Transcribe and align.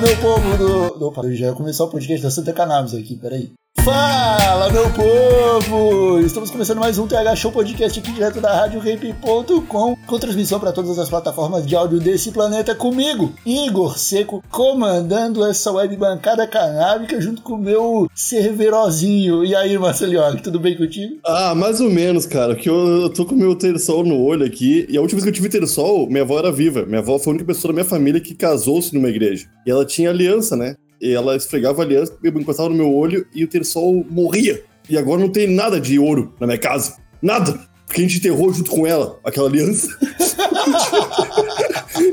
Meu 0.00 0.16
povo 0.18 0.56
do. 0.56 1.06
Opa, 1.06 1.22
eu 1.22 1.34
já 1.34 1.46
ia 1.46 1.52
começar 1.52 1.84
o 1.84 1.88
podcast 1.88 2.22
da 2.22 2.30
Santa 2.30 2.52
Cannabis 2.52 2.94
aqui, 2.94 3.16
peraí. 3.16 3.50
Fala, 3.88 4.70
meu 4.70 4.84
povo! 4.90 6.20
Estamos 6.20 6.50
começando 6.50 6.76
mais 6.76 6.98
um 6.98 7.06
TH 7.06 7.36
Show 7.36 7.50
Podcast 7.50 7.98
aqui 7.98 8.12
direto 8.12 8.38
da 8.38 8.54
RadioRap.com, 8.54 9.96
com 10.06 10.18
transmissão 10.18 10.60
para 10.60 10.72
todas 10.72 10.98
as 10.98 11.08
plataformas 11.08 11.66
de 11.66 11.74
áudio 11.74 11.98
desse 11.98 12.30
planeta 12.30 12.74
comigo, 12.74 13.32
Igor 13.46 13.98
Seco, 13.98 14.44
comandando 14.50 15.42
essa 15.42 15.72
web 15.72 15.96
bancada 15.96 16.46
canábica 16.46 17.18
junto 17.18 17.40
com 17.40 17.54
o 17.54 17.58
meu 17.58 18.10
cerverozinho. 18.14 19.42
E 19.42 19.56
aí, 19.56 19.78
Marceliog, 19.78 20.42
tudo 20.42 20.60
bem 20.60 20.76
contigo? 20.76 21.16
Ah, 21.24 21.54
mais 21.54 21.80
ou 21.80 21.88
menos, 21.88 22.26
cara, 22.26 22.54
que 22.54 22.68
eu, 22.68 22.76
eu 22.76 23.08
tô 23.08 23.24
com 23.24 23.34
meu 23.34 23.56
tersol 23.56 24.04
no 24.04 24.20
olho 24.22 24.44
aqui, 24.44 24.86
e 24.90 24.98
a 24.98 25.00
última 25.00 25.18
vez 25.18 25.24
que 25.24 25.30
eu 25.30 25.34
tive 25.34 25.48
tersol, 25.48 26.06
minha 26.08 26.24
avó 26.24 26.38
era 26.38 26.52
viva. 26.52 26.84
Minha 26.84 27.00
avó 27.00 27.18
foi 27.18 27.30
a 27.30 27.34
única 27.36 27.46
pessoa 27.46 27.72
da 27.72 27.76
minha 27.76 27.88
família 27.88 28.20
que 28.20 28.34
casou-se 28.34 28.94
numa 28.94 29.08
igreja. 29.08 29.46
E 29.66 29.70
ela 29.70 29.86
tinha 29.86 30.10
aliança, 30.10 30.54
né? 30.54 30.76
E 31.00 31.12
ela 31.12 31.36
esfregava 31.36 31.82
a 31.82 31.84
aliança, 31.84 32.16
encostava 32.24 32.68
no 32.68 32.74
meu 32.74 32.92
olho 32.92 33.26
e 33.34 33.44
o 33.44 33.48
tersol 33.48 34.04
morria. 34.10 34.62
E 34.88 34.96
agora 34.96 35.20
não 35.20 35.28
tem 35.28 35.46
nada 35.46 35.80
de 35.80 35.98
ouro 35.98 36.32
na 36.40 36.46
minha 36.46 36.58
casa. 36.58 36.96
Nada! 37.20 37.68
Porque 37.86 38.02
a 38.02 38.04
gente 38.04 38.18
enterrou 38.18 38.52
junto 38.52 38.70
com 38.70 38.86
ela 38.86 39.18
aquela 39.24 39.48
aliança. 39.48 39.88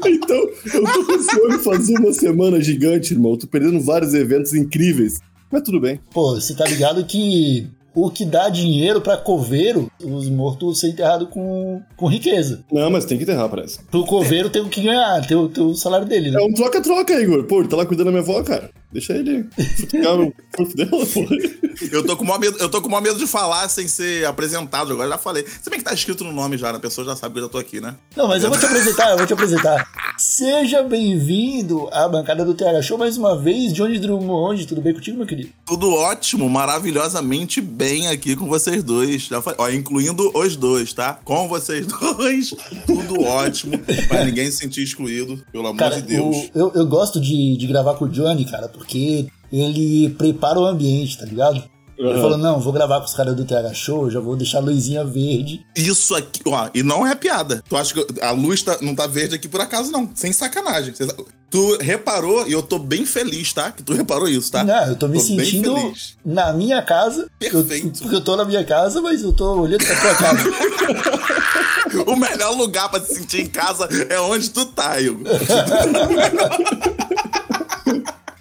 então, 0.08 0.50
eu 0.74 0.84
tô 0.94 1.06
com 1.06 1.12
esse 1.14 1.40
olho 1.40 1.60
fazendo 1.60 2.00
uma 2.00 2.14
semana 2.14 2.62
gigante, 2.62 3.14
irmão. 3.14 3.34
Eu 3.34 3.40
tô 3.40 3.48
perdendo 3.48 3.82
vários 3.82 4.14
eventos 4.14 4.54
incríveis. 4.54 5.20
Mas 5.52 5.64
tudo 5.64 5.82
bem. 5.82 6.00
Pô, 6.14 6.36
você 6.36 6.56
tá 6.56 6.66
ligado 6.66 7.06
que 7.06 7.68
o 7.96 8.12
que 8.12 8.26
dá 8.26 8.50
dinheiro 8.50 9.00
pra 9.00 9.18
coveiro, 9.18 9.90
os 10.04 10.30
mortos 10.30 10.80
ser 10.80 10.90
enterrados 10.90 11.30
com, 11.30 11.82
com 11.96 12.08
riqueza. 12.08 12.64
Não, 12.72 12.90
mas 12.90 13.06
tem 13.06 13.18
que 13.18 13.24
enterrar, 13.24 13.50
parece. 13.50 13.80
Pro 13.86 14.06
coveiro 14.06 14.50
tem 14.50 14.62
o 14.62 14.70
que 14.70 14.82
ganhar, 14.82 15.26
tem 15.26 15.38
o, 15.38 15.48
tem 15.48 15.64
o 15.64 15.74
salário 15.74 16.06
dele, 16.06 16.30
né? 16.30 16.40
É 16.40 16.44
um 16.44 16.54
troca-troca, 16.54 17.14
Igor. 17.20 17.46
Pô, 17.46 17.60
ele 17.60 17.70
tá 17.70 17.78
lá 17.78 17.86
cuidando 17.86 18.08
da 18.08 18.12
minha 18.12 18.24
avó, 18.24 18.44
cara. 18.44 18.70
Deixa 18.96 19.12
ele 19.14 19.46
futucar 19.78 20.20
o 20.22 20.34
corpo 20.56 20.74
dela, 20.78 21.06
porra. 21.06 21.36
Eu 21.92 22.06
tô, 22.06 22.16
com 22.16 22.24
o 22.24 22.28
maior 22.28 22.40
medo, 22.40 22.58
eu 22.60 22.70
tô 22.70 22.82
com 22.82 22.88
maior 22.88 23.02
medo 23.02 23.20
de 23.20 23.28
falar 23.28 23.68
sem 23.68 23.86
ser 23.90 24.26
apresentado. 24.26 24.94
Agora 24.94 25.10
já 25.10 25.18
falei. 25.18 25.46
Se 25.62 25.70
bem 25.70 25.80
que 25.80 25.84
tá 25.86 25.94
escrito 25.94 26.24
no 26.24 26.32
nome 26.32 26.58
já, 26.58 26.72
né? 26.72 26.78
a 26.78 26.80
pessoa 26.82 27.06
já 27.06 27.16
sabe 27.18 27.34
que 27.34 27.40
eu 27.40 27.44
já 27.44 27.50
tô 27.50 27.58
aqui, 27.58 27.82
né? 27.82 27.96
Não, 28.16 28.26
mas 28.30 28.42
eu 28.42 28.50
vou 28.50 28.58
te 28.58 28.66
apresentar, 28.66 29.12
eu 29.12 29.18
vou 29.18 29.28
te 29.28 29.34
apresentar. 29.34 29.86
Seja 30.18 30.82
bem-vindo 30.84 31.90
à 31.92 32.08
bancada 32.08 32.46
do 32.46 32.54
TH 32.54 32.82
Show 32.82 32.98
mais 32.98 33.18
uma 33.18 33.38
vez. 33.38 33.74
Johnny 33.74 34.00
Drummond, 34.00 34.66
tudo 34.66 34.80
bem 34.80 34.94
contigo, 34.94 35.18
meu 35.18 35.28
querido? 35.28 35.50
Tudo 35.66 35.92
ótimo, 35.94 36.50
maravilhosamente 36.50 37.60
bem 37.60 38.08
aqui 38.08 38.36
com 38.38 38.48
vocês 38.48 38.82
dois. 38.82 39.24
Já 39.24 39.42
falei, 39.42 39.58
ó, 39.60 39.70
incluindo 39.70 40.32
os 40.34 40.56
dois, 40.56 40.94
tá? 40.94 41.20
Com 41.26 41.50
vocês 41.50 41.86
dois, 42.18 42.54
tudo 42.88 43.22
ótimo. 43.22 43.78
Pra 44.08 44.24
ninguém 44.24 44.50
se 44.50 44.58
sentir 44.58 44.84
excluído, 44.84 45.44
pelo 45.52 45.68
amor 45.68 45.80
Cara, 45.80 45.96
de 46.02 46.04
Deus. 46.04 46.36
o- 46.36 46.50
eu, 46.56 46.72
eu 46.74 46.86
gosto 46.86 47.20
de, 47.20 47.58
de 47.58 47.68
gravar 47.68 47.96
com 47.96 48.06
o 48.06 48.10
Johnny, 48.10 48.46
cara, 48.46 48.70
porque 48.70 48.85
ele 49.52 50.10
prepara 50.18 50.60
o 50.60 50.66
ambiente, 50.66 51.18
tá 51.18 51.26
ligado? 51.26 51.64
Ele 51.98 52.10
Aham. 52.10 52.22
falou, 52.22 52.38
não, 52.38 52.60
vou 52.60 52.74
gravar 52.74 53.00
com 53.00 53.06
os 53.06 53.14
caras 53.14 53.34
do 53.38 53.46
TH 53.46 53.74
Show, 53.74 54.12
já 54.12 54.20
vou 54.20 54.36
deixar 54.36 54.58
a 54.58 54.62
luzinha 54.62 55.06
verde. 55.06 55.66
Isso 55.78 56.14
aqui, 56.14 56.42
ó, 56.46 56.70
e 56.74 56.84
não 56.84 57.08
é 57.08 57.16
piada. 57.16 57.64
Tu 57.70 57.78
acha 57.78 57.94
que 57.94 58.06
a 58.22 58.32
luz 58.32 58.62
tá- 58.62 58.78
não 58.82 58.94
tá 58.94 59.08
verde 59.08 59.36
aqui 59.36 59.48
por 59.48 59.62
acaso, 59.62 59.90
não. 59.92 60.10
Sem 60.14 60.34
sacanagem. 60.34 60.94
Tu 61.50 61.78
reparou, 61.80 62.46
e 62.48 62.52
eu 62.52 62.62
tô 62.62 62.78
bem 62.80 63.06
feliz, 63.06 63.54
tá? 63.54 63.72
Que 63.72 63.82
tu 63.82 63.94
reparou 63.94 64.28
isso, 64.28 64.52
tá? 64.52 64.62
Não, 64.66 64.88
eu 64.88 64.96
tô 64.98 65.08
me 65.08 65.14
bem 65.14 65.22
sentindo 65.22 65.74
na 66.26 66.52
minha 66.52 66.82
casa. 66.82 67.30
Eu, 67.40 67.64
Perfeito. 67.64 68.02
porque 68.02 68.16
eu 68.16 68.22
tô 68.22 68.36
na 68.36 68.44
minha 68.44 68.66
casa, 68.66 69.00
mas 69.02 69.22
eu 69.24 69.32
tô 69.32 69.62
olhando 69.62 69.86
pra 69.86 69.96
tua 70.02 70.16
casa. 70.16 70.44
O 72.08 72.16
melhor 72.18 72.52
lugar 72.58 72.90
pra 72.90 73.00
se 73.00 73.16
sentir 73.16 73.42
em 73.42 73.48
casa 73.48 73.88
é 74.10 74.20
onde 74.20 74.50
tu 74.50 74.66
tá, 74.66 75.00
Igor. 75.00 75.24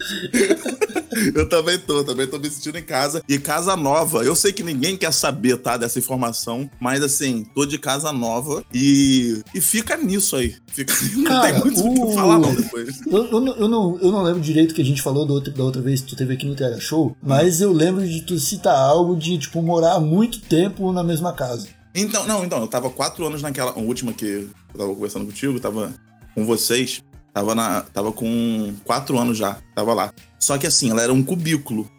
Eu 1.34 1.48
também 1.48 1.78
tô, 1.78 2.02
também 2.02 2.26
tô 2.26 2.38
me 2.38 2.50
sentindo 2.50 2.76
em 2.78 2.82
casa. 2.82 3.22
E 3.28 3.38
casa 3.38 3.76
nova. 3.76 4.24
Eu 4.24 4.34
sei 4.34 4.52
que 4.52 4.62
ninguém 4.62 4.96
quer 4.96 5.12
saber, 5.12 5.56
tá, 5.58 5.76
dessa 5.76 5.98
informação. 5.98 6.68
Mas 6.80 7.02
assim, 7.02 7.44
tô 7.54 7.64
de 7.64 7.78
casa 7.78 8.12
nova 8.12 8.64
e. 8.72 9.40
E 9.54 9.60
fica 9.60 9.96
nisso 9.96 10.34
aí. 10.36 10.56
Fica... 10.66 10.92
Não 11.16 11.24
Cara, 11.24 11.52
tem 11.52 11.60
muito 11.60 11.80
o 12.02 12.08
que 12.08 12.14
falar, 12.14 12.38
não, 12.38 12.54
depois. 12.54 13.00
Eu, 13.06 13.24
eu 13.26 13.40
não- 13.40 13.56
eu 13.56 13.68
não, 13.68 13.98
eu 14.00 14.10
não 14.12 14.22
lembro 14.22 14.40
direito 14.40 14.72
o 14.72 14.74
que 14.74 14.82
a 14.82 14.84
gente 14.84 15.00
falou 15.02 15.24
da 15.26 15.32
outra, 15.34 15.52
da 15.52 15.62
outra 15.62 15.80
vez 15.80 16.00
que 16.00 16.08
tu 16.08 16.16
teve 16.16 16.34
aqui 16.34 16.46
no 16.46 16.54
TH 16.56 16.80
Show, 16.80 17.16
mas 17.22 17.60
eu 17.60 17.72
lembro 17.72 18.06
de 18.06 18.22
tu 18.22 18.38
citar 18.38 18.76
algo 18.76 19.16
de, 19.16 19.38
tipo, 19.38 19.62
morar 19.62 20.00
muito 20.00 20.40
tempo 20.40 20.92
na 20.92 21.02
mesma 21.04 21.32
casa. 21.32 21.68
Então, 21.94 22.26
não, 22.26 22.44
então, 22.44 22.60
eu 22.60 22.66
tava 22.66 22.90
quatro 22.90 23.24
anos 23.24 23.40
naquela 23.40 23.70
a 23.70 23.78
última 23.78 24.12
que 24.12 24.24
eu 24.26 24.48
tava 24.76 24.92
conversando 24.94 25.26
contigo, 25.26 25.60
tava 25.60 25.92
com 26.34 26.44
vocês. 26.44 27.02
Tava, 27.34 27.54
na, 27.54 27.80
tava 27.82 28.12
com 28.12 28.72
quatro 28.84 29.18
anos 29.18 29.36
já, 29.36 29.56
tava 29.74 29.92
lá. 29.92 30.12
Só 30.38 30.56
que 30.56 30.66
assim, 30.68 30.90
ela 30.90 31.02
era 31.02 31.12
um 31.12 31.22
cubículo. 31.22 31.90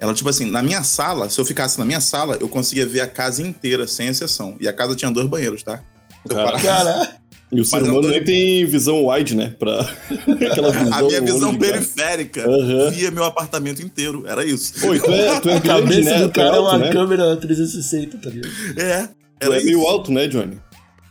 Ela, 0.00 0.12
tipo 0.12 0.28
assim, 0.28 0.50
na 0.50 0.62
minha 0.62 0.82
sala, 0.82 1.30
se 1.30 1.40
eu 1.40 1.44
ficasse 1.44 1.78
na 1.78 1.84
minha 1.84 2.00
sala, 2.00 2.36
eu 2.40 2.48
conseguia 2.48 2.84
ver 2.84 3.00
a 3.00 3.06
casa 3.06 3.40
inteira, 3.40 3.86
sem 3.86 4.08
exceção. 4.08 4.56
E 4.60 4.66
a 4.66 4.72
casa 4.72 4.96
tinha 4.96 5.10
dois 5.12 5.28
banheiros, 5.28 5.62
tá? 5.62 5.80
Parava- 6.28 6.60
Cara, 6.60 7.16
E 7.52 7.60
o 7.60 7.64
ser 7.64 7.76
Mas 7.76 7.84
humano 7.88 8.02
tô- 8.02 8.08
nem 8.08 8.24
tem 8.24 8.66
visão 8.66 9.06
wide, 9.06 9.36
né? 9.36 9.54
Pra 9.56 9.80
aquela 10.50 10.72
visão. 10.72 10.92
a 10.98 11.02
minha 11.02 11.20
visão 11.20 11.56
cara. 11.56 11.72
periférica 11.72 12.40
Aham. 12.50 12.90
via 12.90 13.10
meu 13.12 13.22
apartamento 13.24 13.80
inteiro. 13.80 14.24
Era 14.26 14.44
isso. 14.44 14.74
Pô, 14.80 14.92
e 14.92 14.98
tu 14.98 15.12
é, 15.12 15.38
tu 15.40 15.48
é 15.50 15.56
a 15.56 15.58
grande, 15.60 15.68
cabeça 15.86 16.10
né? 16.10 16.18
do 16.18 16.28
Tu 16.30 16.40
é 16.40 16.42
cara 16.44 16.56
é 16.56 16.60
uma 16.60 16.78
né? 16.78 16.90
câmera 16.92 17.36
360, 17.36 18.18
tá 18.18 18.28
ligado? 18.28 18.50
É, 18.76 19.06
Tu 19.06 19.12
era 19.40 19.54
é 19.54 19.56
isso. 19.58 19.66
meio 19.66 19.86
alto, 19.86 20.10
né, 20.10 20.26
Johnny? 20.26 20.58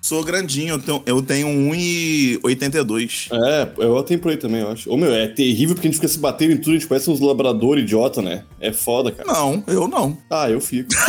Sou 0.03 0.21
grandinho, 0.21 0.73
eu 0.73 0.79
tenho, 0.79 1.03
eu 1.05 1.21
tenho 1.21 1.47
1,82. 1.47 3.29
É, 3.31 3.69
eu 3.77 4.03
tenho 4.03 4.19
por 4.19 4.31
aí 4.31 4.37
também, 4.37 4.59
eu 4.59 4.69
acho. 4.69 4.91
Ô, 4.91 4.97
meu, 4.97 5.13
é 5.13 5.27
terrível 5.27 5.75
porque 5.75 5.87
a 5.87 5.89
gente 5.89 5.95
fica 5.97 6.09
se 6.09 6.19
batendo 6.19 6.51
em 6.51 6.57
tudo, 6.57 6.71
a 6.71 6.73
gente 6.73 6.87
parece 6.87 7.09
uns 7.09 7.21
labrador 7.21 7.77
idiota, 7.77 8.21
né? 8.21 8.43
É 8.59 8.73
foda, 8.73 9.13
cara. 9.13 9.31
Não, 9.31 9.63
eu 9.65 9.87
não. 9.87 10.17
Ah, 10.29 10.49
eu 10.49 10.59
fico. 10.59 10.89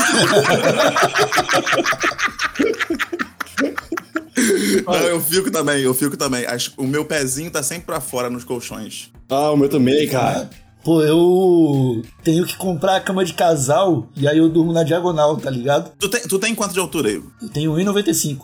Não, 4.87 4.95
eu 4.95 5.21
fico 5.21 5.51
também, 5.51 5.81
eu 5.83 5.95
fico 5.95 6.17
também. 6.17 6.45
O 6.77 6.85
meu 6.85 7.05
pezinho 7.05 7.51
tá 7.51 7.63
sempre 7.63 7.87
pra 7.87 8.01
fora 8.01 8.29
nos 8.29 8.45
colchões. 8.45 9.11
Ah, 9.29 9.51
o 9.53 9.57
meu 9.57 9.69
também, 9.69 10.07
cara. 10.09 10.51
Pô, 10.85 11.03
eu 11.03 12.03
tenho 12.23 12.45
que 12.45 12.57
comprar 12.59 12.97
a 12.97 13.01
cama 13.01 13.25
de 13.25 13.33
casal 13.33 14.07
e 14.15 14.29
aí 14.29 14.37
eu 14.37 14.51
durmo 14.51 14.71
na 14.71 14.83
diagonal, 14.83 15.35
tá 15.39 15.49
ligado? 15.49 15.93
Tu 15.99 16.09
tem, 16.11 16.21
tu 16.23 16.39
tem 16.39 16.55
quanto 16.55 16.75
de 16.75 16.79
altura, 16.79 17.11
Igor? 17.11 17.31
Eu 17.41 17.49
tenho 17.49 17.73
1,95. 17.73 18.41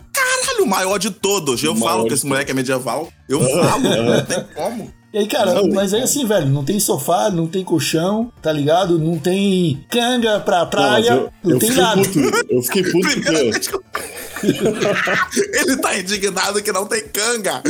Caralho, 0.61 0.65
o 0.65 0.69
maior 0.69 0.99
de 0.99 1.11
todos. 1.11 1.63
Eu 1.63 1.73
O 1.73 1.77
falo 1.77 2.07
que 2.07 2.15
esse 2.15 2.27
moleque 2.27 2.51
é 2.51 2.55
medieval. 2.55 3.09
Eu 3.29 3.41
falo, 3.41 3.81
não 4.05 4.25
tem 4.25 4.45
como. 4.55 4.93
E 5.13 5.19
aí, 5.19 5.27
cara, 5.27 5.55
Não, 5.55 5.69
mas 5.71 5.93
é 5.93 6.03
assim, 6.03 6.25
velho, 6.25 6.47
não 6.47 6.63
tem 6.65 6.79
sofá, 6.79 7.31
não 7.31 7.49
tem 7.49 7.65
colchão, 7.65 8.33
tá 8.41 8.53
ligado? 8.53 8.97
Não 8.97 9.19
tem 9.19 9.85
canga 9.91 10.39
pra 10.39 10.65
praia, 10.67 10.89
Não, 10.91 11.01
mas 11.01 11.07
não, 11.11 11.17
eu, 11.17 11.51
eu 11.55 11.59
tem 11.59 11.69
fiquei 11.69 11.83
nada. 11.85 12.03
puto. 12.03 12.47
Eu 12.49 12.63
fiquei 12.63 12.83
puto 12.85 13.09
porque. 13.15 13.51
Que 14.41 14.47
eu- 14.49 15.61
Ele 15.61 15.77
tá 15.77 15.99
indignado 15.99 16.63
que 16.63 16.73
não 16.73 16.87
tem 16.87 17.03
canga. 17.13 17.63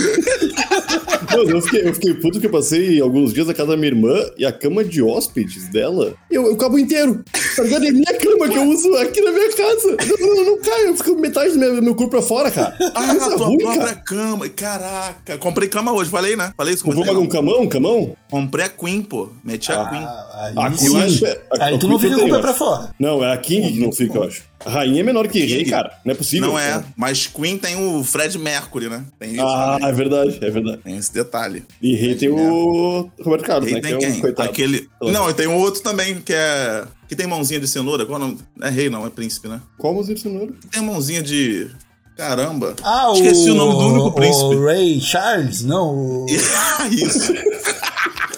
Mano, 1.34 1.50
eu 1.50 1.62
fiquei, 1.62 1.88
eu 1.88 1.94
fiquei 1.94 2.14
puto 2.14 2.32
porque 2.32 2.46
eu 2.46 2.50
passei 2.50 3.00
alguns 3.00 3.32
dias 3.32 3.46
na 3.46 3.55
casa 3.55 3.70
da 3.70 3.76
minha 3.76 3.88
irmã 3.88 4.14
e 4.37 4.44
a 4.44 4.52
cama 4.52 4.84
de 4.84 5.02
hóspedes 5.02 5.69
dela, 5.69 6.14
eu, 6.31 6.46
eu 6.46 6.56
cabo 6.56 6.78
inteiro. 6.78 7.22
Tá 7.56 7.62
ligado? 7.62 7.84
É 7.87 7.90
minha 7.90 8.14
cama 8.19 8.49
que 8.49 8.56
eu 8.58 8.64
uso 8.64 8.94
aqui 8.96 9.20
na 9.20 9.31
minha 9.32 9.50
casa. 9.52 9.96
Não, 10.20 10.34
não, 10.37 10.44
não 10.44 10.58
cai, 10.61 10.87
eu 10.88 10.96
fico 10.96 11.14
metade 11.17 11.52
do 11.52 11.58
meu, 11.58 11.82
meu 11.82 11.94
corpo 11.94 12.11
pra 12.11 12.22
fora, 12.22 12.50
cara. 12.50 12.76
Ah, 12.94 13.06
Coisa 13.14 13.37
tua 13.37 13.46
ruim, 13.46 13.58
própria 13.58 13.82
cara. 13.82 13.96
cama. 14.05 14.49
Caraca. 14.49 15.38
Comprei 15.38 15.69
cama 15.69 15.93
hoje, 15.93 16.11
falei, 16.11 16.37
né? 16.37 16.52
Falei 16.56 16.75
isso 16.75 16.84
com 16.84 16.93
Comprou 16.93 17.14
você. 17.14 17.20
um 17.20 17.28
camão, 17.28 17.62
um 17.62 17.69
camão? 17.69 18.17
Comprei 18.31 18.64
a 18.64 18.69
Queen, 18.69 19.02
pô. 19.02 19.28
Meti 19.44 19.70
a 19.72 19.84
Queen. 19.88 20.06
Aí, 20.40 20.54
A 20.56 20.72
sim. 20.72 20.76
Queen, 20.87 20.96
eu 21.00 21.06
acho- 21.06 21.25
a- 21.26 21.64
aí 21.66 21.78
tu 21.78 21.87
não 21.88 21.98
fica 21.98 22.16
com 22.16 22.25
o 22.26 22.31
pé 22.31 22.38
pra 22.38 22.54
fora. 22.54 22.90
Não, 22.98 23.22
é 23.25 23.32
a 23.32 23.37
King 23.37 23.72
que 23.72 23.81
não 23.81 23.92
fica, 23.92 24.16
eu 24.19 24.22
acho. 24.25 24.42
A 24.64 24.70
rainha 24.70 25.00
é 25.00 25.02
menor 25.02 25.26
que 25.28 25.38
rei, 25.40 25.58
King? 25.58 25.70
cara. 25.70 25.92
Não 26.04 26.12
é 26.12 26.14
possível. 26.14 26.48
Não 26.48 26.58
é, 26.58 26.82
mas 26.96 27.26
Queen 27.26 27.56
tem 27.58 27.76
o 27.76 28.02
Fred 28.04 28.38
Mercury, 28.38 28.88
né? 28.88 29.04
Tem 29.19 29.32
isso. 29.34 29.42
Ah, 29.42 29.75
também. 29.78 29.88
é 29.88 29.92
verdade, 29.92 30.38
é 30.42 30.50
verdade. 30.50 30.78
Tem 30.84 30.96
esse 30.96 31.12
detalhe. 31.12 31.64
E 31.82 31.94
rei 31.94 32.14
tem 32.14 32.28
o 32.31 33.10
Roberto 33.22 33.44
Carlos, 33.44 33.70
E 33.70 33.75
né? 33.75 33.81
tem 33.81 33.98
que 33.98 34.04
é 34.04 34.08
um 34.08 34.12
quem? 34.12 34.20
coitado. 34.20 34.48
Aquele. 34.50 34.88
Não, 35.02 35.28
e 35.31 35.34
tem 35.34 35.46
um 35.46 35.56
outro 35.56 35.82
também 35.82 36.16
que 36.20 36.32
é. 36.32 36.84
Que 37.08 37.16
tem 37.16 37.26
mãozinha 37.26 37.58
de 37.60 37.66
cenoura. 37.69 38.06
Qual 38.06 38.20
é 38.20 38.25
o 38.25 38.26
nome? 38.28 38.38
Não 38.56 38.66
é 38.66 38.70
rei, 38.70 38.88
não, 38.88 39.04
é 39.06 39.10
príncipe, 39.10 39.48
né? 39.48 39.60
Qual 39.78 39.93
música 39.94 40.14
de 40.14 40.20
cenoura? 40.20 40.52
Tem 40.70 40.82
mãozinha 40.82 41.22
de. 41.22 41.69
Caramba. 42.16 42.75
Ah, 42.82 43.10
Esqueci 43.14 43.48
o, 43.48 43.54
o 43.54 43.56
nome 43.56 43.72
do 43.72 43.78
único 43.88 44.12
príncipe. 44.12 44.44
O 44.54 44.64
Ray 44.66 45.00
Charles, 45.00 45.62
não. 45.64 45.94
O, 45.94 46.26
Isso. 46.90 47.32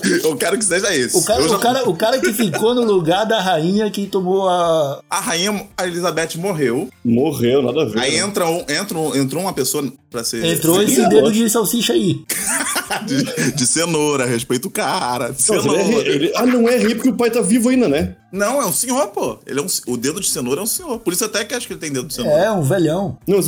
Eu 0.25 0.37
quero 0.37 0.59
que 0.59 0.65
seja 0.65 0.95
esse. 0.95 1.17
o, 1.17 1.25
cara, 1.25 1.49
já- 1.49 1.57
o, 1.57 1.61
cara, 1.61 1.89
o 1.91 1.97
cara 1.97 2.21
que 2.21 2.33
ficou 2.33 2.75
no 2.75 2.83
lugar 2.83 3.25
da 3.25 3.41
rainha 3.41 3.91
que 3.91 4.07
tomou 4.07 4.49
a. 4.49 5.01
A 5.09 5.21
rainha 5.21 5.67
a 5.77 5.87
Elizabeth 5.87 6.37
morreu. 6.37 6.89
Morreu, 7.05 7.63
nada 7.63 7.83
a 7.83 7.85
ver. 7.87 7.99
Aí 8.01 8.13
né? 8.13 8.19
entra 8.27 8.47
um, 8.49 8.65
entra 8.69 8.99
um- 8.99 9.15
entrou 9.17 9.43
uma 9.43 9.53
pessoa 9.53 9.91
pra 10.13 10.23
ser. 10.23 10.45
Entrou 10.45 10.81
esse 10.83 11.09
dedo 11.09 11.33
de 11.33 11.49
salsicha 11.51 11.93
aí. 11.95 12.21
de, 13.07 13.53
de 13.53 13.67
cenoura, 13.67 14.25
respeita 14.27 14.69
o 14.69 14.71
cara. 14.71 15.31
De 15.31 15.43
Não, 15.51 15.57
mas 15.57 15.65
ele 15.67 15.77
é 15.77 15.85
cenoura. 15.85 16.05
rei- 16.05 16.15
ele- 16.15 16.33
Ah, 16.37 16.47
não 16.47 16.69
é 16.69 16.77
rei 16.77 16.95
porque 16.95 17.09
o 17.09 17.15
pai 17.17 17.31
tá 17.31 17.41
vivo 17.41 17.69
ainda, 17.71 17.89
né? 17.89 18.17
Não, 18.31 18.63
é 18.63 18.67
um 18.67 18.73
senhor, 18.73 19.09
pô. 19.09 19.39
Ele 19.47 19.61
é 19.61 19.63
um, 19.63 19.67
o 19.89 19.97
dedo 19.97 20.19
de 20.21 20.29
cenoura 20.29 20.61
é 20.61 20.65
um 20.65 20.67
senhor. 20.67 20.99
Por 21.01 21.13
isso 21.13 21.25
até 21.25 21.45
que 21.45 21.55
acho 21.55 21.67
que 21.67 21.73
ele 21.75 21.81
tem 21.81 21.93
dedo 21.93 22.07
de 22.09 22.15
cenoura. 22.15 22.39
É, 22.43 22.51
um 22.51 22.63
velhão. 22.63 23.19
Não, 23.27 23.39
o, 23.39 23.41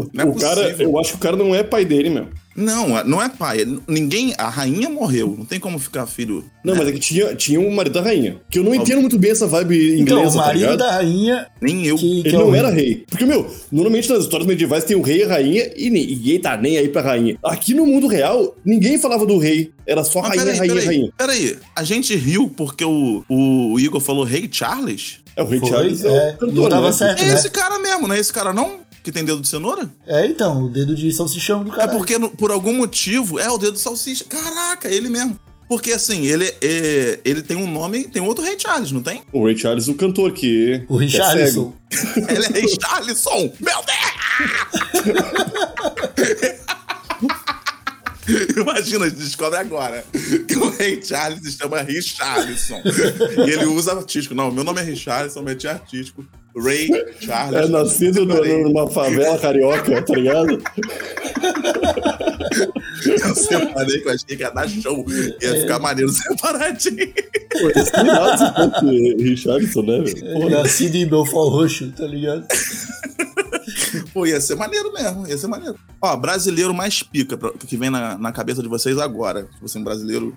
o- 0.00 0.10
não 0.12 0.24
é 0.24 0.26
o 0.28 0.34
cara, 0.34 0.74
eu 0.80 0.98
acho 0.98 1.10
que 1.10 1.16
o 1.16 1.20
cara 1.20 1.36
não 1.36 1.54
é 1.54 1.62
pai 1.62 1.84
dele, 1.84 2.10
meu. 2.10 2.26
Não, 2.54 3.02
não 3.04 3.22
é 3.22 3.28
pai. 3.30 3.64
Ninguém. 3.88 4.34
A 4.36 4.48
rainha 4.50 4.90
morreu. 4.90 5.34
Não 5.38 5.44
tem 5.46 5.58
como 5.58 5.78
ficar 5.78 6.06
filho. 6.06 6.44
Não, 6.62 6.74
mas 6.74 6.86
é 6.88 6.92
que 6.92 6.98
tinha, 6.98 7.34
tinha 7.34 7.58
um 7.58 7.70
marido 7.74 7.94
da 7.94 8.02
rainha. 8.02 8.36
Que 8.50 8.58
eu 8.58 8.64
não 8.64 8.74
entendo 8.74 9.00
muito 9.00 9.18
bem 9.18 9.30
essa 9.30 9.46
vibe 9.46 10.00
Então, 10.00 10.18
inglesa, 10.18 10.36
o 10.36 10.40
tá 10.40 10.46
marido 10.48 10.60
ligado? 10.60 10.78
da 10.78 10.90
rainha. 10.92 11.46
Nem 11.62 11.86
eu. 11.86 11.96
Que, 11.96 12.22
que 12.22 12.28
Ele 12.28 12.36
é 12.36 12.38
não 12.38 12.50
rei. 12.50 12.58
era 12.58 12.70
rei. 12.70 13.04
Porque, 13.08 13.24
meu, 13.24 13.48
normalmente 13.70 14.10
nas 14.10 14.24
histórias 14.24 14.46
medievais 14.46 14.84
tem 14.84 14.94
o 14.96 15.00
rei 15.02 15.20
e 15.20 15.24
a 15.24 15.28
rainha 15.28 15.70
e 15.74 15.88
ninguém 16.14 16.40
tá 16.40 16.56
nem 16.56 16.76
aí 16.78 16.88
pra 16.88 17.02
rainha. 17.02 17.36
Aqui 17.42 17.74
no 17.74 17.86
mundo 17.86 18.06
real, 18.06 18.54
ninguém 18.64 18.98
falava 18.98 19.24
do 19.26 19.38
rei. 19.38 19.72
Era 19.86 20.04
só 20.04 20.20
Mas 20.22 20.30
rainha, 20.30 20.44
peraí, 20.44 20.58
rainha, 20.58 20.74
peraí, 20.74 20.86
rainha. 20.86 21.12
peraí. 21.16 21.58
A 21.74 21.84
gente 21.84 22.14
riu 22.16 22.48
porque 22.48 22.84
o, 22.84 23.24
o 23.28 23.78
Igor 23.80 24.00
falou 24.00 24.24
Rei 24.24 24.48
Charles? 24.50 25.20
É 25.34 25.42
o 25.42 25.46
rei 25.46 25.60
Foi, 25.60 25.68
Charles, 25.70 26.04
é, 26.04 26.08
é 26.08 26.34
o 26.34 26.38
cantor, 26.38 26.64
eu 26.64 26.68
tava 26.68 26.86
né? 26.88 26.92
certo. 26.92 27.22
É 27.22 27.26
né? 27.26 27.34
esse 27.34 27.50
cara 27.50 27.78
mesmo, 27.78 28.06
não 28.06 28.14
é 28.14 28.18
esse 28.18 28.32
cara 28.32 28.52
não? 28.52 28.80
Que 29.02 29.10
tem 29.10 29.24
dedo 29.24 29.40
de 29.40 29.48
cenoura? 29.48 29.90
É, 30.06 30.26
então, 30.26 30.64
o 30.64 30.68
dedo 30.68 30.94
de 30.94 31.10
salsichão 31.12 31.64
do 31.64 31.72
É 31.72 31.76
cara. 31.76 31.88
porque 31.92 32.18
no- 32.18 32.30
por 32.30 32.52
algum 32.52 32.72
motivo 32.72 33.38
é 33.38 33.50
o 33.50 33.58
dedo 33.58 33.72
de 33.72 33.80
salsicha. 33.80 34.24
Caraca, 34.28 34.88
ele 34.88 35.08
mesmo. 35.08 35.36
Porque 35.68 35.90
assim, 35.92 36.26
ele, 36.26 36.44
é, 36.62 37.18
ele 37.24 37.40
tem 37.40 37.56
um 37.56 37.66
nome, 37.66 38.04
tem 38.04 38.20
outro 38.22 38.44
Rei 38.44 38.56
Charles, 38.58 38.92
não 38.92 39.02
tem? 39.02 39.22
O 39.32 39.46
Rei 39.46 39.56
Charles, 39.56 39.88
o 39.88 39.94
cantor, 39.94 40.30
que. 40.32 40.84
O 40.86 40.98
que 40.98 41.04
é 41.04 41.06
Richarlison. 41.06 41.72
Ele 42.28 42.44
é 42.44 42.48
Rei 42.60 42.68
Charleson! 42.68 43.52
Meu 43.58 43.78
Deus! 43.82 45.16
Imagina, 48.56 49.06
a 49.06 49.08
gente 49.08 49.18
descobre 49.18 49.58
agora 49.58 50.04
que 50.46 50.56
o 50.56 50.70
Rei 50.70 51.02
Charles 51.02 51.40
se 51.42 51.52
chama 51.58 51.82
Richarlison. 51.82 52.80
e 53.46 53.50
ele 53.50 53.64
usa 53.66 53.92
artístico. 53.94 54.34
Não, 54.34 54.50
meu 54.52 54.62
nome 54.62 54.80
é 54.80 54.84
Richarlison, 54.84 55.42
meti 55.42 55.66
artístico. 55.66 56.24
Ray 56.56 56.88
Charles. 57.20 57.62
É 57.62 57.66
nascido 57.68 58.24
no- 58.24 58.62
numa 58.62 58.88
favela 58.88 59.36
carioca, 59.38 60.00
tá 60.02 60.14
ligado? 60.14 60.62
Eu 63.04 63.34
separei 63.34 64.00
que 64.00 64.08
eu 64.08 64.12
achei 64.12 64.36
que 64.36 64.42
ia 64.42 64.50
dar 64.50 64.68
show. 64.68 65.04
Ia 65.42 65.60
ficar 65.60 65.78
maneiro 65.80 66.10
separadinho. 66.12 67.12
Pô, 67.52 67.70
esse 67.70 67.90
fosse 67.90 69.16
Richardson, 69.22 69.82
né, 69.82 69.98
velho? 70.00 70.28
É. 70.28 70.48
Nascido 70.50 70.94
em 70.96 71.06
Belfort 71.08 71.50
Roxo, 71.52 71.90
tá 71.90 72.06
ligado? 72.06 72.46
Pô, 74.12 74.26
ia 74.26 74.40
ser 74.40 74.54
maneiro 74.56 74.92
mesmo, 74.92 75.26
ia 75.26 75.38
ser 75.38 75.46
maneiro. 75.46 75.76
Ó, 76.00 76.16
brasileiro 76.16 76.74
mais 76.74 77.02
pica, 77.02 77.36
pra- 77.36 77.52
que 77.52 77.76
vem 77.76 77.90
na, 77.90 78.18
na 78.18 78.30
cabeça 78.32 78.62
de 78.62 78.68
vocês 78.68 78.98
agora. 78.98 79.48
Se 79.54 79.60
você 79.62 79.78
é 79.78 79.80
um 79.80 79.84
brasileiro. 79.84 80.36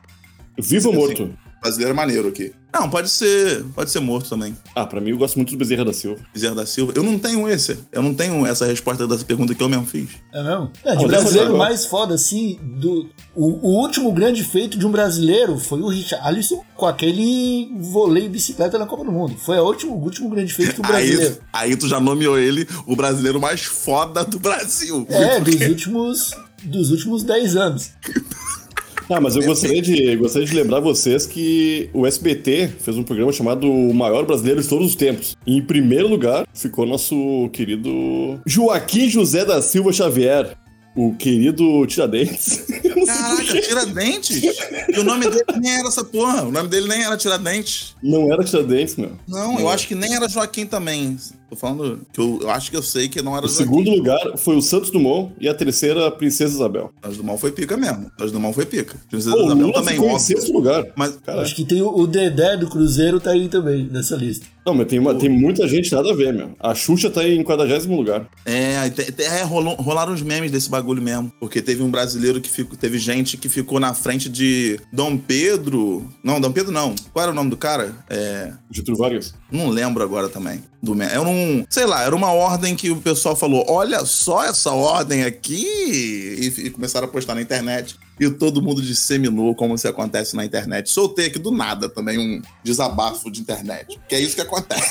Vivo 0.57 0.89
ou 0.89 0.95
morto? 0.95 1.33
Brasileiro 1.65 1.93
é 1.93 1.95
maneiro 1.95 2.27
aqui. 2.27 2.51
Não, 2.71 2.87
pode 2.89 3.09
ser. 3.09 3.63
Pode 3.73 3.89
ser 3.89 3.99
morto 3.99 4.29
também. 4.29 4.55
Ah, 4.75 4.85
pra 4.85 5.01
mim 5.01 5.09
eu 5.09 5.17
gosto 5.17 5.35
muito 5.37 5.49
do 5.51 5.57
Bezerra 5.57 5.83
da 5.83 5.93
Silva. 5.93 6.21
Bezerra 6.31 6.53
da 6.53 6.65
Silva. 6.65 6.93
Eu 6.95 7.01
não 7.01 7.17
tenho 7.17 7.49
esse. 7.49 7.79
Eu 7.91 8.03
não 8.03 8.13
tenho 8.13 8.45
essa 8.45 8.65
resposta 8.67 9.07
dessa 9.07 9.25
pergunta 9.25 9.55
que 9.55 9.63
eu 9.63 9.67
mesmo 9.69 9.85
fiz. 9.87 10.09
É 10.31 10.43
mesmo? 10.43 10.71
É, 10.83 10.95
de 10.95 11.03
Ah, 11.05 11.07
brasileiro 11.07 11.57
mais 11.57 11.85
foda, 11.87 12.13
assim, 12.13 12.59
do, 12.61 13.09
o, 13.33 13.67
o 13.67 13.81
último 13.81 14.11
grande 14.11 14.43
feito 14.43 14.77
de 14.77 14.85
um 14.85 14.91
brasileiro 14.91 15.57
foi 15.57 15.81
o 15.81 15.87
Richarlison 15.87 16.63
com 16.75 16.85
aquele 16.85 17.71
voleio 17.79 18.29
bicicleta 18.29 18.77
na 18.77 18.85
Copa 18.85 19.03
do 19.05 19.11
Mundo. 19.11 19.35
Foi 19.37 19.57
o 19.57 19.63
último, 19.65 19.95
o 19.95 20.03
último 20.03 20.29
grande 20.29 20.53
feito 20.53 20.81
do 20.81 20.85
Aí, 20.85 21.07
brasileiro. 21.07 21.37
aí 21.51 21.75
tu 21.75 21.87
já 21.87 21.99
nomeou 21.99 22.37
ele 22.37 22.67
o 22.85 22.95
brasileiro 22.95 23.39
mais 23.39 23.63
foda 23.63 24.23
do 24.23 24.37
Brasil. 24.37 25.07
É, 25.09 25.39
dos 25.39 25.61
últimos, 25.61 26.31
dos 26.63 26.91
últimos 26.91 27.23
10 27.23 27.55
anos. 27.55 27.89
Ah, 29.09 29.21
mas 29.21 29.35
eu 29.35 29.43
gostaria 29.43 29.81
de, 29.81 30.15
gostaria 30.15 30.47
de 30.47 30.55
lembrar 30.55 30.79
vocês 30.79 31.27
que 31.27 31.89
o 31.93 32.07
SBT 32.07 32.69
fez 32.79 32.97
um 32.97 33.03
programa 33.03 33.31
chamado 33.31 33.71
O 33.71 33.93
Maior 33.93 34.25
Brasileiro 34.25 34.61
de 34.61 34.67
Todos 34.67 34.87
os 34.89 34.95
Tempos. 34.95 35.35
E 35.45 35.57
em 35.57 35.61
primeiro 35.61 36.07
lugar 36.07 36.47
ficou 36.53 36.85
nosso 36.85 37.49
querido 37.53 38.39
Joaquim 38.45 39.07
José 39.09 39.45
da 39.45 39.61
Silva 39.61 39.93
Xavier. 39.93 40.57
O 40.95 41.13
querido 41.13 41.85
Tiradentes. 41.87 42.63
Caraca. 43.05 43.61
Tiradentes? 43.61 44.41
E 44.41 44.99
o 44.99 45.03
nome 45.03 45.29
dele 45.29 45.43
nem 45.59 45.73
era 45.79 45.89
essa 45.89 46.05
porra. 46.05 46.43
O 46.43 46.51
nome 46.51 46.69
dele 46.69 46.87
nem 46.87 47.03
era 47.03 47.17
Tiradentes. 47.17 47.95
Não 48.01 48.31
era 48.31 48.43
Tiradentes, 48.45 48.95
meu. 48.95 49.11
Não, 49.27 49.59
eu 49.59 49.67
acho 49.67 49.89
que 49.89 49.93
nem 49.93 50.15
era 50.15 50.29
Joaquim 50.29 50.65
também. 50.65 51.17
Tô 51.49 51.55
falando 51.55 52.01
que 52.11 52.19
eu, 52.19 52.39
eu 52.41 52.49
acho 52.49 52.69
que 52.71 52.77
eu 52.77 52.81
sei 52.83 53.07
que 53.07 53.21
não 53.21 53.35
era 53.37 53.45
O 53.45 53.49
segundo 53.49 53.89
lugar 53.91 54.19
foi 54.37 54.55
o 54.55 54.61
Santos 54.61 54.89
Dumont 54.89 55.33
e 55.39 55.47
a 55.47 55.53
terceira, 55.53 56.07
a 56.07 56.11
Princesa 56.11 56.55
Isabel. 56.55 56.91
Do 57.15 57.23
Mal 57.23 57.37
foi 57.37 57.51
pica 57.51 57.77
mesmo. 57.77 58.09
Do 58.17 58.39
Mal 58.39 58.51
foi 58.53 58.65
pica. 58.65 58.95
Princesa 59.09 59.35
Pô, 59.35 59.41
o 59.43 59.45
Isabel 59.45 59.67
Lula 59.67 59.73
também, 59.79 59.95
ficou 59.95 60.09
em 60.15 60.19
sexto 60.19 60.51
lugar. 60.53 60.85
Mas, 60.95 61.15
Cara, 61.25 61.41
Acho 61.41 61.55
que 61.55 61.63
tem 61.65 61.81
o, 61.81 62.05
Dedé 62.07 62.57
do 62.57 62.67
Cruzeiro 62.69 63.19
tá 63.19 63.31
aí 63.31 63.47
também, 63.47 63.87
nessa 63.91 64.15
lista. 64.15 64.45
não, 64.65 64.73
mas 64.73 64.87
tem, 64.87 64.97
uma- 64.99 65.13
tem 65.15 65.29
muita 65.29 65.67
gente 65.67 65.93
nada 65.93 66.11
a 66.11 66.15
ver, 66.15 66.33
meu. 66.33 66.51
A 66.59 66.73
Xuxa 66.73 67.09
tá 67.09 67.27
em 67.27 67.43
40 67.43 67.87
lugar. 67.87 68.27
é, 68.45 68.77
aí 68.77 68.89
te- 68.91 69.11
te- 69.11 69.23
é 69.23 69.43
rolou- 69.43 69.75
rolaram 69.75 70.13
os 70.13 70.21
memes 70.21 70.51
desse 70.51 70.69
bagulho 70.69 71.01
mesmo. 71.01 71.31
Porque 71.39 71.61
teve 71.61 71.83
um 71.83 71.89
brasileiro 71.91 72.41
que 72.41 72.49
ficou. 72.49 72.75
Teve 72.77 72.97
gente 72.97 73.37
que 73.37 73.47
ficou 73.49 73.79
na 73.79 73.93
frente 73.93 74.27
de 74.29 74.79
Dom 74.91 75.17
Pedro. 75.17 76.05
Não, 76.23 76.39
Dom 76.41 76.51
Pedro 76.51 76.71
não. 76.71 76.95
Qual 77.13 77.23
era 77.23 77.31
o 77.31 77.35
nome 77.35 77.49
do 77.49 77.57
cara? 77.57 77.93
É. 78.09 78.51
Getúlio 78.71 78.97
Vargas. 78.99 79.33
Não 79.51 79.69
lembro 79.69 80.03
agora 80.03 80.27
também. 80.29 80.63
Do 80.81 80.93
me- 80.95 81.05
era 81.05 81.21
um. 81.35 81.65
Sei 81.69 81.85
lá, 81.85 82.03
era 82.03 82.15
uma 82.15 82.31
ordem 82.31 82.75
que 82.75 82.89
o 82.89 82.97
pessoal 82.97 83.35
falou: 83.35 83.65
olha 83.67 84.05
só 84.05 84.43
essa 84.43 84.71
ordem 84.71 85.23
aqui. 85.23 85.65
E, 85.65 86.67
e 86.67 86.69
começaram 86.69 87.07
a 87.07 87.09
postar 87.09 87.35
na 87.35 87.41
internet. 87.41 87.95
E 88.19 88.29
todo 88.29 88.61
mundo 88.61 88.81
disseminou 88.81 89.53
como 89.55 89.75
isso 89.75 89.87
acontece 89.87 90.35
na 90.35 90.45
internet. 90.45 90.89
Soltei 90.89 91.27
aqui 91.27 91.37
do 91.37 91.51
nada 91.51 91.89
também 91.89 92.17
um 92.17 92.41
desabafo 92.63 93.29
de 93.29 93.41
internet. 93.41 93.99
Que 94.07 94.15
é 94.15 94.19
isso 94.21 94.35
que 94.35 94.41
acontece. 94.41 94.89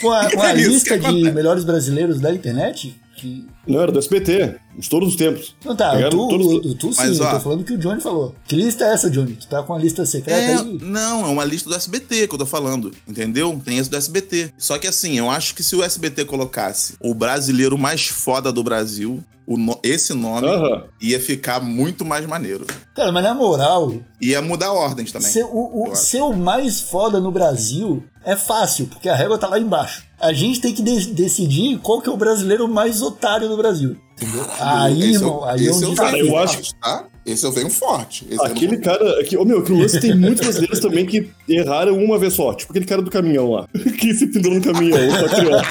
Com 0.00 0.10
a, 0.10 0.30
com 0.32 0.42
a 0.42 0.50
É 0.50 0.54
lista 0.54 0.98
de 0.98 1.30
melhores 1.30 1.64
brasileiros 1.64 2.20
da 2.20 2.34
internet, 2.34 3.00
que... 3.24 3.46
Não, 3.66 3.80
era 3.80 3.90
do 3.90 3.98
SBT, 3.98 4.56
de 4.78 4.90
todos 4.90 5.08
os 5.08 5.16
tempos. 5.16 5.54
Não 5.64 5.74
tá, 5.74 5.92
Pegaram 5.92 6.10
tu, 6.10 6.28
todos- 6.28 6.46
o- 6.46 6.74
tu 6.74 6.92
sim, 6.92 7.00
Mas, 7.00 7.18
eu 7.18 7.24
ó. 7.24 7.30
tô 7.30 7.40
falando 7.40 7.60
o 7.62 7.64
que 7.64 7.72
o 7.72 7.78
Johnny 7.78 8.00
falou. 8.00 8.34
Que 8.46 8.54
lista 8.54 8.84
é 8.84 8.92
essa, 8.92 9.10
Johnny? 9.10 9.34
Tu 9.36 9.48
tá 9.48 9.62
com 9.62 9.72
a 9.74 9.78
lista 9.78 10.04
secreta 10.04 10.38
É, 10.40 10.54
aí? 10.56 10.78
não, 10.82 11.24
é 11.24 11.28
uma 11.28 11.44
lista 11.44 11.68
do 11.70 11.74
SBT 11.74 12.28
que 12.28 12.34
eu 12.34 12.38
tô 12.38 12.46
falando, 12.46 12.92
entendeu? 13.08 13.58
Tem 13.64 13.78
esse 13.78 13.88
do 13.88 13.96
SBT. 13.96 14.52
Só 14.58 14.78
que 14.78 14.86
assim, 14.86 15.16
eu 15.18 15.30
acho 15.30 15.54
que 15.54 15.62
se 15.62 15.74
o 15.74 15.82
SBT 15.82 16.24
colocasse 16.26 16.94
o 17.00 17.14
brasileiro 17.14 17.78
mais 17.78 18.06
foda 18.06 18.52
do 18.52 18.62
Brasil, 18.62 19.22
o 19.46 19.56
no- 19.56 19.78
esse 19.82 20.12
nome 20.14 20.46
Aham. 20.48 20.84
ia 21.00 21.18
ficar 21.20 21.60
muito 21.60 22.04
mais 22.04 22.26
maneiro. 22.26 22.66
Cara, 22.94 23.10
mas 23.12 23.24
na 23.24 23.34
moral, 23.34 23.94
Ia 24.20 24.40
mudar 24.42 24.72
ordens 24.72 25.10
também. 25.12 25.28
ser 25.30 25.44
o, 25.44 25.48
o- 25.84 25.88
eu 25.88 25.94
ser 25.96 26.22
o 26.22 26.32
mais 26.34 26.80
foda 26.80 27.20
no 27.20 27.30
Brasil 27.30 28.02
é 28.24 28.36
fácil, 28.36 28.86
porque 28.86 29.08
a 29.08 29.14
régua 29.14 29.36
tá 29.38 29.46
lá 29.48 29.58
embaixo. 29.58 30.02
A 30.24 30.32
gente 30.32 30.60
tem 30.60 30.72
que 30.74 30.82
de- 30.82 31.12
decidir 31.12 31.78
qual 31.80 32.00
que 32.00 32.08
é 32.08 32.12
o 32.12 32.16
brasileiro 32.16 32.66
mais 32.66 33.02
otário 33.02 33.48
do 33.48 33.56
Brasil. 33.56 33.96
Entendeu? 34.20 34.46
Aí, 34.58 34.98
Esse 35.00 35.12
irmão, 35.14 35.34
eu- 35.40 35.44
aí 35.44 35.66
é 35.66 35.70
esse 35.70 35.84
um 35.84 35.88
eu 35.90 35.94
Cara, 35.94 36.10
venho 36.12 36.26
eu 36.26 36.30
desafio. 36.32 36.60
acho 36.60 36.74
tá? 36.76 37.04
Esse 37.24 37.46
eu 37.46 37.52
venho 37.52 37.70
forte. 37.70 38.26
Aquele 38.40 38.76
cara. 38.78 39.22
Que, 39.24 39.36
ô, 39.36 39.44
meu, 39.44 39.62
que 39.62 39.72
o 39.72 39.78
lance 39.78 39.98
tem 40.00 40.14
muitos 40.14 40.42
brasileiros 40.42 40.78
também 40.80 41.06
que 41.06 41.30
erraram 41.48 41.96
uma 42.02 42.18
vez 42.18 42.34
só. 42.34 42.52
Tipo 42.52 42.72
aquele 42.72 42.84
cara 42.84 43.02
do 43.02 43.10
caminhão 43.10 43.50
lá. 43.50 43.68
Que 44.04 44.12
se 44.12 44.26
pendurou 44.26 44.58
no 44.58 44.62
caminhão, 44.62 44.98
criança. 44.98 45.64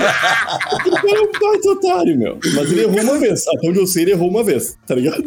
Aquele 0.72 0.96
cara 0.96 1.18
é 1.18 1.22
um 1.22 1.32
baita 1.32 1.70
otário, 1.70 2.18
meu. 2.18 2.40
Mas 2.56 2.72
ele 2.72 2.82
errou 2.82 3.02
uma 3.02 3.20
vez. 3.20 3.48
Até 3.48 3.70
onde 3.70 3.80
eu 3.80 3.86
sei, 3.86 4.04
ele 4.04 4.12
errou 4.12 4.30
uma 4.30 4.44
vez, 4.44 4.76
tá 4.88 4.96
ligado? 4.96 5.24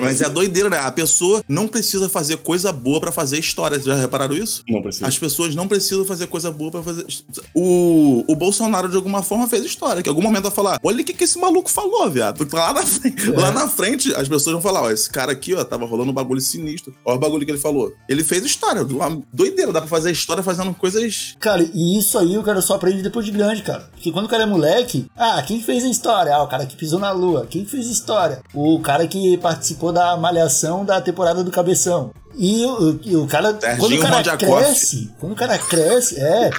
Mas 0.00 0.22
é 0.22 0.28
doideira, 0.28 0.70
né? 0.70 0.78
A 0.78 0.90
pessoa 0.90 1.42
não 1.48 1.68
precisa 1.68 2.08
fazer 2.08 2.38
coisa 2.38 2.72
boa 2.72 3.00
pra 3.00 3.12
fazer 3.12 3.38
história. 3.38 3.76
Vocês 3.76 3.86
já 3.86 4.00
repararam 4.00 4.34
isso? 4.34 4.62
Não 4.68 4.80
precisa. 4.80 5.06
As 5.06 5.18
pessoas 5.18 5.54
não 5.54 5.68
precisam 5.68 6.04
fazer 6.04 6.26
coisa 6.28 6.50
boa 6.50 6.70
pra 6.70 6.82
fazer. 6.82 7.04
O, 7.52 8.24
o 8.26 8.34
Bolsonaro, 8.34 8.88
de 8.88 8.96
alguma 8.96 9.22
forma, 9.22 9.46
fez 9.48 9.64
história. 9.64 10.02
Que 10.02 10.08
em 10.08 10.12
algum 10.12 10.22
momento 10.22 10.44
vai 10.44 10.52
falar: 10.52 10.78
olha 10.82 11.02
o 11.02 11.04
que, 11.04 11.12
que 11.12 11.24
esse 11.24 11.38
maluco 11.38 11.70
falou, 11.70 12.10
viado. 12.10 12.38
Porque 12.38 12.54
Lá 12.54 12.72
na, 12.72 12.86
frente, 12.86 13.30
lá 13.30 13.50
na 13.52 13.68
frente, 13.68 14.14
as 14.14 14.28
pessoas 14.28 14.54
vão 14.54 14.62
falar: 14.62 14.82
ó, 14.82 14.90
esse 14.90 15.10
cara 15.10 15.33
aqui, 15.34 15.54
ó, 15.54 15.62
tava 15.64 15.84
rolando 15.84 16.10
um 16.10 16.14
bagulho 16.14 16.40
sinistro. 16.40 16.94
Olha 17.04 17.16
o 17.16 17.20
bagulho 17.20 17.44
que 17.44 17.50
ele 17.50 17.58
falou. 17.58 17.92
Ele 18.08 18.24
fez 18.24 18.44
história. 18.44 18.82
Uma 18.82 19.22
doideira, 19.32 19.72
dá 19.72 19.80
pra 19.80 19.88
fazer 19.88 20.10
história 20.10 20.42
fazendo 20.42 20.74
coisas. 20.74 21.34
Cara, 21.38 21.62
e 21.74 21.98
isso 21.98 22.18
aí 22.18 22.38
o 22.38 22.42
cara 22.42 22.60
só 22.62 22.74
aprende 22.74 23.02
depois 23.02 23.26
de 23.26 23.32
grande, 23.32 23.62
cara. 23.62 23.88
Porque 23.92 24.10
quando 24.10 24.26
o 24.26 24.28
cara 24.28 24.44
é 24.44 24.46
moleque, 24.46 25.06
ah, 25.16 25.42
quem 25.46 25.58
que 25.58 25.64
fez 25.64 25.84
a 25.84 25.88
história? 25.88 26.34
Ah, 26.34 26.42
o 26.42 26.48
cara 26.48 26.66
que 26.66 26.76
pisou 26.76 26.98
na 26.98 27.10
lua. 27.12 27.46
Quem 27.48 27.64
que 27.64 27.70
fez 27.70 27.88
a 27.88 27.92
história? 27.92 28.42
O 28.54 28.80
cara 28.80 29.06
que 29.06 29.36
participou 29.38 29.92
da 29.92 30.16
malhação 30.16 30.84
da 30.84 31.00
temporada 31.00 31.44
do 31.44 31.50
Cabeção. 31.50 32.12
E 32.36 32.64
o, 32.64 32.98
e 33.04 33.16
o 33.16 33.26
cara, 33.26 33.56
Serginho 33.60 33.78
quando 33.78 33.94
o 33.94 34.02
cara 34.02 34.16
Rodjakov. 34.16 34.62
cresce, 34.64 35.10
quando 35.20 35.32
o 35.32 35.36
cara 35.36 35.58
cresce, 35.58 36.20
é. 36.20 36.50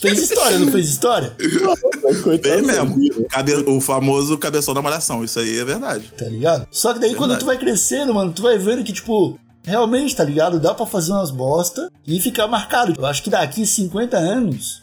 Fez 0.00 0.18
história, 0.18 0.58
não 0.58 0.70
fez 0.70 0.88
história? 0.88 1.32
Da 2.42 2.62
mesmo. 2.62 3.26
Cabe- 3.28 3.54
o 3.66 3.80
famoso 3.80 4.38
cabeção 4.38 4.72
da 4.74 4.82
malhação. 4.82 5.24
Isso 5.24 5.38
aí 5.38 5.58
é 5.58 5.64
verdade. 5.64 6.12
Tá 6.16 6.26
ligado? 6.26 6.66
Só 6.70 6.92
que 6.94 7.00
daí 7.00 7.10
quando 7.14 7.30
Verdade. 7.30 7.40
tu 7.40 7.46
vai 7.46 7.58
crescendo, 7.58 8.14
mano, 8.14 8.32
tu 8.32 8.42
vai 8.42 8.58
vendo 8.58 8.84
que, 8.84 8.92
tipo, 8.92 9.38
realmente, 9.64 10.14
tá 10.14 10.24
ligado? 10.24 10.60
Dá 10.60 10.72
pra 10.74 10.86
fazer 10.86 11.12
umas 11.12 11.30
bosta 11.30 11.90
e 12.06 12.20
ficar 12.20 12.46
marcado. 12.46 12.94
Eu 12.96 13.06
acho 13.06 13.22
que 13.22 13.30
daqui 13.30 13.66
50 13.66 14.16
anos 14.16 14.82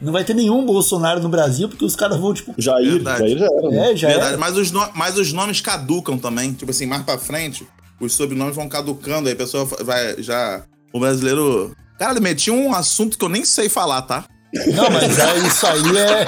não 0.00 0.12
vai 0.12 0.24
ter 0.24 0.34
nenhum 0.34 0.64
Bolsonaro 0.64 1.20
no 1.20 1.28
Brasil, 1.28 1.68
porque 1.68 1.84
os 1.84 1.96
caras 1.96 2.18
vão, 2.18 2.32
tipo, 2.32 2.54
Jair, 2.56 2.92
Verdade. 2.92 3.18
Jair 3.20 3.38
já 3.38 3.46
era. 3.46 3.70
né? 3.70 3.92
é, 3.92 3.96
já 3.96 4.08
verdade. 4.08 4.34
é. 4.34 4.36
Mas, 4.36 4.56
os 4.56 4.70
no- 4.70 4.88
mas 4.94 5.18
os 5.18 5.32
nomes 5.32 5.60
caducam 5.60 6.18
também. 6.18 6.52
Tipo 6.52 6.70
assim, 6.70 6.86
mais 6.86 7.02
pra 7.02 7.18
frente, 7.18 7.66
os 8.00 8.12
sobrenomes 8.14 8.54
vão 8.54 8.68
caducando. 8.68 9.26
Aí 9.28 9.32
a 9.34 9.36
pessoa 9.36 9.64
vai 9.82 10.22
já. 10.22 10.62
O 10.92 11.00
brasileiro. 11.00 11.74
Cara, 11.98 12.12
ele 12.12 12.20
metia 12.20 12.52
um 12.52 12.74
assunto 12.74 13.18
que 13.18 13.24
eu 13.24 13.28
nem 13.28 13.44
sei 13.44 13.68
falar, 13.68 14.02
tá? 14.02 14.26
Não, 14.74 14.90
mas 14.90 15.18
é, 15.18 15.38
isso 15.46 15.66
aí 15.66 15.98
é. 15.98 16.26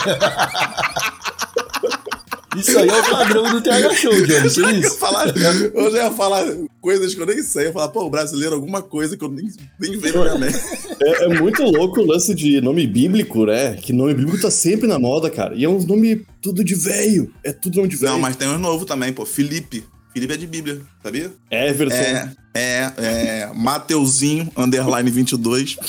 isso 2.58 2.78
aí 2.78 2.88
é 2.88 3.00
o 3.00 3.10
padrão 3.10 3.50
do 3.50 3.60
TH 3.60 3.94
Show, 3.94 4.12
Johnny. 4.12 4.50
Que 4.50 4.60
Eu 4.60 4.70
ia 4.70 4.78
isso? 4.80 4.98
falar, 4.98 5.28
eu 5.37 5.90
já 5.90 6.04
ia 6.04 6.10
falar 6.10 6.44
coisas 6.80 7.14
que 7.14 7.20
eu 7.20 7.26
nem 7.26 7.42
sei. 7.42 7.64
Eu 7.64 7.66
ia 7.68 7.72
falar, 7.72 7.88
pô, 7.88 8.08
brasileiro, 8.10 8.54
alguma 8.54 8.82
coisa 8.82 9.16
que 9.16 9.25
eu 9.25 9.28
nem, 9.30 9.48
nem 9.78 9.98
vejo 9.98 10.25
na 10.25 10.37
minha. 10.37 10.52
É, 11.00 11.25
é 11.25 11.28
muito 11.40 11.62
louco 11.62 12.00
o 12.00 12.06
lance 12.06 12.34
de 12.34 12.60
nome 12.60 12.87
bíblico, 12.87 13.46
né? 13.46 13.75
Que 13.76 13.92
nome 13.92 14.14
bíblico 14.14 14.40
tá 14.40 14.50
sempre 14.50 14.87
na 14.87 14.98
moda, 14.98 15.30
cara. 15.30 15.54
E 15.54 15.64
é 15.64 15.68
uns 15.68 15.84
nome 15.87 16.26
tudo 16.42 16.64
de 16.64 16.75
velho. 16.75 17.32
É 17.44 17.52
tudo 17.52 17.76
nome 17.76 17.88
de 17.88 17.96
velho. 17.96 18.12
Não, 18.12 18.20
mas 18.20 18.37
tem 18.37 18.48
um 18.48 18.58
novo 18.58 18.84
também, 18.84 19.12
pô. 19.12 19.25
Felipe. 19.25 19.84
Felipe 20.12 20.32
é 20.34 20.36
de 20.36 20.46
Bíblia, 20.46 20.80
sabia? 21.02 21.32
Everson. 21.50 21.96
É, 21.96 22.32
é, 22.54 22.92
é. 22.96 23.50
Mateuzinho, 23.54 24.50
underline 24.56 25.10
22. 25.10 25.76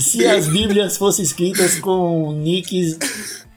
Se 0.00 0.26
as 0.26 0.48
Bíblias 0.48 0.96
fossem 0.96 1.24
escritas 1.24 1.78
com 1.78 2.32
nicks 2.32 2.98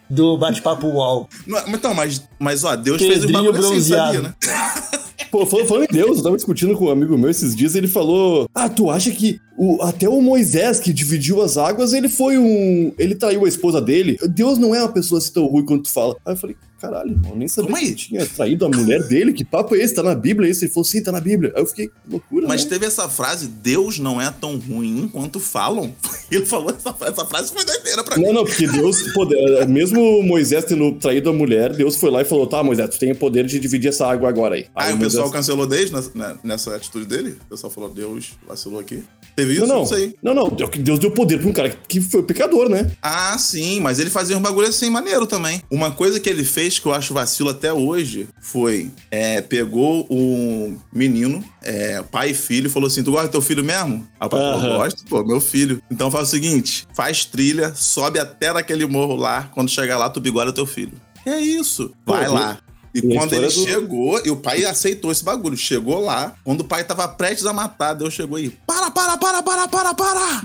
do 0.09 0.37
Bate-Papo 0.37 0.87
UOL. 0.87 1.27
Não, 1.47 1.59
Então, 1.69 1.93
mas, 1.93 2.21
mas 2.37 2.63
ó, 2.63 2.75
Deus 2.75 3.01
fez 3.01 3.23
um 3.23 3.27
Pedrinho 3.27 3.43
bagulho 3.51 3.59
assim, 3.59 3.69
bronzeado. 3.69 4.13
sabia, 4.13 4.21
né? 4.21 4.33
Pô, 5.31 5.47
falando, 5.47 5.67
falando 5.67 5.83
em 5.85 5.93
Deus, 5.93 6.17
eu 6.17 6.23
tava 6.23 6.35
discutindo 6.35 6.75
com 6.77 6.85
um 6.85 6.91
amigo 6.91 7.17
meu 7.17 7.27
esses 7.27 7.55
dias, 7.55 7.73
ele 7.73 7.87
falou: 7.87 8.47
Ah, 8.53 8.69
tu 8.69 8.91
acha 8.91 9.09
que 9.09 9.39
o- 9.57 9.81
até 9.81 10.07
o 10.07 10.21
Moisés 10.21 10.79
que 10.79 10.93
dividiu 10.93 11.41
as 11.41 11.57
águas, 11.57 11.91
ele 11.93 12.07
foi 12.07 12.37
um. 12.37 12.93
Ele 12.99 13.15
traiu 13.15 13.43
a 13.43 13.47
esposa 13.49 13.81
dele? 13.81 14.15
Deus 14.29 14.59
não 14.59 14.75
é 14.75 14.79
uma 14.83 14.91
pessoa 14.91 15.17
assim 15.17 15.33
tão 15.33 15.47
ruim 15.47 15.65
quanto 15.65 15.85
tu 15.85 15.89
fala. 15.91 16.15
Aí 16.23 16.33
eu 16.33 16.37
falei, 16.37 16.55
caralho, 16.83 17.11
irmão, 17.11 17.33
nem 17.35 17.47
sabia 17.47 17.71
Calma 17.71 17.87
que 17.87 17.95
tinha 17.95 18.25
traído 18.25 18.65
a 18.65 18.69
mulher 18.69 19.01
dele. 19.03 19.31
Que 19.31 19.45
papo 19.45 19.73
é 19.73 19.79
esse? 19.79 19.93
Tá 19.93 20.03
na 20.03 20.13
Bíblia 20.13 20.49
esse? 20.49 20.65
Ele 20.65 20.71
falou, 20.71 20.83
sim, 20.83 21.01
tá 21.01 21.11
na 21.13 21.21
Bíblia. 21.21 21.53
Aí 21.55 21.61
eu 21.61 21.65
fiquei, 21.65 21.87
que 21.87 21.93
loucura. 22.09 22.47
Mas 22.47 22.65
né? 22.65 22.69
teve 22.71 22.85
essa 22.85 23.07
frase, 23.07 23.47
Deus 23.47 23.99
não 23.99 24.21
é 24.21 24.29
tão 24.29 24.57
ruim 24.57 25.09
quanto 25.11 25.39
falam. 25.39 25.95
Ele 26.29 26.45
falou 26.45 26.71
essa, 26.71 26.95
essa 27.05 27.25
frase, 27.25 27.53
foi 27.53 27.63
doideira 27.63 28.03
pra 28.03 28.17
mim. 28.17 28.23
Não, 28.23 28.33
não, 28.33 28.43
porque 28.43 28.67
Deus, 28.67 29.01
poder, 29.13 29.67
mesmo 29.67 30.23
Moisés 30.23 30.65
tendo 30.65 30.91
traído 30.93 31.29
a 31.29 31.33
mulher, 31.33 31.73
Deus 31.73 31.95
foi 31.95 32.09
lá 32.09 32.21
e 32.21 32.25
falou: 32.25 32.47
tá, 32.47 32.63
Moisés, 32.63 32.89
tu 32.89 32.99
tem 32.99 33.11
o 33.11 33.15
poder 33.15 33.45
de 33.45 33.59
dividir 33.59 33.89
essa 33.89 34.07
água 34.07 34.27
agora 34.27 34.55
aí. 34.55 34.65
Aí 34.75 34.89
Aí 34.89 34.95
o 34.95 34.99
pessoal 34.99 35.29
cancelou 35.29 35.67
desde 35.67 35.93
nessa, 35.93 36.11
né, 36.15 36.35
nessa 36.43 36.75
atitude 36.75 37.05
dele. 37.05 37.37
O 37.45 37.49
pessoal 37.51 37.71
falou, 37.71 37.89
Deus 37.89 38.31
vacilou 38.47 38.79
aqui. 38.79 39.03
Teve 39.35 39.53
isso? 39.53 39.65
Não, 39.65 39.83
Não, 40.21 40.33
não. 40.33 40.33
Não, 40.33 40.49
não. 40.49 40.67
Deus 40.79 40.99
deu 40.99 41.11
poder 41.11 41.39
pra 41.39 41.49
um 41.49 41.53
cara 41.53 41.69
que 41.69 42.01
foi 42.01 42.23
pecador, 42.23 42.69
né? 42.69 42.91
Ah, 43.01 43.37
sim, 43.37 43.79
mas 43.79 43.99
ele 43.99 44.09
fazia 44.09 44.37
um 44.37 44.41
bagulho 44.41 44.67
assim 44.67 44.89
maneiro 44.89 45.25
também. 45.25 45.61
Uma 45.71 45.91
coisa 45.91 46.19
que 46.19 46.29
ele 46.29 46.43
fez 46.43 46.72
que 46.81 46.87
eu 46.87 46.93
acho 46.93 47.13
vacilo 47.13 47.49
até 47.49 47.71
hoje 47.73 48.27
foi: 48.41 48.91
é, 49.11 49.41
pegou 49.41 50.05
um 50.09 50.77
menino, 50.91 51.43
é, 51.61 52.01
pai 52.03 52.31
e 52.31 52.33
filho, 52.33 52.69
falou 52.69 52.87
assim: 52.87 53.03
Tu 53.03 53.11
gosta 53.11 53.27
do 53.27 53.31
teu 53.31 53.41
filho 53.41 53.63
mesmo? 53.63 54.07
Aí 54.19 54.27
o 54.27 54.29
pai 54.29 54.39
falou: 54.39 54.53
Aham. 54.55 54.77
Gosto, 54.77 55.03
pô, 55.05 55.23
meu 55.23 55.39
filho. 55.41 55.81
Então 55.91 56.09
faz 56.11 56.27
o 56.27 56.31
seguinte: 56.31 56.87
faz 56.93 57.25
trilha, 57.25 57.73
sobe 57.75 58.19
até 58.19 58.51
naquele 58.53 58.85
morro 58.85 59.15
lá. 59.15 59.49
Quando 59.53 59.69
chegar 59.69 59.97
lá, 59.97 60.09
tu 60.09 60.19
bigode 60.19 60.49
o 60.49 60.53
teu 60.53 60.65
filho. 60.65 60.93
É 61.25 61.39
isso. 61.39 61.93
Vai 62.05 62.25
Pô, 62.25 62.33
lá. 62.33 62.57
E 62.95 62.99
e 62.99 63.17
quando 63.17 63.33
ele 63.33 63.47
do- 63.47 63.51
chegou, 63.51 64.21
e 64.23 64.29
o 64.29 64.35
pai 64.35 64.63
aceitou 64.65 65.11
esse 65.11 65.23
bagulho. 65.23 65.57
Chegou 65.57 65.99
lá, 65.99 66.35
quando 66.43 66.61
o 66.61 66.63
pai 66.63 66.83
tava 66.83 67.07
prestes 67.07 67.45
a 67.47 67.51
matar, 67.53 67.93
Deus 67.95 68.13
chegou 68.13 68.37
aí. 68.37 68.51
Para, 68.67 68.91
para, 68.91 69.17
para, 69.17 69.41
para, 69.41 69.67
para, 69.67 69.93
para! 69.95 70.41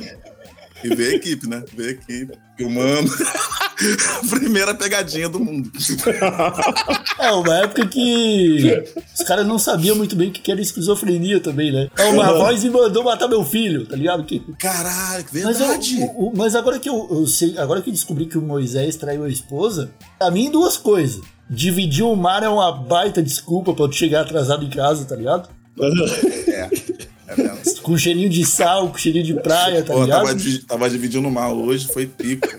E 0.85 0.94
veio 0.94 1.12
a 1.12 1.14
equipe, 1.14 1.49
né? 1.49 1.62
Veio 1.76 1.88
a 1.88 1.92
equipe. 1.92 2.32
Filmando. 2.56 3.11
Primeira 4.30 4.75
pegadinha 4.75 5.28
do 5.28 5.38
mundo. 5.40 5.70
É, 7.20 7.32
uma 7.32 7.56
época 7.58 7.85
que 7.88 8.85
os 9.18 9.25
caras 9.26 9.44
não 9.44 9.58
sabiam 9.58 9.97
muito 9.97 10.14
bem 10.14 10.28
o 10.28 10.32
que 10.32 10.52
era 10.52 10.61
esquizofrenia 10.61 11.40
também, 11.40 11.73
né? 11.73 11.88
É 11.99 12.04
uma 12.04 12.32
voz 12.32 12.62
me 12.62 12.70
mandou 12.70 13.02
matar 13.02 13.26
meu 13.26 13.44
filho, 13.44 13.85
tá 13.87 13.97
ligado? 13.97 14.23
Que... 14.25 14.38
Caralho, 14.58 15.25
que 15.25 15.42
Mas, 15.42 15.58
eu- 15.61 15.66
verdade. 15.66 15.97
o- 16.16 16.32
mas 16.37 16.54
agora 16.54 16.78
que 16.78 16.88
eu, 16.88 17.08
eu 17.11 17.26
sei, 17.26 17.58
agora 17.58 17.82
que 17.82 17.90
eu 17.90 17.92
descobri 17.92 18.26
que 18.26 18.38
o 18.38 18.42
Moisés 18.42 18.94
traiu 18.94 19.25
a 19.25 19.28
esposa, 19.28 19.90
pra 20.16 20.30
mim 20.30 20.49
duas 20.49 20.76
coisas. 20.76 21.20
Dividir 21.50 22.04
o 22.04 22.14
mar 22.14 22.42
é 22.44 22.49
uma 22.49 22.70
baita 22.70 23.20
desculpa 23.20 23.75
pra 23.75 23.85
eu 23.87 23.92
chegar 23.92 24.20
atrasado 24.20 24.64
em 24.64 24.70
casa, 24.70 25.04
tá 25.04 25.16
ligado? 25.16 25.49
É. 26.49 26.68
Com 27.88 27.97
cheirinho 27.97 28.28
de 28.28 28.45
sal, 28.45 28.88
com 28.90 28.99
cheirinho 28.99 29.25
de 29.25 29.35
praia, 29.35 29.83
tá 29.83 29.95
Pô, 29.95 30.02
ligado? 30.04 30.26
tava, 30.26 30.38
tava 30.68 30.90
dividindo 30.90 31.30
mal 31.30 31.57
hoje, 31.59 31.88
foi 31.90 32.07
pico. 32.07 32.47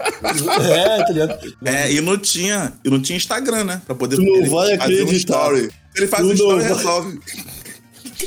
É, 0.71 1.03
tá 1.03 1.11
ligado? 1.11 1.55
É, 1.63 1.91
e 1.91 2.01
não 2.01 2.17
tinha, 2.17 2.73
e 2.83 2.89
não 2.89 2.99
tinha 3.01 3.15
Instagram, 3.15 3.63
né? 3.63 3.81
Pra 3.85 3.93
poder 3.95 4.15
Tu 4.15 4.23
não 4.23 4.49
vai 4.49 4.75
fazer 4.77 5.01
um 5.01 5.03
acreditar. 5.05 5.33
story. 5.37 5.61
Se 5.93 5.99
ele 6.01 6.07
faz 6.07 6.23
Tu 6.23 6.29
um 6.29 6.33
story, 6.33 6.51
não 6.51 6.59
vai- 6.67 6.77
resolve. 6.77 7.19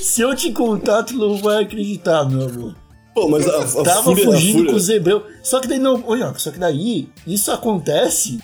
Se 0.00 0.20
eu 0.20 0.34
te 0.34 0.52
contar, 0.52 1.02
tu 1.02 1.14
não 1.14 1.36
vai 1.38 1.64
acreditar, 1.64 2.24
meu 2.28 2.46
amor. 2.48 2.76
Pô, 3.14 3.28
mas 3.28 3.46
a, 3.48 3.58
a 3.58 3.82
Tava 3.84 4.02
fúria, 4.04 4.28
a 4.28 4.32
fugindo 4.32 4.52
fúria... 4.58 4.70
com 4.70 4.76
os 4.76 4.88
hebreus. 4.88 5.22
Só 5.42 5.60
que 5.60 5.68
daí 5.68 5.78
não. 5.78 6.02
Olha, 6.06 6.32
só 6.38 6.50
que 6.50 6.58
daí 6.58 7.08
isso 7.26 7.50
acontece 7.50 8.38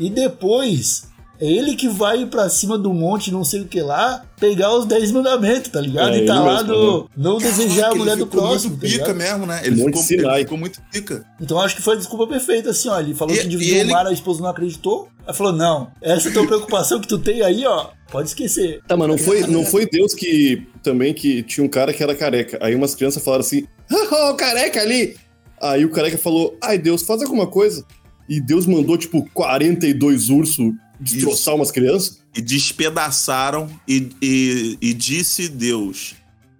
e 0.00 0.08
depois 0.08 1.04
é 1.40 1.46
ele 1.46 1.74
que 1.76 1.88
vai 1.88 2.26
pra 2.26 2.48
cima 2.48 2.78
do 2.78 2.92
monte, 2.92 3.30
não 3.32 3.42
sei 3.44 3.62
o 3.62 3.66
que 3.66 3.80
lá, 3.80 4.24
pegar 4.38 4.72
os 4.76 4.86
10 4.86 5.10
mandamentos, 5.12 5.70
tá 5.70 5.80
ligado? 5.80 6.14
É, 6.14 6.18
e 6.18 6.26
tá 6.26 6.40
lá 6.40 6.62
mesmo, 6.62 6.74
no. 6.74 7.10
Não 7.16 7.38
desejar 7.38 7.72
a 7.72 7.76
Caraca, 7.82 7.96
mulher 7.98 8.12
ele 8.12 8.20
do 8.24 8.26
ficou 8.30 8.42
próximo, 8.42 8.70
muito 8.70 8.80
tá 8.82 8.86
pica 8.88 9.12
ligado? 9.12 9.16
mesmo, 9.16 9.46
né? 9.46 9.60
Ele 9.64 9.76
ficou, 9.76 10.02
ele 10.10 10.38
ficou 10.44 10.58
muito 10.58 10.80
pica. 10.92 11.24
Então 11.40 11.60
acho 11.60 11.76
que 11.76 11.82
foi 11.82 11.94
a 11.94 11.98
desculpa 11.98 12.26
perfeita, 12.26 12.70
assim, 12.70 12.88
ó. 12.88 12.98
Ele 13.00 13.14
falou 13.14 13.34
E- 13.34 13.38
que 13.40 13.48
dividiu 13.48 13.76
ele- 13.76 13.90
o 13.90 13.92
mar, 13.92 14.06
a 14.06 14.12
esposa 14.12 14.40
não 14.42 14.48
acreditou. 14.48 15.08
Aí 15.26 15.34
falou: 15.34 15.52
não, 15.52 15.88
essa 16.02 16.30
tua 16.30 16.46
preocupação 16.46 17.00
que 17.00 17.08
tu 17.08 17.18
tem 17.18 17.42
aí, 17.42 17.64
ó, 17.66 17.86
pode 18.12 18.28
esquecer. 18.28 18.80
Tá, 18.86 18.96
mas 18.96 19.08
não 19.08 19.18
foi, 19.18 19.40
não 19.46 19.64
foi 19.64 19.86
Deus 19.86 20.14
que 20.14 20.66
também 20.82 21.12
que 21.14 21.42
tinha 21.42 21.64
um 21.64 21.68
cara 21.68 21.92
que 21.92 22.02
era 22.02 22.14
careca. 22.14 22.58
Aí 22.60 22.74
umas 22.74 22.94
crianças 22.94 23.22
falaram 23.24 23.40
assim: 23.44 23.66
ah, 23.90 24.30
o 24.30 24.34
careca 24.34 24.80
ali! 24.80 25.16
Aí 25.60 25.84
o 25.84 25.90
careca 25.90 26.18
falou: 26.18 26.56
ai 26.62 26.76
Deus, 26.78 27.02
faz 27.02 27.22
alguma 27.22 27.46
coisa. 27.46 27.84
E 28.28 28.40
Deus 28.40 28.64
mandou, 28.66 28.96
tipo, 28.96 29.28
42 29.34 30.30
ursos 30.30 30.72
destroçar 31.04 31.54
umas 31.54 31.70
crianças. 31.70 32.20
E 32.34 32.40
despedaçaram 32.40 33.70
e, 33.86 34.10
e, 34.20 34.78
e 34.80 34.94
disse 34.94 35.48
Deus. 35.48 36.16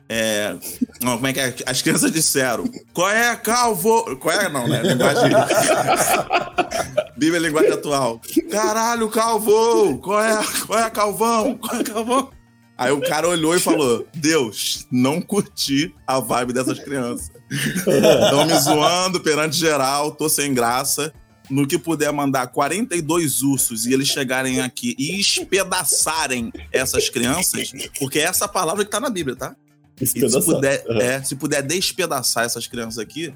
É, 0.08 0.54
não, 1.02 1.16
como 1.16 1.26
é 1.26 1.32
que 1.32 1.40
é? 1.40 1.54
As 1.66 1.80
crianças 1.80 2.12
disseram: 2.12 2.70
Qual 2.92 3.08
é, 3.08 3.34
calvo? 3.36 4.16
Qual 4.16 4.34
é? 4.34 4.48
Não, 4.48 4.68
né? 4.68 4.82
Linguagem. 4.82 5.30
Bíblia 7.16 7.38
é 7.38 7.42
linguagem 7.42 7.72
atual. 7.72 8.20
Caralho, 8.50 9.08
calvo! 9.08 9.98
Qual 9.98 10.22
é, 10.22 10.44
qual 10.66 10.78
é, 10.78 10.90
calvão? 10.90 11.56
Qual 11.56 11.80
é, 11.80 11.84
calvão? 11.84 12.30
Aí 12.76 12.90
o 12.90 13.00
cara 13.00 13.28
olhou 13.28 13.56
e 13.56 13.60
falou: 13.60 14.06
Deus, 14.14 14.86
não 14.90 15.22
curti 15.22 15.94
a 16.06 16.20
vibe 16.20 16.52
dessas 16.52 16.78
crianças. 16.78 17.30
Estão 17.50 18.44
me 18.46 18.58
zoando 18.58 19.20
perante 19.20 19.56
geral, 19.56 20.12
tô 20.12 20.28
sem 20.28 20.52
graça. 20.52 21.12
No 21.50 21.66
que 21.66 21.78
puder 21.78 22.10
mandar 22.12 22.46
42 22.46 23.42
ursos 23.42 23.84
e 23.86 23.92
eles 23.92 24.08
chegarem 24.08 24.60
aqui 24.60 24.94
e 24.98 25.20
espedaçarem 25.20 26.52
essas 26.72 27.08
crianças, 27.10 27.70
porque 27.98 28.18
é 28.18 28.22
essa 28.22 28.48
palavra 28.48 28.84
que 28.84 28.90
tá 28.90 28.98
na 29.00 29.10
Bíblia, 29.10 29.36
tá? 29.36 29.54
E 30.00 30.06
se 30.06 30.40
puder, 30.42 30.84
Aham. 30.88 31.00
é, 31.00 31.22
se 31.22 31.36
puder 31.36 31.62
despedaçar 31.62 32.44
essas 32.44 32.66
crianças 32.66 32.98
aqui 32.98 33.32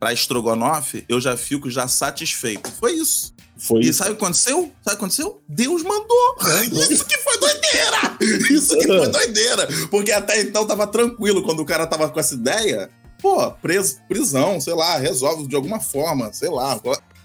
pra 0.00 0.12
estrogonofe, 0.12 1.04
eu 1.08 1.20
já 1.20 1.36
fico 1.36 1.70
já 1.70 1.86
satisfeito. 1.88 2.70
Foi 2.72 2.92
isso. 2.92 3.32
Foi 3.56 3.80
E 3.82 3.88
isso. 3.88 3.98
sabe 3.98 4.10
o 4.10 4.16
que 4.16 4.24
aconteceu? 4.24 4.56
Sabe 4.56 4.70
o 4.72 4.82
que 4.82 4.90
aconteceu? 4.90 5.42
Deus 5.48 5.82
mandou. 5.84 6.36
Isso 6.90 7.04
que 7.06 7.16
foi 7.18 7.38
doideira! 7.38 8.18
Isso 8.50 8.76
que 8.76 8.86
foi 8.86 9.08
doideira! 9.08 9.68
Porque 9.90 10.10
até 10.10 10.40
então 10.40 10.66
tava 10.66 10.86
tranquilo 10.88 11.42
quando 11.42 11.60
o 11.60 11.64
cara 11.64 11.86
tava 11.86 12.08
com 12.10 12.18
essa 12.18 12.34
ideia. 12.34 12.90
Pô, 13.22 13.50
preso, 13.52 13.98
prisão, 14.08 14.60
sei 14.60 14.74
lá, 14.74 14.98
resolve 14.98 15.46
de 15.46 15.54
alguma 15.56 15.80
forma, 15.80 16.32
sei 16.32 16.50
lá. 16.50 16.78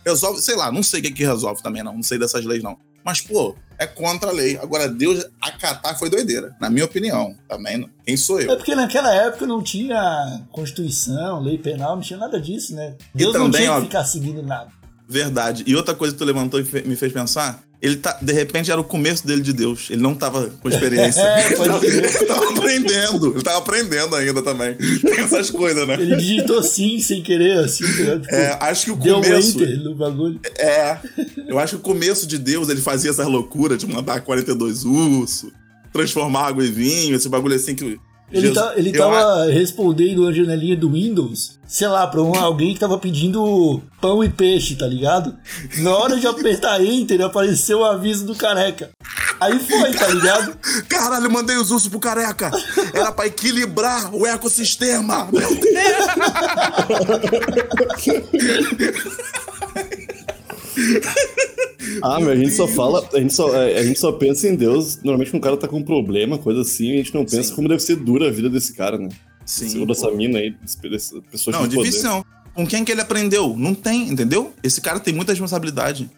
Resolve, 0.10 0.42
sei 0.42 0.56
lá, 0.56 0.72
não 0.72 0.84
sei 0.84 1.00
o 1.00 1.04
que 1.04 1.12
que 1.12 1.26
resolve 1.26 1.62
também, 1.62 1.84
não. 1.84 1.96
Não 1.96 2.04
sei 2.04 2.18
dessas 2.18 2.44
leis, 2.46 2.64
não. 2.64 2.78
Mas, 3.04 3.22
pô, 3.22 3.56
é 3.78 3.88
contra 3.88 4.30
a 4.30 4.34
lei. 4.34 4.58
Agora, 4.58 4.88
Deus 4.88 5.26
acatar 5.42 5.98
foi 5.98 6.10
doideira, 6.10 6.56
na 6.60 6.70
minha 6.70 6.86
opinião. 6.86 7.36
Também, 7.48 7.78
não. 7.78 7.90
quem 8.06 8.18
sou 8.18 8.40
É 8.40 8.44
eu? 8.44 8.58
porque 8.58 8.76
naquela 8.76 9.14
época 9.14 9.48
não 9.48 9.64
tinha 9.64 10.42
Constituição, 10.52 11.40
lei 11.42 11.58
penal, 11.58 11.96
não 11.96 12.02
tinha 12.02 12.20
nada 12.20 12.40
disso, 12.42 12.76
né? 12.76 12.96
E 13.16 13.20
Deus 13.20 13.34
não 13.34 13.46
também, 13.46 13.62
tinha 13.62 13.74
ó, 13.74 13.80
que 13.80 13.86
ficar 13.86 14.04
seguindo 14.04 14.44
nada. 14.44 14.72
Verdade. 15.08 15.64
E 15.66 15.76
outra 15.76 15.96
coisa 15.96 16.14
que 16.14 16.20
tu 16.20 16.26
levantou 16.26 16.60
e 16.60 16.64
me 16.86 16.96
fez 16.96 17.12
pensar, 17.12 17.64
Ele 17.82 17.96
tá, 17.96 18.18
de 18.22 18.34
repente 18.34 18.70
era 18.70 18.80
o 18.80 18.84
começo 18.84 19.26
dele 19.26 19.42
de 19.42 19.54
Deus. 19.54 19.88
Ele 19.90 20.02
não 20.02 20.14
tava 20.14 20.50
com 20.62 20.68
experiência. 20.68 21.22
É, 21.30 21.56
pode 21.56 21.70
tava, 21.70 21.86
ele 21.86 22.02
tava 22.26 22.50
aprendendo. 22.50 23.32
Ele 23.34 23.42
tava 23.42 23.58
aprendendo 23.60 24.16
ainda 24.16 24.42
também. 24.42 24.74
Tem 24.76 25.20
essas 25.20 25.50
coisas, 25.50 25.88
né? 25.88 25.94
Ele 25.94 26.16
digitou 26.18 26.60
assim, 26.60 27.00
sem 27.00 27.22
querer, 27.24 27.58
assim, 27.60 27.86
tá 27.86 27.94
ligado? 27.94 28.22
Tipo, 28.24 28.36
É, 28.36 28.58
acho 28.62 28.86
que 28.86 28.92
o 28.92 28.96
deu 28.98 29.18
um 29.18 29.22
começo. 29.22 29.64
enter 29.64 29.78
no 29.84 29.96
bagulho. 29.96 30.40
É. 30.58 30.98
Eu 31.48 31.58
acho 31.58 31.76
que 31.76 31.80
o 31.82 31.84
começo 31.84 32.28
de 32.28 32.38
Deus 32.38 32.68
ele 32.68 32.82
fazia 32.82 33.12
essas 33.12 33.28
loucuras 33.28 33.78
de 33.78 33.88
mandar 33.88 34.20
42 34.22 34.84
ursos, 34.84 35.50
transformar 35.94 36.48
água 36.48 36.66
em 36.66 36.72
vinho, 36.72 37.16
esse 37.16 37.30
bagulho 37.30 37.56
assim 37.56 37.76
que. 37.76 37.98
Ele, 38.32 38.52
tá, 38.52 38.74
ele 38.76 38.90
eu 38.90 38.98
tava 38.98 39.46
respondendo 39.46 40.28
a 40.28 40.32
janelinha 40.32 40.76
do 40.78 40.92
Windows, 40.92 41.58
sei 41.68 41.88
lá, 41.88 42.06
pra 42.06 42.22
um, 42.22 42.36
alguém 42.36 42.74
que 42.74 42.80
tava 42.80 42.98
pedindo 42.98 43.82
pão 44.00 44.24
e 44.24 44.30
peixe, 44.30 44.76
tá 44.76 44.86
ligado? 44.86 45.36
Na 45.78 45.96
hora 45.96 46.16
de 46.16 46.28
apertar 46.28 46.84
Enter, 46.84 47.22
apareceu 47.22 47.80
o 47.80 47.86
aviso 47.86 48.26
do 48.26 48.36
careca. 48.36 48.92
Aí 49.40 49.60
foi, 49.60 49.92
tá 49.94 50.08
ligado? 50.08 50.56
Caralho, 50.88 51.32
mandei 51.32 51.58
os 51.58 51.72
ursos 51.72 51.90
pro 51.90 52.00
careca. 52.00 52.52
Era 52.94 53.12
pra 53.12 53.26
equilibrar 53.26 54.14
o 54.14 54.28
ecossistema. 54.28 55.28
Meu 55.34 55.56
Deus. 55.56 55.70
Ah, 62.02 62.20
mas 62.20 62.30
a 62.30 62.36
gente 62.36 62.52
só 62.52 62.68
fala, 62.68 63.08
a 63.14 63.20
gente 63.20 63.34
só, 63.34 63.54
é, 63.56 63.78
a 63.80 63.84
gente 63.84 64.00
só 64.00 64.12
pensa 64.12 64.48
em 64.48 64.56
Deus. 64.56 64.98
Normalmente 64.98 65.32
quando 65.32 65.42
o 65.42 65.44
cara 65.44 65.58
tá 65.58 65.68
com 65.68 65.78
um 65.78 65.84
problema, 65.84 66.38
coisa 66.38 66.62
assim, 66.62 66.94
a 66.94 66.98
gente 66.98 67.14
não 67.14 67.24
pensa 67.26 67.44
Sim. 67.44 67.56
como 67.56 67.68
deve 67.68 67.82
ser 67.82 67.96
dura 67.98 68.28
a 68.28 68.32
vida 68.32 68.50
desse 68.50 68.74
cara, 68.74 68.98
né? 68.98 69.10
Sim. 69.46 69.80
Ou 69.80 69.86
dessa 69.88 70.10
mina 70.12 70.40
aí, 70.40 70.56
dessa 70.90 71.20
pessoa 71.32 71.56
Não, 71.58 71.68
de 71.68 71.76
poder. 71.76 71.90
difícil 71.90 72.10
não. 72.10 72.26
Com 72.54 72.68
quem 72.68 72.84
que 72.84 72.92
ele 72.92 73.02
aprendeu? 73.02 73.56
Não 73.58 73.74
tem, 73.74 74.10
entendeu? 74.10 74.54
Esse 74.64 74.82
cara 74.82 75.00
tem 75.00 75.14
muita 75.14 75.32
responsabilidade. 75.32 76.10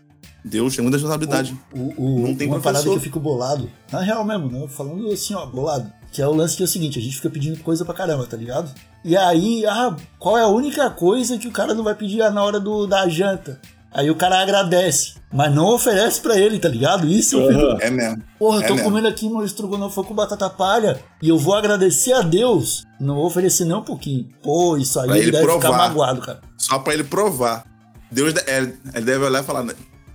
Deus 0.43 0.75
tem 0.75 0.81
muita 0.81 0.97
responsabilidade. 0.97 1.55
O, 1.71 1.93
o- 1.97 2.19
Não 2.27 2.35
tem 2.35 2.47
uma 2.47 2.55
professor. 2.59 2.61
parada 2.63 2.83
que 2.83 2.89
eu 2.95 2.99
fico 2.99 3.19
bolado, 3.19 3.69
na 3.91 4.01
real 4.01 4.25
mesmo, 4.25 4.49
né? 4.49 4.67
Falando 4.67 5.07
assim, 5.11 5.33
ó, 5.35 5.45
bolado. 5.45 5.91
Que 6.11 6.21
é 6.21 6.27
o 6.27 6.33
lance 6.33 6.57
que 6.57 6.63
é 6.63 6.65
o 6.65 6.67
seguinte, 6.67 6.97
a 6.97 7.01
gente 7.01 7.15
fica 7.15 7.29
pedindo 7.29 7.59
coisa 7.59 7.85
pra 7.85 7.93
caramba, 7.93 8.25
tá 8.25 8.35
ligado? 8.35 8.73
E 9.05 9.15
aí, 9.15 9.63
ah, 9.65 9.95
qual 10.19 10.37
é 10.37 10.41
a 10.41 10.47
única 10.47 10.89
coisa 10.89 11.37
que 11.37 11.47
o 11.47 11.51
cara 11.51 11.73
não 11.75 11.83
vai 11.83 11.95
pedir 11.95 12.17
na 12.31 12.43
hora 12.43 12.59
do, 12.59 12.85
da 12.87 13.07
janta? 13.07 13.61
Aí 13.93 14.09
o 14.09 14.15
cara 14.15 14.41
agradece, 14.41 15.15
mas 15.33 15.53
não 15.53 15.65
oferece 15.65 16.21
pra 16.21 16.37
ele, 16.37 16.57
tá 16.59 16.69
ligado? 16.69 17.05
Isso 17.07 17.37
Aham. 17.39 17.77
É 17.81 17.89
mesmo. 17.89 18.23
Porra, 18.39 18.63
É 18.63 18.67
tô 18.67 18.75
mesmo. 18.75 18.89
comendo 18.89 19.07
aqui 19.07 19.27
meu 19.29 19.43
estrogonofe 19.43 20.01
com 20.03 20.13
batata 20.13 20.49
palha 20.49 20.97
e 21.21 21.27
eu 21.27 21.37
vou 21.37 21.53
agradecer 21.55 22.13
a 22.13 22.21
Deus. 22.21 22.85
Não 22.99 23.15
vou 23.15 23.25
oferecer 23.25 23.65
não 23.65 23.79
um 23.79 23.83
pouquinho. 23.83 24.29
Pô, 24.41 24.77
isso 24.77 24.97
aí 24.99 25.07
Pra 25.07 25.17
ele 25.17 25.31
deve 25.31 25.45
ficar 25.45 25.59
provar. 25.59 25.77
magoado, 25.89 26.21
cara. 26.21 26.39
Só 26.57 26.79
pra 26.79 26.93
ele 26.93 27.03
provar. 27.03 27.65
Deus 28.09 28.33
de- 28.33 28.39
é, 28.41 28.59
ele 28.95 29.05
deve 29.05 29.25
olhar 29.25 29.43
e 29.43 29.45
falar: 29.45 29.65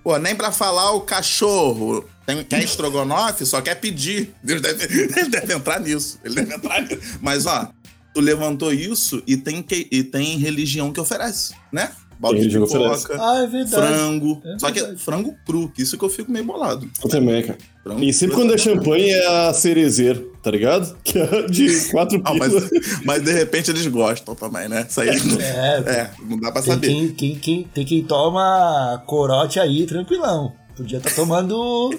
pô, 0.03 0.17
nem 0.17 0.35
pra 0.35 0.51
falar 0.51 0.91
o 0.93 1.01
cachorro 1.01 2.03
tem, 2.25 2.43
quer 2.43 2.63
estrogonofe, 2.63 3.45
só 3.45 3.61
quer 3.61 3.75
pedir. 3.75 4.33
Deus 4.43 4.59
deve, 4.61 4.83
ele 5.19 5.29
deve 5.29 5.53
entrar 5.53 5.79
nisso. 5.79 6.19
Ele 6.23 6.33
deve 6.35 6.55
entrar 6.55 6.81
nisso. 6.81 7.19
Mas, 7.21 7.45
ó, 7.45 7.69
tu 8.13 8.21
levantou 8.21 8.73
isso 8.73 9.21
e 9.27 9.37
tem, 9.37 9.61
que, 9.61 9.87
e 9.91 10.03
tem 10.03 10.37
religião 10.39 10.91
que 10.91 10.99
oferece, 10.99 11.53
né? 11.71 11.91
Balde 12.19 12.47
de 12.47 12.59
pipoca, 12.59 13.15
Ah, 13.19 13.43
é 13.43 13.47
verdade. 13.47 13.69
frango. 13.93 14.41
É 14.43 14.57
só 14.59 14.71
que 14.71 14.79
é 14.79 14.95
frango 14.97 15.35
cru, 15.45 15.69
que 15.69 15.81
isso 15.83 15.97
que 15.97 16.03
eu 16.03 16.09
fico 16.09 16.31
meio 16.31 16.43
bolado. 16.45 16.89
Eu 17.03 17.09
também, 17.09 17.43
cara. 17.43 17.57
Frango 17.83 18.03
E 18.03 18.11
sempre 18.11 18.35
cru 18.35 18.43
quando 18.45 18.53
é 18.55 18.57
champanhe 18.57 19.09
é 19.11 19.27
a 19.49 19.53
cerezeiro, 19.53 20.33
tá 20.41 20.49
ligado? 20.49 20.97
Que 21.03 21.19
é 21.19 21.43
de 21.43 21.67
quatro 21.91 22.19
Não, 22.23 22.35
mas, 22.35 22.51
mas 23.05 23.23
de 23.23 23.31
repente 23.31 23.69
eles 23.69 23.85
gostam 23.87 24.33
também, 24.33 24.67
né? 24.67 24.85
Isso 24.89 24.99
aí 24.99 25.15
não, 25.23 25.39
É, 25.39 25.77
é, 25.85 26.11
não 26.27 26.39
dá 26.39 26.51
pra 26.51 26.61
Tem 26.61 26.73
saber. 26.73 26.87
quem, 26.87 27.07
quem, 27.09 27.35
quem, 27.35 27.63
tem 27.73 27.85
quem 27.85 28.03
toma 28.03 29.03
corote 29.05 29.59
aí, 29.59 29.85
tranquilão. 29.85 30.53
Podia 30.75 30.97
estar 30.99 31.11
tomando, 31.11 31.89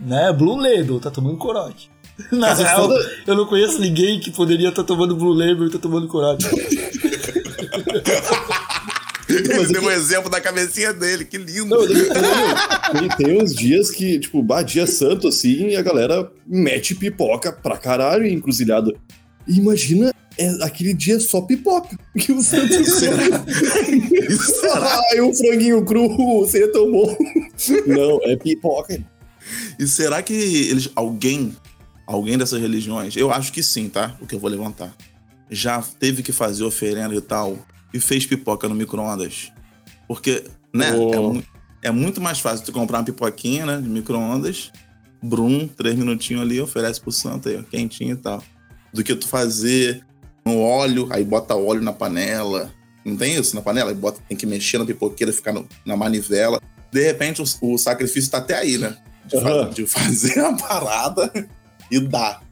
né, 0.00 0.32
Blue 0.32 0.56
Label, 0.56 0.98
tá 1.00 1.10
tomando 1.10 1.36
corote. 1.36 1.90
Na 2.32 2.50
é 2.50 2.54
real, 2.54 2.88
foda- 2.88 3.10
eu 3.26 3.34
não 3.34 3.44
conheço 3.44 3.78
ninguém 3.78 4.18
que 4.18 4.30
poderia 4.30 4.70
estar 4.70 4.84
tomando 4.84 5.14
Blue 5.16 5.34
Label 5.34 5.66
e 5.66 5.70
tá 5.70 5.78
tomando 5.78 6.08
corote. 6.08 6.46
Ele 9.56 9.72
deu 9.72 9.82
um 9.82 9.90
exemplo 9.90 10.30
da 10.30 10.40
cabecinha 10.40 10.92
dele, 10.92 11.24
que 11.24 11.36
lindo. 11.38 11.66
Não, 11.66 11.82
ele- 11.84 12.08
tem, 12.92 13.08
tem 13.26 13.42
uns 13.42 13.54
dias 13.54 13.90
que, 13.90 14.18
tipo, 14.18 14.42
bah, 14.42 14.62
dia 14.62 14.86
santo, 14.86 15.28
assim, 15.28 15.68
e 15.68 15.76
a 15.76 15.82
galera 15.82 16.30
mete 16.46 16.94
pipoca 16.94 17.52
pra 17.52 17.76
caralho 17.76 18.24
em 18.26 18.34
encruzilhada. 18.34 18.92
E 19.46 19.58
imagina, 19.58 20.12
é 20.38 20.48
aquele 20.64 20.92
dia 20.92 21.18
só 21.20 21.40
pipoca. 21.40 21.96
Que 22.18 22.32
o 22.32 22.42
santo 22.42 22.72
Será? 22.84 23.44
Será? 24.60 25.00
Ai, 25.12 25.20
um 25.20 25.34
franguinho 25.34 25.84
cru, 25.84 26.46
seria 26.48 26.70
tão 26.72 26.90
bom. 26.90 27.16
Não, 27.86 28.20
é 28.24 28.36
pipoca. 28.36 28.98
E 29.78 29.86
será 29.86 30.22
que 30.22 30.32
eles, 30.34 30.90
alguém, 30.96 31.54
alguém 32.06 32.36
dessas 32.36 32.60
religiões, 32.60 33.16
eu 33.16 33.30
acho 33.30 33.52
que 33.52 33.62
sim, 33.62 33.88
tá? 33.88 34.16
O 34.20 34.26
que 34.26 34.34
eu 34.34 34.40
vou 34.40 34.50
levantar, 34.50 34.92
já 35.48 35.80
teve 36.00 36.22
que 36.22 36.32
fazer 36.32 36.64
oferenda 36.64 37.14
e 37.14 37.20
tal 37.20 37.56
e 37.96 38.00
fez 38.00 38.26
pipoca 38.26 38.68
no 38.68 38.74
micro-ondas? 38.74 39.50
Porque, 40.06 40.44
né? 40.72 40.92
Oh. 40.94 41.14
É, 41.14 41.18
mu- 41.18 41.42
é 41.82 41.90
muito 41.90 42.20
mais 42.20 42.38
fácil 42.40 42.64
tu 42.64 42.72
comprar 42.72 42.98
uma 42.98 43.04
pipoquinha, 43.04 43.64
né? 43.66 43.80
De 43.80 43.88
micro-ondas, 43.88 44.70
brum, 45.22 45.66
três 45.68 45.94
minutinhos 45.96 46.42
ali, 46.42 46.60
oferece 46.60 47.00
pro 47.00 47.10
santo 47.12 47.48
aí, 47.48 47.56
ó, 47.58 47.62
quentinho 47.62 48.12
e 48.12 48.16
tal. 48.16 48.42
Do 48.92 49.02
que 49.02 49.14
tu 49.14 49.26
fazer 49.28 50.04
no 50.44 50.60
óleo, 50.60 51.08
aí 51.10 51.24
bota 51.24 51.54
óleo 51.56 51.82
na 51.82 51.92
panela. 51.92 52.72
Não 53.04 53.16
tem 53.16 53.34
isso 53.34 53.54
na 53.54 53.62
panela? 53.62 53.90
Aí 53.90 53.96
bota, 53.96 54.20
tem 54.28 54.36
que 54.36 54.46
mexer 54.46 54.78
na 54.78 54.84
pipoqueira, 54.84 55.32
ficar 55.32 55.52
no- 55.52 55.68
na 55.84 55.96
manivela. 55.96 56.60
De 56.92 57.02
repente, 57.02 57.42
o, 57.42 57.74
o 57.74 57.78
sacrifício 57.78 58.30
tá 58.30 58.38
até 58.38 58.56
aí, 58.58 58.78
né? 58.78 58.96
De, 59.26 59.40
fa- 59.40 59.48
Aham. 59.48 59.70
de 59.70 59.86
fazer 59.86 60.38
a 60.44 60.52
parada 60.52 61.32
e 61.90 61.98
dar. 62.00 62.42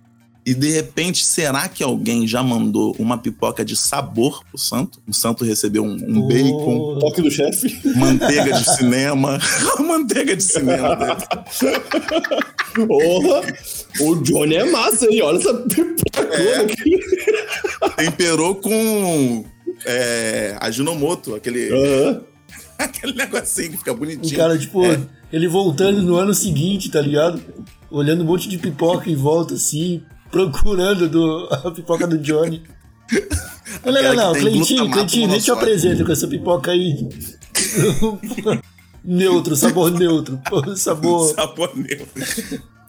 E 0.46 0.52
de 0.52 0.70
repente, 0.72 1.24
será 1.24 1.66
que 1.68 1.83
alguém 1.83 2.26
já 2.28 2.42
mandou 2.42 2.94
uma 2.98 3.16
pipoca 3.16 3.64
de 3.64 3.74
sabor 3.74 4.44
pro 4.44 4.59
santo? 4.59 5.00
O 5.09 5.12
santo 5.14 5.42
recebeu 5.42 5.83
um, 5.83 5.96
um 6.07 6.24
Ô, 6.24 6.28
bacon, 6.28 6.98
Toque 6.98 7.22
do 7.22 7.30
chefe. 7.30 7.80
manteiga 7.96 8.52
de 8.52 8.64
cinema. 8.76 9.38
manteiga 9.80 10.37
de 10.37 10.42
cinema 10.42 10.94
dele. 10.96 11.16
Porra! 12.87 13.42
O 14.00 14.14
Johnny 14.16 14.57
é 14.57 14.64
massa, 14.70 15.07
hein? 15.11 15.22
Olha 15.22 15.38
essa 15.38 15.54
pipoca 15.54 16.20
É. 16.35 16.57
aqui. 16.59 17.00
Temperou 17.96 18.54
com 18.57 19.44
é, 19.87 20.57
Ajinomoto, 20.61 21.35
aquele, 21.35 21.70
Aham. 21.72 22.20
aquele 22.78 23.12
negocinho 23.14 23.70
que 23.72 23.78
fica 23.78 23.92
O 23.92 23.96
bonitinho. 23.96 24.37
cara, 24.37 24.59
tipo, 24.59 24.85
É. 24.85 25.00
ele 25.33 25.48
voltando 25.48 26.02
no 26.02 26.16
ano 26.16 26.35
seguinte, 26.35 26.90
tá 26.90 27.00
ligado? 27.00 27.40
Olhando 27.90 28.22
um 28.24 28.26
monte 28.26 28.48
de 28.48 28.59
pipoca 28.59 29.09
em 29.09 29.14
volta, 29.16 29.54
assim, 29.54 30.02
procurando 30.35 31.09
do, 31.09 31.49
a 31.51 31.70
pipoca 31.70 32.07
do 32.09 32.18
Johnny. 32.18 32.62
Não, 33.85 33.92
não, 33.92 34.14
não, 34.14 34.33
tem 34.33 34.42
Cleitinho, 34.42 34.90
Cleitinho, 34.90 35.29
nem 35.29 35.38
te 35.38 35.51
apresento 35.51 36.05
com 36.05 36.12
essa 36.12 36.27
pipoca 36.27 36.73
aí. 36.73 37.09
neutro, 39.05 39.55
sabor 39.55 39.92
neutro. 39.92 40.40
Sabor. 40.77 41.29
Sabor 41.35 41.77
neutro. 41.77 42.09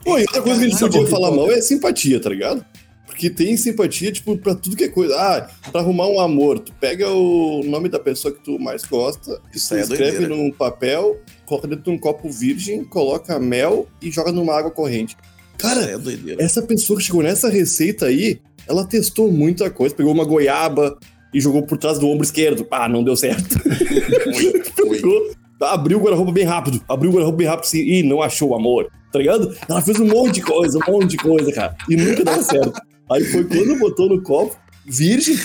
Pô, 0.04 0.18
e 0.18 0.22
outra 0.22 0.42
coisa 0.42 0.60
que 0.60 0.66
a 0.66 0.70
gente 0.70 0.80
podia 0.80 1.08
falar 1.08 1.32
mal 1.32 1.52
é 1.52 1.62
simpatia, 1.62 2.20
tá 2.20 2.30
ligado? 2.30 2.66
Porque 3.06 3.30
tem 3.30 3.56
simpatia, 3.56 4.12
tipo, 4.12 4.38
pra 4.38 4.56
tudo 4.56 4.76
que 4.76 4.86
é 4.86 4.90
coisa. 4.90 5.16
Ah, 5.16 5.50
pra 5.72 5.82
arrumar 5.82 6.08
um 6.08 6.20
amor, 6.20 6.60
tu 6.60 6.74
pega 6.74 7.10
o 7.10 7.64
nome 7.64 7.88
da 7.88 8.00
pessoa 8.00 8.34
que 8.34 8.44
tu 8.44 8.60
mais 8.60 8.84
gosta, 8.84 9.40
Isso 9.54 9.70
tu 9.70 9.76
é 9.76 9.82
escreve 9.82 10.18
doideira. 10.20 10.36
num 10.36 10.52
papel, 10.52 11.20
coloca 11.46 11.68
dentro 11.68 11.86
de 11.86 11.90
um 11.92 11.98
copo 11.98 12.30
virgem, 12.30 12.84
coloca 12.84 13.40
mel 13.40 13.88
e 14.02 14.12
joga 14.12 14.32
numa 14.32 14.54
água 14.54 14.72
corrente. 14.72 15.16
Cara, 15.58 15.82
é 15.82 15.98
doideira. 15.98 16.42
essa 16.44 16.62
pessoa 16.62 16.98
que 17.00 17.06
chegou 17.06 17.24
nessa 17.24 17.50
receita 17.50 18.06
aí, 18.08 18.40
ela 18.68 18.86
testou 18.86 19.32
muita 19.32 19.70
coisa. 19.70 19.96
Pegou 19.96 20.14
uma 20.14 20.26
goiaba 20.26 20.98
e 21.34 21.40
jogou 21.40 21.64
por 21.64 21.78
trás 21.78 22.00
do 22.00 22.08
ombro 22.08 22.24
esquerdo. 22.26 22.66
Ah, 22.72 22.88
não 22.90 23.04
deu 23.04 23.16
certo. 23.16 23.60
Foi, 23.60 24.64
foi. 24.76 24.96
Pegou, 24.98 25.32
abriu 25.62 25.98
o 25.98 26.02
guarda-roupa 26.02 26.32
bem 26.32 26.46
rápido. 26.46 26.82
Abriu 26.88 27.10
o 27.12 27.14
guarda-roupa 27.14 27.38
bem 27.38 27.48
rápido 27.48 27.66
assim, 27.66 27.80
e 27.80 28.04
não 28.04 28.22
achou 28.22 28.50
o 28.50 28.56
amor. 28.56 28.90
Tá 29.12 29.20
ligado? 29.20 29.56
Ela 29.70 29.82
fez 29.82 30.00
um 30.00 30.06
monte 30.08 30.36
de 30.36 30.42
coisa, 30.42 30.78
um 30.78 30.92
monte 30.92 31.12
de 31.12 31.18
coisa, 31.18 31.52
cara. 31.52 31.76
E 31.90 31.96
nunca 31.96 32.24
deu 32.24 32.44
certo. 32.44 32.74
Aí 33.12 33.24
foi 33.24 33.46
quando 33.46 33.80
botou 33.80 34.10
no 34.10 34.22
copo, 34.22 34.58
virgem. 34.86 35.38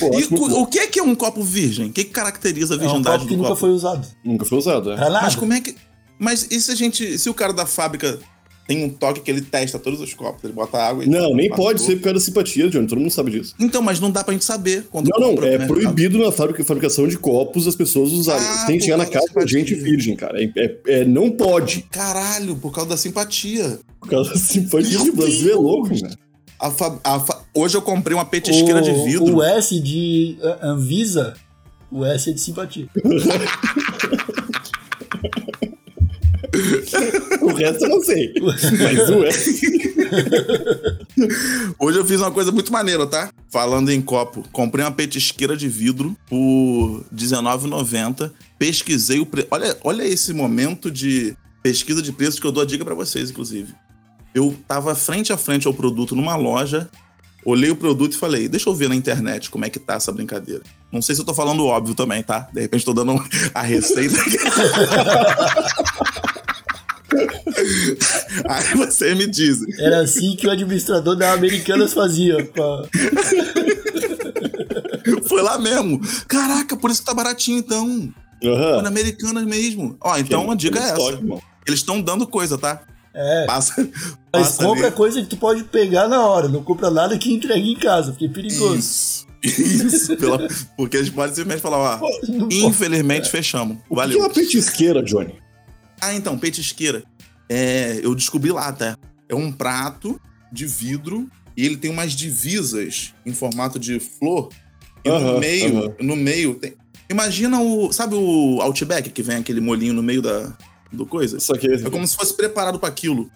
Pô, 0.00 0.18
E 0.18 0.24
o, 0.24 0.60
o 0.62 0.66
que 0.66 0.78
é 0.78 0.86
que 0.86 0.98
é 0.98 1.02
um 1.02 1.14
copo 1.14 1.42
virgem? 1.42 1.88
O 1.88 1.92
que, 1.92 2.04
que 2.04 2.10
caracteriza 2.10 2.74
a 2.74 2.76
É 2.76 2.78
um 2.78 2.80
virgindade 2.80 3.16
copo 3.18 3.28
que 3.28 3.34
do 3.34 3.36
nunca 3.38 3.48
copo? 3.50 3.60
foi 3.60 3.70
usado. 3.70 4.06
Nunca 4.24 4.44
foi 4.46 4.58
usado, 4.58 4.92
é. 4.92 4.96
Pra 4.96 5.10
nada. 5.10 5.24
Mas 5.26 5.34
como 5.36 5.52
é 5.52 5.60
que. 5.60 5.74
Mas 6.18 6.46
e 6.50 6.60
se 6.60 6.70
a 6.70 6.74
gente. 6.74 7.18
Se 7.18 7.28
o 7.28 7.34
cara 7.34 7.52
da 7.52 7.66
fábrica 7.66 8.18
tem 8.66 8.84
um 8.84 8.88
toque 8.88 9.20
que 9.20 9.30
ele 9.30 9.40
testa 9.42 9.78
todos 9.78 10.00
os 10.00 10.14
copos, 10.14 10.44
ele 10.44 10.52
bota 10.52 10.78
água 10.78 11.04
e. 11.04 11.08
Não, 11.08 11.34
nem 11.34 11.48
pode 11.50 11.80
tudo. 11.80 11.86
ser 11.90 11.96
por 11.96 12.02
causa 12.04 12.14
da 12.14 12.20
simpatia, 12.24 12.68
Johnny. 12.70 12.86
Todo 12.86 13.00
mundo 13.00 13.10
sabe 13.10 13.30
disso. 13.32 13.54
Então, 13.58 13.82
mas 13.82 13.98
não 14.00 14.10
dá 14.10 14.22
pra 14.22 14.32
gente 14.32 14.44
saber 14.44 14.86
quando 14.90 15.08
Não, 15.08 15.18
não, 15.34 15.44
é 15.44 15.50
mercado. 15.58 15.66
proibido 15.68 16.18
na 16.18 16.30
fábrica, 16.32 16.64
fabricação 16.64 17.06
de 17.08 17.18
copos 17.18 17.66
as 17.66 17.74
pessoas 17.74 18.12
usarem. 18.12 18.46
Ah, 18.46 18.64
tem 18.66 18.78
que 18.78 18.84
chegar 18.84 18.96
na 18.98 19.06
casa 19.06 19.26
da 19.34 19.44
gente 19.46 19.74
virgem, 19.74 20.14
cara. 20.16 20.40
É, 20.42 20.50
é- 20.56 20.76
é- 20.86 21.04
não 21.04 21.30
pode. 21.30 21.82
Caralho, 21.90 22.54
por 22.56 22.72
causa 22.72 22.90
da 22.90 22.96
simpatia. 22.96 23.78
Por 24.00 24.08
causa 24.08 24.30
da 24.30 24.36
simpatia. 24.38 25.00
O 25.02 25.12
Brasil 25.16 25.50
é 25.52 25.54
louco, 25.56 25.88
né? 25.90 26.10
A 26.58 26.70
fa- 26.70 26.98
a 27.02 27.18
fa- 27.18 27.42
Hoje 27.54 27.76
eu 27.76 27.82
comprei 27.82 28.16
uma 28.16 28.24
petisqueira 28.24 28.80
de 28.80 28.90
O, 28.90 29.04
vidro. 29.04 29.36
o 29.38 29.42
S 29.42 29.80
de 29.80 30.36
uh, 30.40 30.66
Anvisa, 30.68 31.34
o 31.90 32.04
S 32.04 32.30
é 32.30 32.32
de 32.32 32.40
simpatia. 32.40 32.86
o 37.40 37.52
resto 37.52 37.84
eu 37.84 37.88
não 37.88 38.02
sei. 38.02 38.32
Mas 38.40 39.08
o. 39.10 39.22
Hoje 41.78 41.98
eu 41.98 42.04
fiz 42.04 42.20
uma 42.20 42.30
coisa 42.30 42.52
muito 42.52 42.72
maneira, 42.72 43.06
tá? 43.06 43.30
Falando 43.50 43.90
em 43.90 44.00
copo. 44.00 44.44
Comprei 44.52 44.84
uma 44.84 44.92
petisqueira 44.92 45.56
de 45.56 45.68
vidro 45.68 46.16
por 46.28 47.04
R$19,90. 47.10 48.30
Pesquisei 48.58 49.20
o 49.20 49.26
preço. 49.26 49.48
Olha, 49.50 49.76
olha 49.82 50.04
esse 50.04 50.32
momento 50.32 50.90
de 50.90 51.36
pesquisa 51.62 52.02
de 52.02 52.12
preços 52.12 52.40
que 52.40 52.46
eu 52.46 52.52
dou 52.52 52.62
a 52.62 52.66
dica 52.66 52.84
pra 52.84 52.94
vocês, 52.94 53.30
inclusive. 53.30 53.74
Eu 54.34 54.56
tava 54.66 54.94
frente 54.94 55.32
a 55.32 55.36
frente 55.36 55.66
ao 55.66 55.74
produto 55.74 56.16
numa 56.16 56.36
loja, 56.36 56.88
olhei 57.44 57.70
o 57.70 57.76
produto 57.76 58.14
e 58.14 58.16
falei, 58.16 58.48
deixa 58.48 58.68
eu 58.68 58.74
ver 58.74 58.88
na 58.88 58.94
internet 58.94 59.50
como 59.50 59.64
é 59.64 59.70
que 59.70 59.78
tá 59.78 59.94
essa 59.94 60.10
brincadeira. 60.10 60.62
Não 60.90 61.00
sei 61.02 61.14
se 61.14 61.20
eu 61.20 61.24
tô 61.24 61.34
falando 61.34 61.64
óbvio 61.66 61.94
também, 61.94 62.22
tá? 62.22 62.48
De 62.52 62.60
repente 62.60 62.84
tô 62.84 62.92
dando 62.92 63.14
a 63.54 63.62
receita. 63.62 64.16
Aí 68.48 68.76
você 68.76 69.14
me 69.14 69.26
diz. 69.26 69.60
Era 69.78 70.00
assim 70.00 70.36
que 70.36 70.46
o 70.46 70.50
administrador 70.50 71.16
da 71.16 71.32
Americanas 71.32 71.92
fazia. 71.92 72.44
Pá. 72.46 72.82
Foi 75.26 75.42
lá 75.42 75.58
mesmo. 75.58 76.00
Caraca, 76.28 76.76
por 76.76 76.90
isso 76.90 77.00
que 77.00 77.06
tá 77.06 77.14
baratinho 77.14 77.58
então. 77.58 78.12
Foi 78.40 78.82
na 78.82 78.88
Americanas 78.88 79.44
mesmo. 79.44 79.96
Ó, 80.00 80.16
então 80.18 80.50
a 80.50 80.54
dica 80.54 80.78
é 80.78 80.82
essa. 80.82 80.92
Estoque. 80.94 81.42
Eles 81.66 81.80
estão 81.80 82.00
dando 82.00 82.26
coisa, 82.26 82.58
tá? 82.58 82.82
É. 83.14 83.44
Passa. 83.46 83.74
Mas 84.32 84.48
passa 84.48 84.64
compra 84.64 84.86
ali. 84.86 84.96
coisa 84.96 85.20
que 85.20 85.28
tu 85.28 85.36
pode 85.36 85.64
pegar 85.64 86.08
na 86.08 86.26
hora, 86.26 86.48
não 86.48 86.62
compra 86.62 86.90
nada 86.90 87.18
que 87.18 87.32
entregue 87.32 87.72
em 87.72 87.76
casa, 87.76 88.12
porque 88.12 88.24
é 88.24 88.28
perigoso. 88.28 88.76
Isso. 88.76 89.26
Isso. 89.42 90.16
Pela... 90.18 90.48
Porque 90.76 90.96
eles 90.96 91.10
podem 91.10 91.34
simplesmente 91.34 91.60
falar, 91.60 91.78
ó. 91.78 92.08
Não 92.28 92.48
pode. 92.48 92.64
Infelizmente 92.64 93.28
fechamos. 93.28 93.76
O 93.88 93.94
que 93.94 94.00
é 94.00 94.04
Valeu. 94.04 94.18
uma 94.18 94.30
petisqueira, 94.30 95.02
Johnny? 95.02 95.34
Ah, 96.00 96.14
então, 96.14 96.36
petisqueira. 96.38 97.04
É, 97.48 98.00
eu 98.02 98.14
descobri 98.14 98.50
lá, 98.50 98.72
tá? 98.72 98.96
É 99.28 99.34
um 99.34 99.50
prato 99.52 100.20
de 100.52 100.66
vidro 100.66 101.28
e 101.56 101.64
ele 101.64 101.76
tem 101.76 101.90
umas 101.90 102.12
divisas 102.12 103.12
em 103.24 103.32
formato 103.32 103.78
de 103.78 103.98
flor. 104.00 104.48
E 105.04 105.08
Aham, 105.08 105.32
no 105.34 105.38
meio, 105.40 105.78
aham. 105.78 105.94
no 106.00 106.16
meio 106.16 106.54
tem. 106.54 106.74
Imagina 107.10 107.60
o. 107.60 107.92
Sabe 107.92 108.14
o 108.14 108.60
Outback 108.62 109.10
que 109.10 109.22
vem 109.22 109.36
aquele 109.36 109.60
molinho 109.60 109.92
no 109.92 110.02
meio 110.02 110.22
da 110.22 110.56
do 110.92 111.04
coisa? 111.06 111.40
Só 111.40 111.54
que 111.54 111.66
É 111.66 111.90
como 111.90 112.06
se 112.06 112.16
fosse 112.16 112.34
preparado 112.36 112.78
para 112.78 112.88
aquilo. 112.88 113.30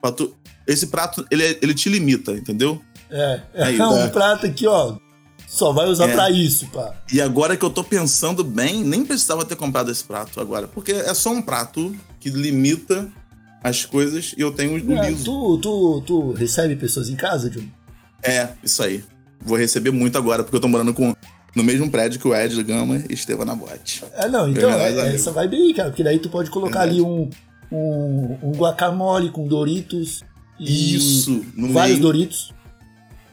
Pra 0.00 0.10
tu- 0.12 0.34
Esse 0.66 0.86
prato, 0.88 1.26
ele, 1.30 1.42
é- 1.44 1.58
ele 1.60 1.74
te 1.74 1.88
limita, 1.88 2.32
entendeu? 2.32 2.80
É, 3.10 3.40
é, 3.54 3.64
Aí, 3.64 3.80
um 3.80 3.94
né? 3.96 4.08
prato 4.08 4.46
aqui, 4.46 4.66
ó. 4.66 4.96
Só 5.46 5.72
vai 5.72 5.86
usar 5.86 6.08
É. 6.08 6.14
pra 6.14 6.30
isso, 6.30 6.66
pá. 6.68 6.94
E 7.12 7.20
agora 7.20 7.56
que 7.56 7.64
eu 7.64 7.68
tô 7.70 7.84
pensando 7.84 8.42
bem, 8.42 8.82
nem 8.84 9.04
precisava 9.04 9.44
ter 9.44 9.54
comprado 9.56 9.90
esse 9.90 10.02
prato 10.04 10.40
agora. 10.40 10.66
Porque 10.68 10.92
é 10.92 11.12
só 11.14 11.30
um 11.30 11.42
prato 11.42 11.94
que 12.20 12.30
limita 12.30 13.10
as 13.62 13.84
coisas 13.84 14.34
e 14.36 14.40
eu 14.40 14.50
tenho 14.52 14.72
o 14.74 14.98
É, 14.98 15.10
liso. 15.10 15.24
tu, 15.24 15.58
tu, 15.58 16.02
tu 16.06 16.32
recebe 16.32 16.74
pessoas 16.76 17.08
em 17.08 17.16
casa, 17.16 17.48
John? 17.50 17.64
É, 18.22 18.48
isso 18.62 18.82
aí. 18.82 19.02
Vou 19.40 19.56
receber 19.58 19.90
muito 19.90 20.16
agora, 20.18 20.42
porque 20.42 20.56
eu 20.56 20.60
tô 20.60 20.68
morando 20.68 20.94
com, 20.94 21.14
no 21.54 21.62
mesmo 21.64 21.90
prédio 21.90 22.20
que 22.20 22.28
o 22.28 22.34
Ed 22.34 22.62
Gama 22.62 23.02
e 23.08 23.14
Estevam 23.14 23.44
Nabote. 23.44 24.04
É, 24.14 24.28
não, 24.28 24.48
então, 24.48 24.70
É, 24.70 24.92
é, 24.92 25.00
amigo. 25.00 25.16
essa 25.16 25.32
vai 25.32 25.48
bem, 25.48 25.72
cara, 25.74 25.90
porque 25.90 26.04
daí 26.04 26.18
tu 26.18 26.28
pode 26.28 26.50
colocar 26.50 26.80
Verdade. 26.86 27.00
ali 27.00 27.02
um, 27.02 27.28
um, 27.70 28.38
um 28.42 28.52
guacamole 28.52 29.30
com 29.30 29.46
Doritos. 29.46 30.22
E 30.60 30.94
Isso, 30.94 31.44
no 31.56 31.72
vários 31.72 31.98
meio. 31.98 32.12
Doritos. 32.12 32.52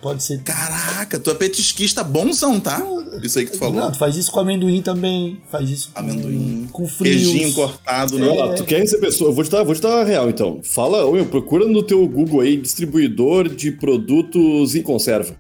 Pode 0.01 0.23
ser. 0.23 0.41
Caraca, 0.43 1.19
tu 1.19 1.29
é 1.29 1.33
petisquista 1.33 2.03
bonzão, 2.03 2.57
tá? 2.59 2.81
Isso 3.21 3.37
aí 3.37 3.45
que 3.45 3.51
tu 3.51 3.57
falou. 3.57 3.75
Não, 3.75 3.91
tu 3.91 3.97
faz 3.97 4.15
isso 4.15 4.31
com 4.31 4.39
amendoim 4.39 4.81
também. 4.81 5.41
Faz 5.51 5.69
isso 5.69 5.91
com, 5.93 5.99
Amendoim. 5.99 6.69
com 6.71 6.87
frios. 6.87 7.21
Queijinho 7.27 7.53
cortado, 7.53 8.17
né? 8.17 8.27
Olha 8.27 8.45
lá, 8.45 8.53
tu 8.53 8.63
quer 8.63 8.79
receber 8.79 9.07
pessoa? 9.07 9.29
Eu 9.29 9.33
vou 9.35 9.43
te 9.43 9.49
dar, 9.51 9.63
vou 9.63 9.75
te 9.75 9.81
dar 9.81 9.99
a 10.01 10.03
real, 10.05 10.29
então. 10.29 10.61
Fala, 10.63 11.05
ô, 11.05 11.11
meu, 11.11 11.25
procura 11.25 11.67
no 11.67 11.83
teu 11.83 12.07
Google 12.07 12.39
aí, 12.39 12.55
distribuidor 12.55 13.49
de 13.49 13.71
produtos 13.73 14.73
em 14.73 14.81
conserva. 14.81 15.35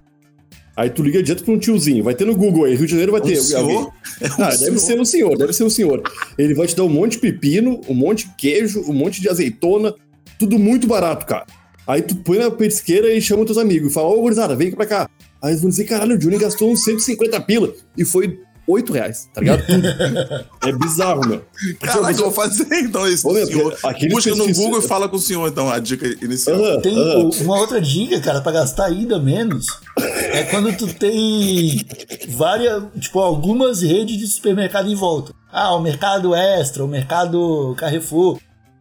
Aí 0.75 0.89
tu 0.89 1.03
liga 1.03 1.23
direto 1.23 1.43
pra 1.45 1.53
um 1.53 1.59
tiozinho. 1.59 2.03
Vai 2.03 2.13
ter 2.15 2.25
no 2.25 2.35
Google 2.35 2.65
aí, 2.65 2.75
Rio 2.75 2.85
de 2.85 2.91
Janeiro 2.91 3.11
vai 3.13 3.21
Um 3.21 3.25
ter 3.25 3.35
senhor? 3.37 3.61
alguém. 3.61 3.77
É 4.21 4.27
um 4.27 4.43
Ah, 4.43 4.49
deve 4.49 4.57
senhor. 4.57 4.79
ser 4.79 4.99
um 5.01 5.05
senhor, 5.05 5.37
deve 5.37 5.53
ser 5.53 5.63
um 5.63 5.69
senhor. 5.69 6.01
Ele 6.37 6.53
vai 6.53 6.67
te 6.67 6.75
dar 6.75 6.83
um 6.83 6.89
monte 6.89 7.13
de 7.13 7.19
pepino, 7.19 7.79
um 7.87 7.93
monte 7.93 8.27
de 8.27 8.33
queijo, 8.37 8.81
um 8.87 8.93
monte 8.93 9.21
de 9.21 9.29
azeitona, 9.29 9.93
tudo 10.37 10.59
muito 10.59 10.85
barato, 10.87 11.25
cara. 11.25 11.45
Aí 11.89 12.03
tu 12.03 12.15
põe 12.17 12.37
na 12.37 12.51
petisqueira 12.51 13.11
e 13.11 13.19
chama 13.19 13.43
teus 13.45 13.57
amigos 13.57 13.89
e 13.89 13.93
fala, 13.93 14.09
ô, 14.09 14.21
gurizada, 14.21 14.55
vem 14.55 14.71
pra 14.71 14.85
cá. 14.85 15.09
Aí 15.41 15.49
eles 15.51 15.61
vão 15.61 15.69
dizer, 15.71 15.85
caralho, 15.85 16.13
o 16.15 16.17
Johnny 16.19 16.37
gastou 16.37 16.71
uns 16.71 16.83
150 16.83 17.41
pila 17.41 17.73
e 17.97 18.05
foi 18.05 18.39
8 18.67 18.93
reais, 18.93 19.27
tá 19.33 19.41
ligado? 19.41 19.63
É 20.63 20.71
bizarro, 20.71 21.27
meu. 21.27 21.41
Caraca, 21.79 22.11
eu 22.11 22.25
vou 22.25 22.31
fazer 22.31 22.67
então 22.81 23.07
esse 23.07 23.25
Ô, 23.25 23.31
meu, 23.33 23.47
Busca 24.11 24.35
no 24.35 24.53
Google 24.53 24.79
e 24.79 24.81
fala 24.87 25.09
com 25.09 25.15
o 25.15 25.19
senhor, 25.19 25.47
então, 25.47 25.67
a 25.71 25.79
dica 25.79 26.05
inicial. 26.23 26.63
Aham, 26.63 26.81
Tem 26.81 26.95
aham. 26.95 27.23
o- 27.25 27.43
uma 27.43 27.57
outra 27.59 27.81
dica, 27.81 28.19
cara, 28.19 28.41
pra 28.41 28.51
gastar 28.51 28.85
ainda 28.85 29.17
menos. 29.17 29.65
É 29.97 30.43
quando 30.43 30.71
tu 30.77 30.85
tem 30.93 31.83
várias, 32.29 32.83
tipo, 32.99 33.17
algumas 33.19 33.81
redes 33.81 34.17
de 34.17 34.27
supermercado 34.27 34.87
em 34.91 34.95
volta. 34.95 35.33
Ah, 35.51 35.73
o 35.75 35.81
mercado 35.81 36.35
extra, 36.35 36.83
o 36.85 36.87
mercado 36.87 37.73
Carrefour. 37.77 38.37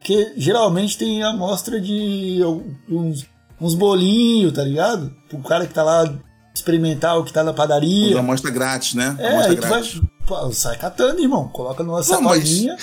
Que 0.09 0.33
geralmente 0.38 0.97
tem 0.97 1.23
amostra 1.23 1.79
de 1.79 2.40
uns, 2.88 3.27
uns 3.61 3.75
bolinhos, 3.75 4.55
tá 4.55 4.64
ligado? 4.64 5.14
O 5.31 5.42
cara 5.42 5.66
que 5.66 5.75
tá 5.75 5.83
lá 5.83 6.11
experimentar 6.55 7.18
o 7.18 7.25
que 7.25 7.31
tá 7.31 7.44
na 7.44 7.53
padaria. 7.53 8.18
amostra 8.18 8.51
grátis, 8.51 8.94
né? 8.94 9.14
É, 9.18 9.29
amostra 9.29 9.51
aí 9.53 9.57
tu 9.57 9.61
vai. 9.61 9.71
grátis. 9.83 10.01
Pô, 10.27 10.51
sai 10.51 10.79
catando, 10.79 11.21
irmão. 11.21 11.49
Coloca 11.49 11.83
numa 11.83 11.99
mas- 11.99 12.07
sacolinha, 12.07 12.75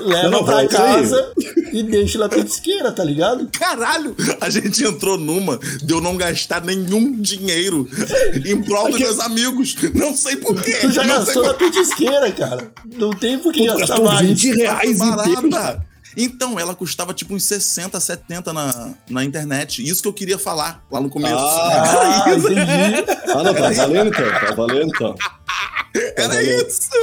leva 0.00 0.30
Não, 0.30 0.44
pra 0.44 0.62
é 0.62 0.68
casa 0.68 1.32
e 1.72 1.82
deixa 1.82 2.18
lá 2.18 2.28
petisqueira, 2.28 2.92
tá 2.92 3.02
ligado? 3.04 3.48
Caralho, 3.58 4.14
a 4.40 4.48
gente 4.50 4.84
entrou 4.84 5.18
numa 5.18 5.58
de 5.82 5.92
eu 5.92 6.00
não 6.00 6.16
gastar 6.16 6.62
nenhum 6.64 7.12
dinheiro 7.20 7.88
em 8.44 8.62
prol 8.62 8.90
dos 8.90 9.00
meus 9.00 9.18
amigos. 9.20 9.74
Não 9.94 10.14
sei 10.14 10.36
porquê. 10.36 10.72
Tu 10.80 10.90
já 10.92 11.04
gastou 11.04 11.44
na 11.46 11.54
petisqueira, 11.54 12.30
cara. 12.32 12.70
Não 12.96 13.10
tem 13.10 13.38
por 13.38 13.52
que 13.52 13.66
gastar 13.66 14.00
mais. 14.00 14.26
20 14.26 14.56
reais 14.56 15.00
inteiro. 15.00 15.50
barata. 15.50 15.94
Então, 16.16 16.60
ela 16.60 16.76
custava 16.76 17.12
tipo 17.12 17.34
uns 17.34 17.42
60, 17.44 17.98
70 17.98 18.52
na, 18.52 18.90
na 19.10 19.24
internet. 19.24 19.82
Isso 19.84 20.00
que 20.00 20.06
eu 20.06 20.12
queria 20.12 20.38
falar 20.38 20.80
lá 20.88 21.00
no 21.00 21.10
começo. 21.10 21.34
Ah, 21.34 22.24
Ah, 22.24 22.30
entendi. 22.36 22.54
Ah, 23.34 23.42
não, 23.42 23.52
tá 23.54 23.70
valendo 23.70 24.08
então, 24.10 24.30
tá 24.30 24.54
valendo 24.54 24.92
então. 24.94 25.14
Era 26.16 26.42
isso! 26.42 26.88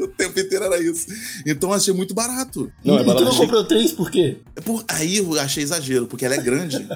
O 0.00 0.08
tempo 0.08 0.38
inteiro 0.40 0.64
era 0.64 0.80
isso. 0.82 1.06
Então 1.46 1.70
eu 1.70 1.74
achei 1.74 1.92
muito 1.94 2.14
barato. 2.14 2.70
Não, 2.84 2.98
é 2.98 3.00
e 3.00 3.04
tu 3.04 3.06
barato. 3.06 3.24
não 3.24 3.36
comprou 3.36 3.64
três 3.64 3.92
por 3.92 4.10
quê? 4.10 4.36
É 4.56 4.60
por- 4.60 4.84
Aí 4.88 5.18
eu 5.18 5.38
achei 5.40 5.62
exagero, 5.62 6.06
porque 6.06 6.24
ela 6.24 6.34
é 6.34 6.38
grande. 6.42 6.86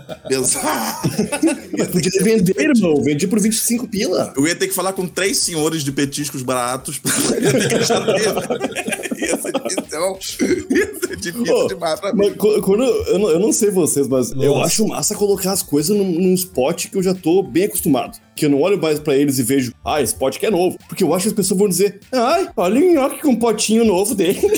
Mas 1.79 1.89
podia 1.89 2.23
vender, 2.23 2.59
irmão. 2.61 3.03
Vendi 3.03 3.27
por 3.27 3.41
25 3.41 3.89
pila. 3.89 4.33
Eu 4.37 4.47
ia 4.47 4.55
ter 4.55 4.69
que 4.69 4.75
falar 4.75 4.93
com 4.93 5.07
três 5.07 5.39
senhores 5.39 5.83
de 5.83 5.93
petiscos 5.93 6.43
baratos 6.43 6.99
pra 6.99 7.13
Ia 9.23 9.37
ser 9.39 9.53
difícil, 9.53 10.67
ia 10.71 10.99
ser 10.99 11.17
difícil 11.17 11.57
Ô, 11.57 11.69
demais 11.69 12.01
pra 12.01 12.13
mim. 12.13 12.35
Quando, 12.35 12.83
eu, 12.83 13.19
não, 13.19 13.31
eu 13.31 13.39
não 13.39 13.53
sei 13.53 13.71
vocês, 13.71 14.09
mas 14.09 14.33
eu 14.33 14.55
Nossa. 14.55 14.67
acho 14.67 14.89
massa 14.89 15.15
colocar 15.15 15.53
as 15.53 15.63
coisas 15.63 15.97
num, 15.97 16.05
num 16.05 16.35
spot 16.35 16.89
que 16.89 16.97
eu 16.97 17.03
já 17.03 17.15
tô 17.15 17.43
bem 17.43 17.65
acostumado. 17.65 18.19
Que 18.35 18.47
eu 18.47 18.51
não 18.51 18.61
olho 18.61 18.81
mais 18.81 18.99
pra 18.99 19.15
eles 19.15 19.39
e 19.39 19.43
vejo, 19.43 19.73
ah, 19.85 20.01
esse 20.03 20.15
spot 20.15 20.39
que 20.39 20.47
é 20.47 20.51
novo. 20.51 20.77
Porque 20.89 21.05
eu 21.05 21.15
acho 21.15 21.25
que 21.25 21.29
as 21.29 21.35
pessoas 21.35 21.59
vão 21.59 21.69
dizer, 21.69 22.01
ai, 22.11 22.49
olha 22.57 22.81
o 22.81 22.93
nhoque 22.93 23.23
com 23.23 23.31
um 23.31 23.37
potinho 23.37 23.85
novo 23.85 24.15
dele. 24.15 24.41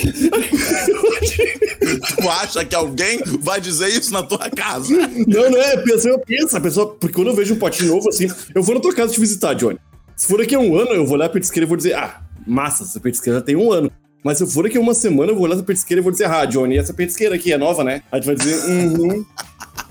Tu 1.84 2.28
acha 2.28 2.64
que 2.64 2.74
alguém 2.74 3.20
vai 3.40 3.60
dizer 3.60 3.88
isso 3.88 4.12
na 4.12 4.22
tua 4.22 4.48
casa? 4.50 4.94
não, 5.26 5.50
não 5.50 5.58
é, 5.58 5.74
a 5.74 5.82
pessoa 5.82 6.18
pensa, 6.18 6.58
a 6.58 6.60
pessoa, 6.60 6.94
porque 6.94 7.14
quando 7.14 7.28
eu 7.28 7.34
vejo 7.34 7.54
um 7.54 7.58
potinho 7.58 7.94
novo 7.94 8.08
assim, 8.08 8.26
eu 8.54 8.62
vou 8.62 8.74
na 8.74 8.80
tua 8.80 8.94
casa 8.94 9.12
te 9.12 9.20
visitar, 9.20 9.54
Johnny. 9.54 9.78
Se 10.16 10.26
for 10.26 10.38
daqui 10.38 10.54
a 10.54 10.58
um 10.58 10.76
ano, 10.76 10.92
eu 10.92 11.04
vou 11.04 11.14
olhar 11.14 11.28
pra 11.28 11.34
petisqueira 11.34 11.66
e 11.66 11.68
vou 11.68 11.76
dizer, 11.76 11.94
ah, 11.94 12.22
massa, 12.46 12.84
essa 12.84 13.00
petisqueira 13.00 13.38
já 13.38 13.44
tem 13.44 13.56
um 13.56 13.72
ano. 13.72 13.90
Mas 14.24 14.38
se 14.38 14.44
eu 14.44 14.48
for 14.48 14.64
daqui 14.64 14.78
a 14.78 14.80
uma 14.80 14.94
semana, 14.94 15.30
eu 15.30 15.36
vou 15.36 15.44
olhar 15.44 15.54
essa 15.54 15.62
petisqueira 15.62 16.00
e 16.00 16.02
vou 16.02 16.10
dizer, 16.10 16.24
ah, 16.24 16.46
Johnny, 16.46 16.78
essa 16.78 16.94
petisqueira 16.94 17.34
aqui 17.34 17.52
é 17.52 17.58
nova, 17.58 17.84
né? 17.84 18.02
Aí 18.10 18.20
tu 18.20 18.26
vai 18.26 18.34
dizer, 18.34 18.64
uhum. 18.64 19.24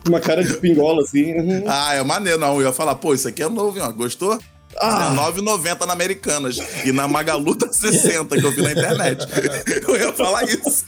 Uma 0.07 0.19
cara 0.19 0.43
de 0.43 0.53
pingola 0.55 1.01
assim, 1.03 1.33
uhum. 1.33 1.63
Ah, 1.65 1.93
é 1.93 2.03
maneiro, 2.03 2.39
não. 2.39 2.55
Eu 2.55 2.67
ia 2.67 2.73
falar, 2.73 2.95
pô, 2.95 3.13
isso 3.13 3.27
aqui 3.27 3.41
é 3.41 3.47
novo, 3.47 3.77
hein, 3.77 3.85
ó. 3.87 3.91
Gostou? 3.91 4.37
Ah. 4.81 5.13
É 5.13 5.39
9,90 5.39 5.85
na 5.85 5.93
Americanas. 5.93 6.57
E 6.83 6.91
na 6.91 7.07
Magalu 7.07 7.55
tá 7.55 7.67
60, 7.71 8.35
que 8.35 8.45
eu 8.45 8.51
vi 8.51 8.63
na 8.63 8.71
internet. 8.71 9.25
Eu 9.87 9.95
ia 9.95 10.11
falar 10.11 10.43
isso. 10.43 10.83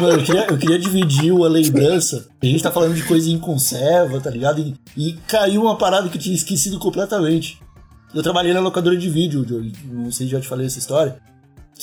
Mano, 0.00 0.20
eu 0.20 0.24
queria, 0.24 0.46
eu 0.46 0.58
queria 0.58 0.78
dividir 0.78 1.32
uma 1.32 1.48
lembrança. 1.48 2.28
A 2.40 2.46
gente 2.46 2.62
tá 2.62 2.70
falando 2.70 2.94
de 2.94 3.02
coisa 3.02 3.28
em 3.28 3.38
conserva, 3.38 4.20
tá 4.20 4.30
ligado? 4.30 4.60
E, 4.60 4.74
e 4.96 5.14
caiu 5.26 5.62
uma 5.62 5.76
parada 5.76 6.08
que 6.08 6.16
eu 6.16 6.20
tinha 6.20 6.34
esquecido 6.34 6.78
completamente. 6.78 7.60
Eu 8.14 8.22
trabalhei 8.22 8.52
na 8.52 8.60
locadora 8.60 8.96
de 8.96 9.10
vídeo, 9.10 9.44
Joey. 9.46 9.72
não 9.90 10.12
sei 10.12 10.26
se 10.26 10.32
já 10.32 10.40
te 10.40 10.46
falei 10.46 10.66
essa 10.66 10.78
história. 10.78 11.16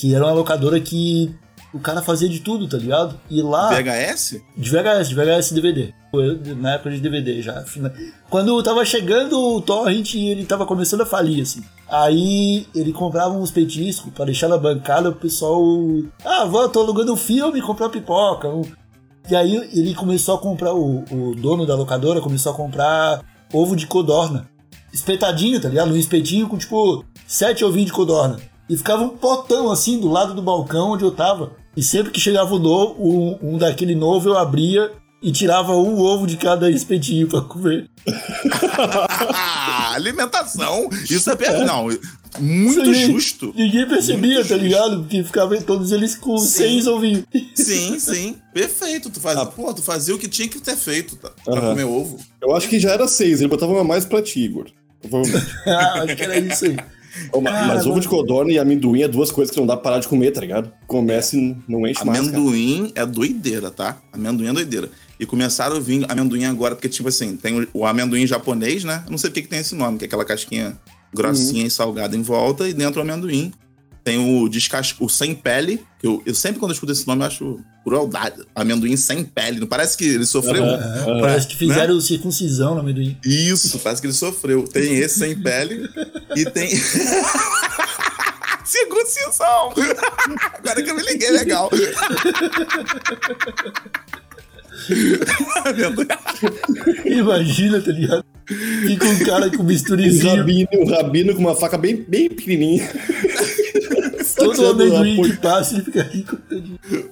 Que 0.00 0.14
era 0.14 0.24
uma 0.24 0.32
locadora 0.32 0.80
que 0.80 1.30
O 1.74 1.78
cara 1.78 2.00
fazia 2.00 2.26
de 2.26 2.40
tudo, 2.40 2.66
tá 2.66 2.78
ligado? 2.78 3.20
E 3.28 3.42
lá. 3.42 3.68
VHS? 3.68 4.40
De 4.56 4.70
VHS, 4.70 5.08
de 5.10 5.14
VHS 5.14 5.52
DVD. 5.52 5.94
Na 6.56 6.74
época 6.74 6.90
de 6.90 7.00
DVD 7.00 7.42
já. 7.42 7.62
Quando 8.30 8.60
tava 8.62 8.82
chegando 8.84 9.38
o 9.38 9.60
Torrent, 9.60 10.14
ele 10.14 10.46
tava 10.46 10.64
começando 10.64 11.02
a 11.02 11.06
falir, 11.06 11.42
assim. 11.42 11.62
Aí 11.86 12.66
ele 12.74 12.92
comprava 12.94 13.34
uns 13.34 13.50
petiscos 13.50 14.10
pra 14.12 14.24
deixar 14.24 14.48
na 14.48 14.56
bancada 14.56 15.10
o 15.10 15.14
pessoal. 15.14 15.62
Ah, 16.24 16.46
vou, 16.46 16.66
tô 16.70 16.80
alugando 16.80 17.12
um 17.12 17.16
filme, 17.16 17.60
comprar 17.60 17.90
pipoca. 17.90 18.48
E 19.28 19.36
aí 19.36 19.54
ele 19.54 19.94
começou 19.94 20.34
a 20.34 20.38
comprar, 20.38 20.74
o, 20.74 21.04
o 21.12 21.34
dono 21.36 21.66
da 21.66 21.76
locadora 21.76 22.22
começou 22.22 22.52
a 22.52 22.56
comprar 22.56 23.20
ovo 23.52 23.76
de 23.76 23.86
codorna. 23.86 24.48
Espetadinho, 24.92 25.60
tá 25.60 25.68
ligado? 25.68 25.92
Um 25.92 25.96
espetinho 25.96 26.48
com 26.48 26.56
tipo 26.56 27.04
sete 27.26 27.64
ovinhos 27.64 27.88
de 27.88 27.92
codorna. 27.92 28.49
E 28.70 28.76
ficava 28.76 29.02
um 29.02 29.08
potão 29.10 29.70
assim 29.72 29.98
do 29.98 30.08
lado 30.08 30.32
do 30.32 30.40
balcão 30.40 30.92
onde 30.92 31.02
eu 31.04 31.10
tava. 31.10 31.52
E 31.76 31.82
sempre 31.82 32.12
que 32.12 32.20
chegava 32.20 32.54
um, 32.54 32.58
novo, 32.60 32.94
um, 33.02 33.54
um 33.54 33.58
daquele 33.58 33.96
novo 33.96 34.28
eu 34.28 34.38
abria 34.38 34.92
e 35.20 35.32
tirava 35.32 35.72
um 35.76 35.98
ovo 35.98 36.24
de 36.26 36.36
cada 36.36 36.70
espetinho 36.70 37.26
pra 37.26 37.40
comer. 37.40 37.90
Alimentação! 39.94 40.88
Isso 41.10 41.30
é. 41.30 41.36
Per... 41.36 41.64
Não, 41.64 41.88
muito 42.38 42.82
Ninguém- 42.82 43.06
justo. 43.12 43.52
Ninguém 43.56 43.88
percebia, 43.88 44.34
Muito 44.34 44.48
tá 44.48 44.54
justo. 44.54 44.62
ligado? 44.64 45.00
Porque 45.00 45.24
ficavam 45.24 45.60
todos 45.62 45.90
eles 45.90 46.14
com 46.14 46.38
Sim. 46.38 46.46
seis 46.46 46.86
ovinhos. 46.86 47.24
Sim, 47.54 47.98
sim. 47.98 48.36
Perfeito. 48.54 49.10
Tu 49.10 49.20
fazia, 49.20 49.44
pô, 49.46 49.74
tu 49.74 49.82
fazia 49.82 50.14
o 50.14 50.18
que 50.18 50.28
tinha 50.28 50.48
que 50.48 50.60
ter 50.60 50.76
feito, 50.76 51.16
tá? 51.16 51.30
Pra 51.44 51.60
comer 51.60 51.84
ovo. 51.84 52.18
Eu 52.40 52.54
acho 52.54 52.68
que 52.68 52.78
já 52.78 52.90
era 52.92 53.08
seis, 53.08 53.40
ele 53.40 53.48
botava 53.48 53.72
uma 53.72 53.82
mais 53.84 54.04
pra 54.04 54.22
ti, 54.22 54.40
Igor. 54.44 54.66
Provavelmente. 55.02 55.46
ah, 55.66 56.02
acho 56.04 56.16
que 56.16 56.22
era 56.22 56.38
isso 56.38 56.64
aí. 56.66 56.76
Mas 57.42 57.86
ovo 57.86 58.00
de 58.00 58.08
codorna 58.08 58.52
e 58.52 58.58
amendoim 58.58 59.02
é 59.02 59.08
duas 59.08 59.30
coisas 59.30 59.52
que 59.52 59.60
não 59.60 59.66
dá 59.66 59.76
pra 59.76 59.84
parar 59.84 59.98
de 60.00 60.08
comer, 60.08 60.30
tá 60.30 60.40
ligado? 60.40 60.72
Começa 60.86 61.36
e 61.36 61.56
não 61.68 61.86
enche 61.86 62.04
mais. 62.04 62.20
Amendoim 62.20 62.92
é 62.94 63.04
doideira, 63.04 63.70
tá? 63.70 63.98
Amendoim 64.12 64.48
é 64.48 64.52
doideira. 64.52 64.90
E 65.18 65.26
começaram 65.26 65.76
a 65.76 65.80
vir 65.80 66.06
amendoim 66.08 66.44
agora, 66.44 66.74
porque, 66.74 66.88
tipo 66.88 67.08
assim, 67.08 67.36
tem 67.36 67.60
o, 67.60 67.68
o 67.74 67.86
amendoim 67.86 68.26
japonês, 68.26 68.84
né? 68.84 69.02
Eu 69.06 69.10
não 69.10 69.18
sei 69.18 69.30
porque 69.30 69.42
que 69.42 69.48
tem 69.48 69.58
esse 69.58 69.74
nome, 69.74 69.98
que 69.98 70.04
é 70.04 70.06
aquela 70.06 70.24
casquinha 70.24 70.76
grossinha 71.12 71.66
e 71.66 71.70
salgada 71.70 72.16
em 72.16 72.22
volta, 72.22 72.68
e 72.68 72.72
dentro 72.72 73.00
o 73.00 73.02
amendoim. 73.02 73.52
Tem 74.02 74.18
o 74.18 74.48
descas... 74.48 74.94
o 74.98 75.08
sem 75.08 75.34
pele, 75.34 75.84
que 75.98 76.06
eu, 76.06 76.22
eu 76.24 76.34
sempre 76.34 76.58
quando 76.58 76.70
eu 76.70 76.74
escuto 76.74 76.92
esse 76.92 77.06
nome 77.06 77.22
eu 77.22 77.26
acho 77.26 77.60
crueldade. 77.84 78.42
Amendoim 78.54 78.96
sem 78.96 79.24
pele. 79.24 79.60
Não 79.60 79.66
parece 79.66 79.96
que 79.96 80.04
ele 80.04 80.26
sofreu? 80.26 80.64
É, 80.64 81.20
parece 81.20 81.46
que 81.46 81.56
fizeram 81.56 82.00
circuncisão 82.00 82.74
no 82.74 82.80
amendoim. 82.80 83.16
Isso, 83.24 83.78
parece 83.80 84.00
que 84.00 84.06
ele 84.06 84.14
sofreu. 84.14 84.64
Tem 84.64 84.96
esse 84.96 85.18
sem 85.18 85.40
pele 85.40 85.88
e 86.36 86.44
tem. 86.44 86.70
Circuncisão! 88.70 89.72
Agora 90.54 90.80
que 90.80 90.88
eu 90.88 90.94
me 90.94 91.02
liguei, 91.02 91.30
legal. 91.32 91.68
Imagina, 97.04 97.80
tá 97.80 97.90
ligado? 97.90 98.24
Fica 98.86 99.06
um 99.06 99.18
cara 99.20 99.50
com 99.50 99.62
Um 99.62 99.66
bisturizinho, 99.66 100.36
rabino, 100.36 100.68
um 100.74 100.86
rabino 100.86 101.34
com 101.34 101.40
uma 101.40 101.56
faca 101.56 101.76
bem, 101.76 101.96
bem 101.96 102.28
pequenininha. 102.28 102.88
Todo 104.34 104.66
amendoim 104.66 105.20
a 105.20 105.24
que 105.24 105.36
passa, 105.36 105.74
ele 105.74 105.84
fica 105.84 106.02
rico. 106.02 106.38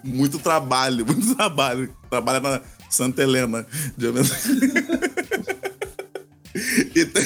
muito 0.04 0.38
trabalho, 0.38 1.04
muito 1.06 1.34
trabalho. 1.34 1.94
Trabalha 2.08 2.40
na 2.40 2.60
Santa 2.90 3.22
Helena 3.22 3.66
de 3.96 4.08
amendoim. 4.08 4.30
e, 6.94 7.04
tem, 7.04 7.24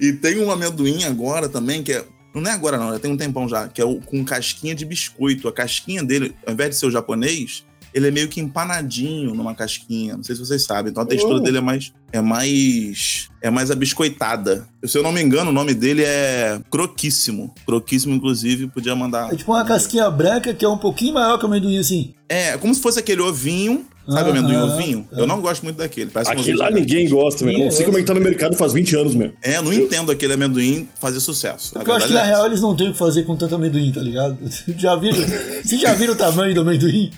e 0.00 0.12
tem 0.12 0.38
um 0.40 0.50
amendoim 0.50 1.04
agora 1.04 1.48
também, 1.48 1.82
que 1.82 1.92
é. 1.92 2.04
Não 2.32 2.48
é 2.48 2.54
agora, 2.54 2.78
não, 2.78 2.92
já 2.92 2.98
tem 3.00 3.10
um 3.10 3.16
tempão 3.16 3.48
já, 3.48 3.66
que 3.66 3.82
é 3.82 3.84
o, 3.84 4.00
com 4.00 4.24
casquinha 4.24 4.74
de 4.74 4.84
biscoito. 4.84 5.48
A 5.48 5.52
casquinha 5.52 6.04
dele, 6.04 6.34
ao 6.46 6.52
invés 6.52 6.70
de 6.70 6.76
ser 6.76 6.86
o 6.86 6.90
japonês, 6.90 7.64
ele 7.94 8.08
é 8.08 8.10
meio 8.10 8.28
que 8.28 8.40
empanadinho 8.40 9.34
numa 9.34 9.54
casquinha. 9.54 10.16
Não 10.16 10.22
sei 10.22 10.34
se 10.36 10.44
vocês 10.44 10.62
sabem. 10.62 10.90
Então 10.90 11.02
a 11.02 11.06
textura 11.06 11.36
Oh. 11.36 11.40
dele 11.40 11.58
é 11.58 11.60
mais. 11.60 11.92
É 12.12 12.20
mais. 12.20 13.28
É 13.42 13.50
mais 13.50 13.70
abiscoitada. 13.70 14.66
Se 14.84 14.96
eu 14.98 15.02
não 15.02 15.12
me 15.12 15.22
engano, 15.22 15.50
o 15.50 15.52
nome 15.54 15.74
dele 15.74 16.02
é 16.04 16.60
Croquíssimo. 16.70 17.54
Croquíssimo, 17.66 18.14
inclusive, 18.14 18.66
podia 18.68 18.94
mandar. 18.96 19.32
É 19.32 19.36
tipo 19.36 19.52
uma 19.52 19.64
casquinha 19.64 20.10
branca 20.10 20.52
que 20.54 20.64
é 20.64 20.68
um 20.68 20.78
pouquinho 20.78 21.14
maior 21.14 21.38
que 21.38 21.44
o 21.44 21.48
amendoim, 21.48 21.78
assim. 21.78 22.14
É, 22.28 22.56
como 22.58 22.74
se 22.74 22.80
fosse 22.80 22.98
aquele 22.98 23.20
ovinho. 23.22 23.86
Sabe 24.08 24.30
o 24.30 24.32
amendoim 24.32 24.56
ovinho? 24.56 25.08
é. 25.12 25.20
Eu 25.20 25.26
não 25.26 25.40
gosto 25.40 25.62
muito 25.62 25.76
daquele. 25.76 26.10
Parece 26.10 26.32
ovinho 26.34 26.56
lá 26.58 26.70
ninguém 26.70 27.08
gosta, 27.08 27.44
meu. 27.44 27.58
Não 27.58 27.70
sei 27.70 27.84
como 27.84 27.96
é 27.98 28.00
que 28.00 28.06
tá 28.06 28.14
no 28.14 28.20
mercado 28.20 28.56
faz 28.56 28.72
20 28.72 28.96
anos, 28.96 29.14
meu. 29.14 29.32
É, 29.42 29.56
eu 29.58 29.62
não 29.62 29.72
entendo 29.72 30.10
aquele 30.10 30.32
amendoim 30.32 30.88
fazer 31.00 31.20
sucesso. 31.20 31.72
A 31.74 31.78
Porque 31.80 31.90
eu 31.90 31.94
acho 31.94 32.06
que 32.08 32.12
na 32.14 32.22
é 32.22 32.26
real 32.26 32.46
eles 32.46 32.60
não 32.60 32.74
têm 32.76 32.88
o 32.88 32.92
que 32.92 32.98
fazer 32.98 33.22
com 33.24 33.36
tanto 33.36 33.54
amendoim, 33.54 33.92
tá 33.92 34.00
ligado? 34.00 34.38
Já 34.76 34.96
viram? 34.96 35.16
Vocês 35.62 35.80
já 35.80 35.92
viram 35.94 36.14
o 36.14 36.16
tamanho 36.16 36.54
do 36.54 36.62
amendoim? 36.62 37.10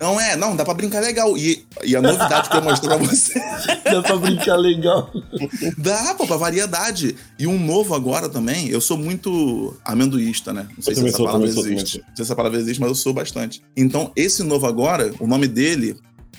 Não 0.00 0.20
é, 0.20 0.36
não, 0.36 0.56
dá 0.56 0.64
pra 0.64 0.74
brincar 0.74 1.00
legal. 1.00 1.36
E, 1.36 1.64
e 1.84 1.94
a 1.94 2.02
novidade 2.02 2.48
que 2.48 2.56
eu 2.56 2.62
mostrei 2.62 2.96
pra 2.96 3.06
você. 3.06 3.38
Dá 3.84 4.02
pra 4.02 4.16
brincar 4.16 4.56
legal. 4.56 5.10
Dá, 5.78 6.14
pô, 6.14 6.26
pra 6.26 6.36
variedade. 6.36 7.14
E 7.38 7.46
um 7.46 7.58
novo 7.58 7.94
agora 7.94 8.28
também, 8.28 8.68
eu 8.68 8.80
sou 8.80 8.96
muito 8.96 9.76
amendoísta, 9.84 10.52
né? 10.52 10.66
Não 10.76 10.82
sei 10.82 10.92
Eu 10.94 10.96
se 10.98 11.06
essa 11.06 11.16
sou, 11.16 11.26
palavra 11.26 11.46
existe. 11.46 11.64
sou. 11.66 11.70
Não 11.76 11.86
sei 11.86 12.02
se 12.16 12.22
essa 12.22 12.36
palavra 12.36 12.58
existe, 12.58 12.80
mas 12.80 12.88
eu 12.88 12.94
sou 12.94 13.12
bastante. 13.12 13.62
Então, 13.76 14.10
esse 14.16 14.42
novo 14.42 14.66
agora, 14.66 15.12
o 15.20 15.26
nome 15.26 15.46
dele 15.46 15.96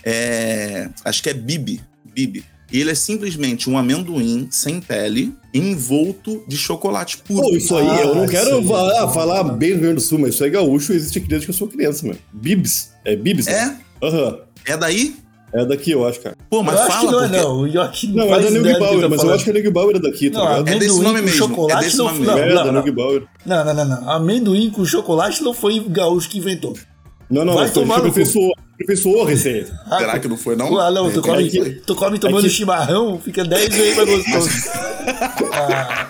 é. 0.10 0.90
Acho 1.04 1.22
que 1.22 1.30
é 1.30 1.34
Bibi. 1.34 1.82
Bibi. 2.06 2.44
E 2.72 2.82
ele 2.82 2.92
é 2.92 2.96
simplesmente 2.96 3.70
um 3.70 3.78
amendoim 3.78 4.48
sem 4.52 4.82
pele, 4.82 5.34
envolto 5.54 6.44
de 6.48 6.58
chocolate 6.58 7.18
puro. 7.20 7.42
Pô, 7.42 7.56
isso 7.56 7.76
aí, 7.76 7.88
Ah, 7.88 8.02
eu 8.02 8.16
não 8.16 8.28
quero 8.28 8.62
sim. 8.62 8.68
falar, 8.68 9.08
falar 9.10 9.44
bem 9.44 9.70
do 9.70 9.76
Rio 9.76 9.82
Grande 9.84 9.96
do 9.96 10.02
Sul, 10.02 10.20
mas 10.20 10.34
isso 10.36 10.44
é 10.44 10.50
gaúcho 10.50 10.92
existe 10.92 11.18
aqui 11.20 11.28
desde 11.30 11.46
que 11.48 11.52
eu 11.52 11.56
sou 11.56 11.68
criança, 11.70 12.06
meu. 12.06 12.16
Bibs. 12.34 12.92
É 13.06 13.16
Bibs? 13.16 13.48
É? 13.48 13.74
Aham. 14.04 14.40
É 14.66 14.76
daí? 14.76 15.16
É 15.54 15.66
daqui, 15.66 15.92
eu 15.92 16.06
acho, 16.06 16.20
cara. 16.20 16.36
Pô, 16.50 16.62
mas 16.62 16.76
eu 16.76 16.82
acho 16.82 16.92
fala 16.92 17.06
que 17.08 17.12
não 17.14 17.24
é 17.24 17.28
porque... 17.30 17.42
não. 17.42 17.60
O 17.62 17.68
York 17.68 18.08
Não, 18.08 18.24
é 18.26 18.30
faz 18.30 18.44
da 18.44 18.52
que 18.52 18.60
Bauer, 18.60 18.80
tá 18.80 18.86
mas 18.90 19.02
eu 19.04 19.18
falando. 19.18 19.36
acho 19.36 19.44
que 19.46 19.50
a 19.50 19.54
Nug 19.54 19.70
Bauer 19.72 19.96
é 19.96 20.00
daqui, 20.00 20.30
tá 20.30 20.40
Não, 20.40 20.48
ligado? 20.50 20.68
É 20.68 20.80
desse 20.80 21.00
nome 21.02 21.22
mesmo, 21.22 21.38
chocolate 21.38 21.74
é 21.74 21.86
desse 21.86 21.98
não, 21.98 22.06
nome 22.06 22.26
não, 22.26 22.36
mesmo. 22.36 22.50
É, 22.50 22.54
da 22.54 22.66
não, 22.66 22.74
Nug 22.74 22.88
não. 22.88 22.96
Bauer. 22.96 23.24
Não, 23.46 23.66
não, 23.66 23.74
não, 23.74 23.86
não. 23.86 24.10
Amendoim 24.12 24.70
com 24.72 24.84
chocolate 24.84 25.42
não 25.42 25.54
foi 25.54 25.80
o 25.80 25.90
gaúcho 25.90 26.30
que 26.30 26.38
inventou. 26.38 26.74
Não, 27.30 27.46
não, 27.46 27.54
Vai 27.54 27.64
mas 27.64 27.74
foi 27.74 27.82
tomar 27.84 28.02
que 28.02 28.08
no 28.08 28.14
cu. 28.26 28.52
A 28.80 29.28
receita. 29.28 29.80
Ah, 29.86 29.98
Será 30.00 30.20
que 30.20 30.28
não 30.28 30.38
foi, 30.38 30.56
não? 30.56 30.78
Ah, 30.80 30.92
não, 30.92 31.10
tu 31.12 31.22
De 31.22 31.28
come, 31.28 31.44
repente 31.44 31.58
foi. 31.60 31.74
tu 31.86 31.96
come 31.96 32.20
tomando 32.20 32.46
É 32.46 32.50
que- 32.50 32.56
chimarrão, 32.56 33.20
fica 33.20 33.44
10 33.44 33.70
vezes 33.76 33.96
mais 33.98 34.10
gostoso. 34.10 34.50
ah. 35.54 36.08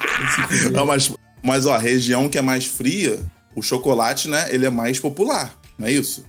Não, 0.72 0.86
mas, 0.86 1.12
mas 1.42 1.66
ó, 1.66 1.74
a 1.74 1.78
região 1.78 2.28
que 2.30 2.38
é 2.38 2.42
mais 2.42 2.66
fria, 2.66 3.20
o 3.56 3.62
chocolate, 3.62 4.28
né, 4.30 4.48
ele 4.54 4.66
é 4.66 4.70
mais 4.70 5.00
popular, 5.00 5.54
não 5.78 5.88
é 5.88 5.92
isso? 5.92 6.26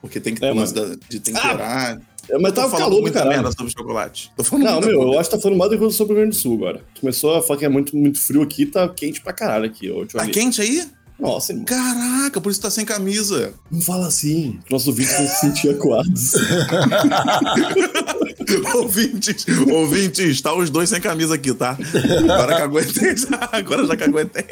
Porque 0.00 0.18
tem 0.18 0.34
que 0.34 0.40
ter 0.40 0.46
É, 0.48 0.54
mas- 0.54 0.72
da- 0.72 0.96
de 1.08 1.20
temperar. 1.20 2.00
É, 2.30 2.38
mas 2.38 2.52
tava 2.52 2.70
falando 2.70 2.84
calor 2.86 3.00
muita 3.02 3.18
caralho. 3.18 3.36
merda 3.42 3.52
sobre 3.56 3.72
chocolate. 3.72 4.30
Tô 4.36 4.44
falando 4.44 4.64
Não, 4.64 4.80
meu, 4.80 4.96
coisa. 4.98 5.12
eu 5.14 5.20
acho 5.20 5.28
que 5.30 5.36
tá 5.36 5.42
falando 5.42 5.58
mais 5.58 5.70
do 5.72 5.78
que 5.78 5.90
sobre 5.92 6.12
o 6.12 6.16
Rio 6.16 6.22
Grande 6.24 6.36
do 6.36 6.40
Sul 6.40 6.54
agora. 6.54 6.80
Começou 7.00 7.34
a 7.36 7.42
falar 7.42 7.58
que 7.58 7.64
é 7.64 7.68
muito, 7.68 7.96
muito 7.96 8.20
frio 8.20 8.42
aqui, 8.42 8.64
tá 8.64 8.88
quente 8.88 9.20
pra 9.20 9.32
caralho 9.32 9.66
aqui, 9.66 9.90
ó. 9.90 10.04
Tá 10.06 10.24
quente 10.28 10.62
aí? 10.62 10.86
Nossa, 11.22 11.52
irmão. 11.52 11.64
Caraca, 11.64 12.40
por 12.40 12.50
isso 12.50 12.60
tá 12.60 12.68
sem 12.68 12.84
camisa. 12.84 13.54
Não 13.70 13.80
fala 13.80 14.08
assim. 14.08 14.58
Nossos 14.68 14.88
ouvintes 14.88 15.16
vão 15.16 15.28
se 15.28 15.40
sentir 15.40 15.70
acuados. 15.70 16.34
ouvintes, 18.74 19.46
ouvintes, 19.70 20.40
tá 20.40 20.52
os 20.52 20.68
dois 20.68 20.88
sem 20.88 21.00
camisa 21.00 21.36
aqui, 21.36 21.54
tá? 21.54 21.78
Agora 22.24 22.56
que 22.56 22.62
aguentei 22.62 23.14
já, 23.16 23.48
agora 23.52 23.86
já 23.86 23.96
que 23.96 24.02
aguentei. 24.02 24.44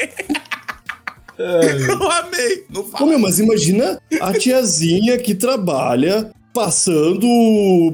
Eu 1.37 2.11
amei. 2.13 2.65
Não 2.71 2.85
fala. 2.85 3.07
meu, 3.07 3.19
mas 3.19 3.41
imagina 3.41 4.01
a 4.21 4.33
tiazinha 4.33 5.19
que 5.19 5.35
trabalha 5.35 6.31
passando 6.55 7.27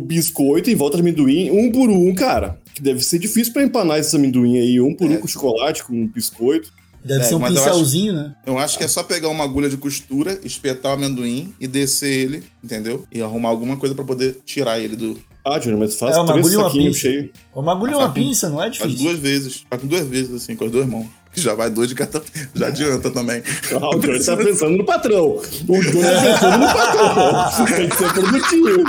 biscoito 0.04 0.70
em 0.70 0.74
volta 0.74 0.98
de 0.98 1.00
amendoim, 1.00 1.50
um 1.50 1.72
por 1.72 1.88
um, 1.88 2.14
cara. 2.14 2.60
Que 2.74 2.82
deve 2.82 3.02
ser 3.02 3.18
difícil 3.18 3.54
pra 3.54 3.62
empanar 3.62 3.98
esse 3.98 4.14
amendoim 4.14 4.58
aí, 4.58 4.78
um 4.82 4.94
por 4.94 5.10
um 5.10 5.16
com 5.16 5.26
chocolate, 5.26 5.82
com 5.82 6.06
biscoito. 6.08 6.70
Deve 7.06 7.20
É, 7.20 7.24
ser 7.24 7.34
um 7.36 7.40
pincelzinho, 7.40 8.12
né? 8.12 8.34
Eu 8.44 8.58
acho 8.58 8.76
que 8.76 8.84
é 8.84 8.88
só 8.88 9.02
pegar 9.02 9.28
uma 9.28 9.44
agulha 9.44 9.68
de 9.68 9.76
costura, 9.76 10.38
espetar 10.42 10.92
o 10.92 10.94
amendoim 10.94 11.54
e 11.60 11.66
descer 11.66 12.10
ele, 12.12 12.42
entendeu? 12.62 13.06
E 13.12 13.22
arrumar 13.22 13.48
alguma 13.50 13.76
coisa 13.76 13.94
pra 13.94 14.04
poder 14.04 14.38
tirar 14.44 14.78
ele 14.80 14.96
do. 14.96 15.18
Ah, 15.44 15.60
Júnior, 15.60 15.78
mas 15.78 15.94
faz 15.96 16.16
É, 16.16 16.18
uma 16.18 16.26
três 16.32 16.40
agulha 16.40 16.54
e 16.54 16.56
uma 16.56 16.64
saquinhos 16.68 16.86
pinça. 16.96 17.00
cheios. 17.00 17.30
Uma 17.54 17.72
agulha 17.72 17.92
e 17.92 17.94
uma 17.94 18.10
pinça, 18.12 18.48
não 18.48 18.60
é 18.60 18.64
Faz 18.72 18.72
difícil. 18.90 18.98
duas 19.06 19.18
vezes. 19.20 19.64
Faz 19.70 19.80
com 19.80 19.86
duas 19.88 20.06
vezes, 20.06 20.34
assim, 20.34 20.56
com 20.56 20.64
as 20.64 20.70
duas 20.72 20.86
mãos. 20.86 21.06
Que 21.32 21.40
já 21.42 21.54
vai 21.54 21.70
dois 21.70 21.88
de 21.88 21.94
cada. 21.94 22.20
Já 22.54 22.66
adianta 22.66 23.10
também. 23.10 23.42
Ah, 23.72 23.96
o 23.96 24.00
Johnny 24.00 24.24
tá 24.24 24.36
pensando 24.36 24.76
no 24.76 24.84
patrão. 24.84 25.36
O 25.36 25.42
Johnny 25.80 26.02
tá 26.02 26.22
pensando 26.22 26.58
no 26.58 26.66
patrão. 26.66 27.66
Tem 27.76 27.88
que 27.88 27.96
ser 27.96 28.12
produtivo. 28.12 28.84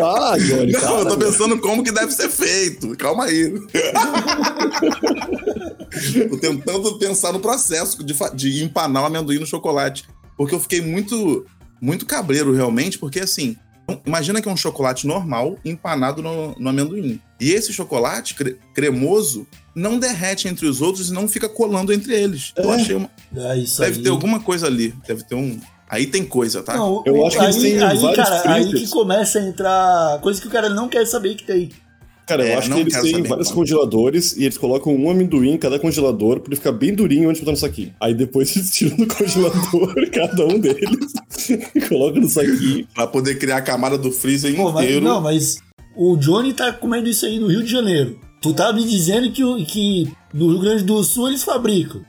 Ah, 0.00 0.36
Johnny, 0.38 0.72
Não, 0.72 0.80
cara. 0.80 0.94
eu 1.00 1.08
tô 1.08 1.16
pensando 1.16 1.58
como 1.58 1.82
que 1.82 1.90
deve 1.92 2.12
ser 2.12 2.30
feito. 2.30 2.96
Calma 2.96 3.24
aí. 3.24 3.52
tô 6.30 6.36
tentando 6.38 6.98
pensar 6.98 7.32
no 7.32 7.40
processo 7.40 8.02
de, 8.04 8.14
de 8.34 8.64
empanar 8.64 9.02
o 9.02 9.06
amendoim 9.06 9.38
no 9.38 9.46
chocolate. 9.46 10.04
Porque 10.36 10.54
eu 10.54 10.60
fiquei 10.60 10.80
muito, 10.80 11.46
muito 11.80 12.06
cabreiro, 12.06 12.52
realmente, 12.54 12.98
porque 12.98 13.20
assim. 13.20 13.56
Imagina 14.04 14.42
que 14.42 14.48
é 14.48 14.52
um 14.52 14.56
chocolate 14.56 15.06
normal 15.06 15.56
empanado 15.64 16.20
no, 16.20 16.56
no 16.58 16.68
amendoim. 16.68 17.20
E 17.40 17.52
esse 17.52 17.72
chocolate 17.72 18.34
cre- 18.34 18.56
cremoso 18.74 19.46
não 19.76 19.96
derrete 19.96 20.48
entre 20.48 20.66
os 20.66 20.82
outros 20.82 21.08
e 21.08 21.12
não 21.12 21.28
fica 21.28 21.48
colando 21.48 21.92
entre 21.92 22.12
eles. 22.12 22.52
Eu 22.56 22.72
É. 22.72 22.74
achei 22.74 22.96
uma, 22.96 23.08
É 23.36 23.56
isso 23.58 23.80
Deve 23.80 23.98
aí. 23.98 24.02
ter 24.02 24.08
alguma 24.10 24.40
coisa 24.40 24.66
ali. 24.66 24.92
Deve 25.06 25.22
ter 25.22 25.36
um. 25.36 25.60
Aí 25.88 26.06
tem 26.06 26.24
coisa, 26.24 26.62
tá? 26.62 26.76
Não, 26.76 27.02
Eu 27.06 27.24
acho 27.26 27.38
que 27.38 27.44
eles 27.44 27.56
aí, 27.56 27.62
têm 27.62 27.72
aí, 27.82 27.98
vários 27.98 28.16
cara, 28.16 28.52
aí 28.54 28.72
que 28.72 28.88
começa 28.88 29.38
a 29.38 29.42
entrar 29.46 30.20
coisa 30.20 30.40
que 30.40 30.48
o 30.48 30.50
cara 30.50 30.68
não 30.68 30.88
quer 30.88 31.06
saber 31.06 31.34
que 31.36 31.44
tem. 31.44 31.70
Cara, 32.26 32.42
eu 32.44 32.48
É, 32.48 32.54
acho 32.56 32.72
que 32.72 32.80
eles 32.80 32.92
têm 32.92 33.12
saber, 33.12 33.28
vários 33.28 33.48
mano. 33.48 33.60
congeladores 33.60 34.36
e 34.36 34.42
eles 34.42 34.58
colocam 34.58 34.92
um 34.92 35.08
amendoim 35.08 35.50
em 35.52 35.56
cada 35.58 35.78
congelador 35.78 36.40
pra 36.40 36.48
ele 36.48 36.56
ficar 36.56 36.72
bem 36.72 36.92
durinho 36.92 37.28
onde 37.30 37.38
botar 37.38 37.52
no 37.52 37.56
saquinho. 37.56 37.94
Aí 38.00 38.14
depois 38.14 38.50
eles 38.56 38.68
tiram 38.72 38.96
do 38.96 39.06
congelador 39.06 39.94
cada 40.12 40.44
um 40.44 40.58
deles 40.58 41.14
e 41.72 41.80
colocam 41.82 42.20
no 42.22 42.28
saquinho. 42.28 42.84
Pra 42.92 43.06
poder 43.06 43.36
criar 43.38 43.58
a 43.58 43.62
camada 43.62 43.96
do 43.96 44.10
freezer 44.10 44.56
Pô, 44.56 44.72
mas, 44.72 44.84
inteiro. 44.86 45.04
não, 45.04 45.20
mas 45.20 45.58
o 45.96 46.16
Johnny 46.16 46.52
tá 46.52 46.72
comendo 46.72 47.08
isso 47.08 47.24
aí 47.26 47.38
no 47.38 47.46
Rio 47.46 47.62
de 47.62 47.70
Janeiro. 47.70 48.18
Tu 48.42 48.52
tá 48.52 48.72
me 48.72 48.84
dizendo 48.84 49.30
que, 49.30 49.44
o- 49.44 49.64
que 49.64 50.12
no 50.36 50.50
Rio 50.50 50.60
Grande 50.60 50.84
do 50.84 51.02
Sul 51.02 51.28
eles 51.28 51.42
fabricam. 51.42 52.02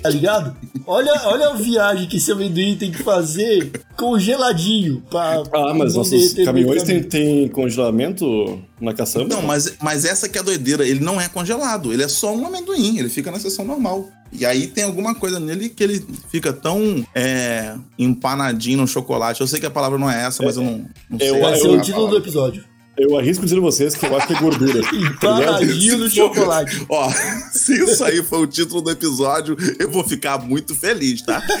Tá 0.00 0.08
ligado? 0.08 0.56
Olha, 0.86 1.12
olha 1.26 1.48
a 1.50 1.54
viagem 1.54 2.08
que 2.08 2.16
esse 2.16 2.30
amendoim 2.32 2.76
tem 2.76 2.90
que 2.90 3.02
fazer 3.02 3.70
congeladinho 3.96 5.02
pra. 5.08 5.42
Ah, 5.52 5.74
mas 5.74 5.94
nossos 5.94 6.34
caminhões 6.34 6.82
têm, 6.82 7.02
têm 7.02 7.48
congelamento 7.48 8.60
na 8.80 8.92
caçamba? 8.92 9.28
Não, 9.28 9.42
mas, 9.42 9.74
mas 9.80 10.04
essa 10.04 10.28
que 10.28 10.38
é 10.38 10.40
a 10.40 10.44
doideira. 10.44 10.86
Ele 10.86 11.00
não 11.00 11.20
é 11.20 11.28
congelado. 11.28 11.92
Ele 11.92 12.02
é 12.02 12.08
só 12.08 12.34
um 12.34 12.46
amendoim. 12.46 12.98
Ele 12.98 13.08
fica 13.08 13.30
na 13.30 13.38
seção 13.38 13.64
normal. 13.64 14.08
E 14.32 14.46
aí 14.46 14.66
tem 14.66 14.84
alguma 14.84 15.14
coisa 15.14 15.38
nele 15.38 15.68
que 15.68 15.84
ele 15.84 16.04
fica 16.30 16.52
tão 16.52 17.04
é, 17.14 17.76
empanadinho 17.98 18.78
no 18.78 18.88
chocolate. 18.88 19.40
Eu 19.40 19.46
sei 19.46 19.60
que 19.60 19.66
a 19.66 19.70
palavra 19.70 19.98
não 19.98 20.10
é 20.10 20.24
essa, 20.24 20.42
mas 20.42 20.56
eu 20.56 20.62
não, 20.62 20.86
não 21.08 21.18
sei. 21.18 21.38
Qual 21.38 21.54
ser 21.54 21.66
é 21.66 21.70
o 21.70 21.80
título 21.80 22.08
do 22.08 22.16
episódio. 22.16 22.64
Eu 22.96 23.18
arrisco 23.18 23.44
dizer 23.44 23.56
a 23.58 23.60
vocês 23.60 23.94
que 23.94 24.04
eu 24.04 24.16
acho 24.16 24.26
que 24.26 24.34
é 24.34 24.38
gordura. 24.38 24.80
tá? 25.20 25.40
Empanadinho 25.40 25.98
no 25.98 26.10
chocolate. 26.10 26.84
Ó, 26.88 27.10
se 27.52 27.82
isso 27.82 28.04
aí 28.04 28.22
for 28.22 28.40
o 28.40 28.46
título 28.46 28.82
do 28.82 28.90
episódio, 28.90 29.56
eu 29.78 29.90
vou 29.90 30.04
ficar 30.04 30.38
muito 30.38 30.74
feliz, 30.74 31.22
tá? 31.22 31.42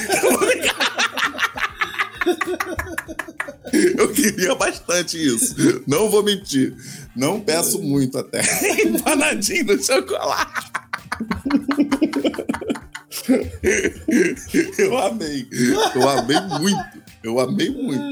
Eu 3.96 4.12
queria 4.12 4.54
bastante 4.54 5.16
isso. 5.16 5.56
Não 5.86 6.10
vou 6.10 6.22
mentir. 6.22 6.74
Não 7.16 7.40
peço 7.40 7.80
muito 7.80 8.18
até. 8.18 8.42
Empanadinho 8.84 9.64
no 9.64 9.82
chocolate. 9.82 10.70
Eu 14.78 14.98
amei. 14.98 15.48
Eu 15.94 16.08
amei 16.08 16.40
muito. 16.60 17.01
Eu 17.24 17.38
amei 17.38 17.70
muito. 17.70 18.02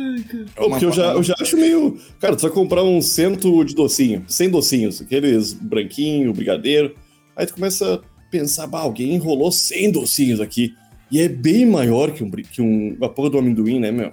É 0.57 0.68
Porque 0.68 0.85
eu 0.85 0.92
já, 0.92 1.12
eu 1.12 1.23
já 1.23 1.35
acho 1.40 1.57
meio. 1.57 1.99
Cara, 2.20 2.37
tu 2.37 2.42
vai 2.42 2.51
comprar 2.51 2.83
um 2.85 3.01
cento 3.03 3.64
de 3.64 3.75
docinho, 3.75 4.25
100 4.29 4.51
docinhos, 4.51 5.01
aqueles 5.01 5.53
branquinho, 5.53 6.33
brigadeiro. 6.33 6.94
Aí 7.37 7.46
tu 7.46 7.55
começa 7.55 7.94
a 7.94 8.01
pensar, 8.31 8.66
bah, 8.66 8.81
alguém 8.81 9.14
enrolou 9.14 9.51
100 9.51 9.90
docinhos 9.92 10.40
aqui. 10.40 10.75
E 11.11 11.20
é 11.20 11.29
bem 11.29 11.66
maior 11.66 12.12
que, 12.12 12.23
um, 12.23 12.31
que 12.31 12.62
um, 12.62 12.96
a 13.03 13.09
porra 13.09 13.31
do 13.31 13.38
amendoim, 13.38 13.81
né, 13.81 13.90
meu? 13.90 14.12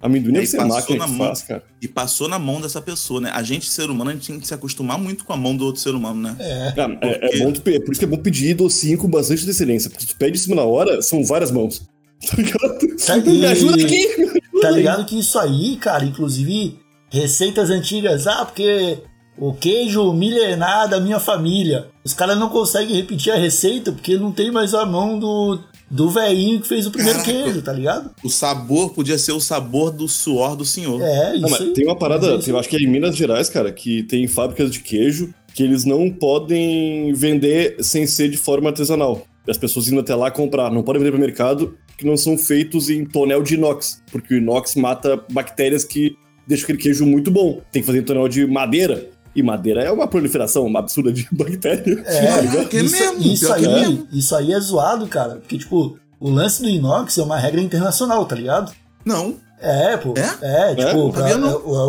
Amendoim 0.00 0.32
deve 0.32 0.46
ser 0.46 0.58
passou 0.58 0.76
máquina 0.76 0.98
na 1.00 1.04
que 1.06 1.10
mão. 1.12 1.26
faz, 1.26 1.42
cara. 1.42 1.64
E 1.82 1.88
passou 1.88 2.28
na 2.28 2.38
mão 2.38 2.60
dessa 2.60 2.80
pessoa, 2.80 3.20
né? 3.20 3.30
A 3.34 3.42
gente, 3.42 3.68
ser 3.68 3.90
humano, 3.90 4.10
a 4.10 4.14
gente 4.14 4.28
tem 4.28 4.38
que 4.38 4.46
se 4.46 4.54
acostumar 4.54 4.96
muito 4.96 5.24
com 5.24 5.32
a 5.32 5.36
mão 5.36 5.56
do 5.56 5.64
outro 5.64 5.80
ser 5.80 5.92
humano, 5.92 6.22
né? 6.22 6.36
É. 6.38 6.74
Ah, 6.80 6.98
é, 7.02 7.08
é 7.08 7.18
Porque- 7.18 7.38
bom 7.38 7.52
tu, 7.52 7.62
é 7.70 7.80
por 7.80 7.90
isso 7.90 7.98
que 7.98 8.04
é 8.04 8.08
bom 8.08 8.16
pedir 8.18 8.54
docinho 8.54 8.96
com 8.96 9.08
bastante 9.08 9.48
excelência. 9.50 9.90
Porque 9.90 10.04
se 10.06 10.10
tu 10.12 10.16
pede 10.16 10.38
em 10.38 10.40
cima 10.40 10.54
na 10.54 10.62
hora, 10.62 11.02
são 11.02 11.24
várias 11.24 11.50
mãos. 11.50 11.82
Tá 12.26 12.36
ligado? 12.36 12.96
Tá, 13.06 13.16
Me 13.16 13.46
ajuda 13.46 13.82
aqui! 13.84 14.16
me 14.18 14.24
ajuda 14.24 14.40
Tá 14.60 14.68
aí. 14.68 14.74
ligado 14.74 15.04
que 15.06 15.18
isso 15.18 15.38
aí, 15.38 15.76
cara, 15.76 16.04
inclusive, 16.04 16.78
receitas 17.10 17.70
antigas, 17.70 18.26
ah, 18.26 18.44
porque 18.44 18.98
o 19.38 19.52
queijo 19.52 20.12
milenar 20.12 20.88
da 20.88 21.00
minha 21.00 21.20
família. 21.20 21.86
Os 22.04 22.12
caras 22.12 22.36
não 22.36 22.48
conseguem 22.48 22.96
repetir 22.96 23.32
a 23.32 23.36
receita 23.36 23.92
porque 23.92 24.16
não 24.16 24.32
tem 24.32 24.50
mais 24.50 24.74
a 24.74 24.84
mão 24.84 25.16
do, 25.16 25.60
do 25.88 26.10
velhinho 26.10 26.60
que 26.60 26.66
fez 26.66 26.86
o 26.88 26.90
primeiro 26.90 27.20
Caraca. 27.20 27.32
queijo, 27.44 27.62
tá 27.62 27.72
ligado? 27.72 28.10
O 28.24 28.28
sabor 28.28 28.90
podia 28.92 29.16
ser 29.16 29.30
o 29.32 29.40
sabor 29.40 29.92
do 29.92 30.08
suor 30.08 30.56
do 30.56 30.64
senhor. 30.64 31.00
É, 31.00 31.34
isso 31.34 31.42
Não, 31.42 31.50
mas 31.50 31.60
aí. 31.60 31.72
tem 31.72 31.86
uma 31.86 31.94
parada, 31.96 32.26
é 32.26 32.50
eu 32.50 32.58
acho 32.58 32.68
que 32.68 32.74
é 32.76 32.80
em 32.80 32.88
Minas 32.88 33.14
Gerais, 33.16 33.48
cara, 33.48 33.70
que 33.70 34.02
tem 34.02 34.26
fábricas 34.26 34.72
de 34.72 34.80
queijo 34.80 35.32
que 35.54 35.62
eles 35.62 35.84
não 35.84 36.10
podem 36.10 37.12
vender 37.14 37.76
sem 37.80 38.06
ser 38.08 38.28
de 38.28 38.36
forma 38.36 38.70
artesanal. 38.70 39.24
As 39.48 39.56
pessoas 39.56 39.86
indo 39.88 40.00
até 40.00 40.14
lá 40.16 40.30
comprar, 40.32 40.70
não 40.70 40.82
podem 40.82 41.00
vender 41.00 41.12
para 41.12 41.20
mercado 41.20 41.76
que 41.98 42.06
não 42.06 42.16
são 42.16 42.38
feitos 42.38 42.88
em 42.88 43.04
tonel 43.04 43.42
de 43.42 43.54
inox, 43.54 44.00
porque 44.10 44.34
o 44.34 44.38
inox 44.38 44.76
mata 44.76 45.20
bactérias 45.30 45.84
que 45.84 46.16
deixam 46.46 46.64
aquele 46.64 46.78
queijo 46.78 47.04
muito 47.04 47.28
bom. 47.30 47.60
Tem 47.72 47.82
que 47.82 47.86
fazer 47.86 47.98
em 47.98 48.04
tonel 48.04 48.28
de 48.28 48.46
madeira. 48.46 49.10
E 49.34 49.42
madeira 49.42 49.82
é 49.82 49.90
uma 49.90 50.08
proliferação, 50.08 50.64
uma 50.64 50.78
absurda 50.78 51.12
de 51.12 51.28
bactéria. 51.30 52.02
É, 52.06 52.42
Pior 52.48 52.68
que 52.68 52.76
é 52.78 52.82
isso, 52.82 52.98
mesmo, 52.98 53.32
isso 53.32 53.52
é 53.52 53.56
aí, 53.56 53.66
mesmo. 53.66 54.08
isso 54.12 54.34
aí 54.34 54.52
é 54.52 54.60
zoado, 54.60 55.06
cara. 55.06 55.36
Porque, 55.36 55.58
tipo, 55.58 55.98
o 56.18 56.30
lance 56.30 56.62
do 56.62 56.68
inox 56.68 57.18
é 57.18 57.22
uma 57.22 57.38
regra 57.38 57.60
internacional, 57.60 58.24
tá 58.26 58.34
ligado? 58.34 58.72
Não. 59.04 59.36
É, 59.60 59.96
pô. 59.96 60.14
É? 60.16 60.70
É, 60.70 60.74
tipo, 60.74 60.96
Não 61.04 61.10
pra- 61.10 61.28
é 61.28 61.32
é 61.32 61.36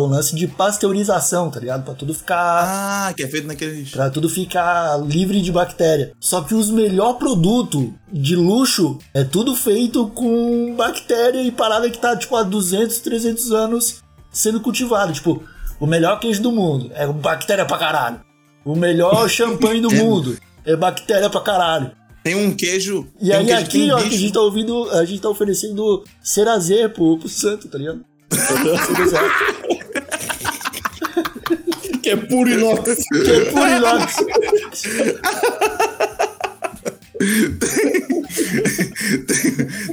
lance 0.08 0.34
de 0.34 0.46
pasteurização, 0.48 1.50
tá 1.50 1.60
ligado? 1.60 1.84
Pra 1.84 1.94
tudo 1.94 2.12
ficar. 2.12 2.64
Ah, 3.08 3.12
que 3.14 3.22
é 3.22 3.28
feito 3.28 3.46
naqueles. 3.46 3.90
Pra 3.90 4.10
tudo 4.10 4.28
ficar 4.28 4.96
livre 5.00 5.40
de 5.40 5.52
bactéria. 5.52 6.12
Só 6.18 6.40
que 6.42 6.54
os 6.54 6.70
melhor 6.70 7.14
produto 7.14 7.94
de 8.12 8.34
luxo 8.34 8.98
é 9.14 9.22
tudo 9.22 9.54
feito 9.54 10.08
com 10.08 10.74
bactéria 10.76 11.42
e 11.42 11.52
parada 11.52 11.88
que 11.88 11.98
tá, 11.98 12.16
tipo, 12.16 12.34
há 12.36 12.42
200, 12.42 12.98
300 12.98 13.52
anos 13.52 14.02
sendo 14.32 14.60
cultivado. 14.60 15.12
Tipo, 15.12 15.42
o 15.78 15.86
melhor 15.86 16.18
queijo 16.18 16.42
do 16.42 16.50
mundo 16.50 16.90
é 16.94 17.06
bactéria 17.06 17.64
pra 17.64 17.78
caralho. 17.78 18.20
O 18.64 18.74
melhor 18.74 19.26
champanhe 19.30 19.80
do 19.80 19.92
É. 19.92 19.94
mundo 19.94 20.36
é 20.66 20.74
bactéria 20.76 21.30
pra 21.30 21.40
caralho. 21.40 21.92
Tem 22.22 22.34
um 22.34 22.54
queijo. 22.54 23.06
E 23.20 23.30
tem 23.30 23.36
um 23.36 23.40
aí 23.40 23.46
queijo 23.46 23.58
que 23.58 23.64
aqui, 23.64 23.78
tem 23.78 23.92
ó, 23.92 23.98
que 23.98 24.14
a 24.14 24.18
gente 24.18 24.32
tá 24.32 24.40
ouvindo, 24.40 24.90
a 24.90 25.04
gente 25.04 25.20
tá 25.22 25.28
oferecendo 25.28 26.04
Cerazê 26.22 26.88
pro, 26.88 27.18
pro 27.18 27.28
santo, 27.28 27.68
tá 27.68 27.78
ligado? 27.78 28.04
Que 32.02 32.10
é 32.10 32.16
puro 32.16 32.50
inox. 32.50 32.82
que 33.08 33.30
é 33.30 33.44
puro 33.46 33.68
inox. 33.68 34.16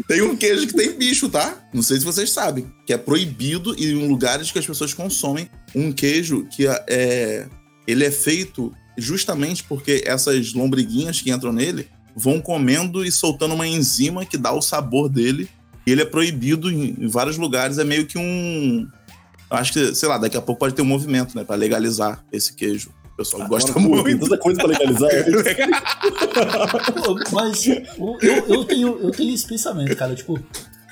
Tem 0.08 0.22
um 0.22 0.36
queijo 0.36 0.68
que 0.68 0.74
tem 0.74 0.98
bicho, 0.98 1.30
tá? 1.30 1.68
Não 1.74 1.82
sei 1.82 2.00
se 2.00 2.06
vocês 2.06 2.30
sabem. 2.32 2.72
Que 2.86 2.94
é 2.94 2.98
proibido 2.98 3.76
e 3.78 3.92
em 3.92 4.08
lugares 4.08 4.52
que 4.52 4.60
as 4.60 4.66
pessoas 4.66 4.94
consomem 4.94 5.50
um 5.76 5.92
queijo 5.92 6.48
que 6.50 6.66
é. 6.68 7.48
Ele 7.86 8.06
é 8.06 8.12
feito 8.12 8.74
justamente 8.98 9.64
porque 9.64 10.04
essas 10.06 10.54
lombriguinhas 10.54 11.22
que 11.22 11.32
entram 11.32 11.54
nele 11.54 11.88
vão 12.18 12.42
comendo 12.42 13.06
e 13.06 13.12
soltando 13.12 13.54
uma 13.54 13.68
enzima 13.68 14.26
que 14.26 14.38
dá 14.38 14.52
o 14.52 14.62
sabor 14.62 15.08
dele. 15.08 15.48
E 15.86 15.92
ele 15.92 16.02
é 16.02 16.06
proibido 16.06 16.72
em, 16.72 17.08
vários 17.08 17.38
lugares. 17.38 17.78
É 17.78 17.84
meio 17.84 18.08
que 18.08 18.18
um. 18.18 18.88
Acho 19.50 19.72
que, 19.72 19.96
sei 19.96 20.10
lá, 20.10 20.18
daqui 20.18 20.36
a 20.36 20.42
pouco 20.42 20.60
pode 20.60 20.74
ter 20.74 20.82
um 20.82 20.86
movimento, 20.86 21.38
né? 21.38 21.44
Pra 21.44 21.56
legalizar 21.56 22.26
esse 22.32 22.54
queijo. 22.54 22.90
O 23.14 23.18
pessoal 23.18 23.48
gosta 23.48 23.72
Pô, 23.72 23.80
Tem 23.80 23.88
muito. 23.88 24.20
tanta 24.26 24.38
coisa 24.38 24.60
pra 24.60 24.68
legalizar. 24.68 25.10
Pô, 27.04 27.16
Mas 27.32 27.68
eu, 27.68 27.86
eu, 28.48 28.66
tenho, 28.66 29.00
eu 29.00 29.12
tenho 29.12 29.34
esse 29.34 29.48
pensamento, 29.48 29.96
cara. 29.96 30.14
Tipo, 30.14 30.40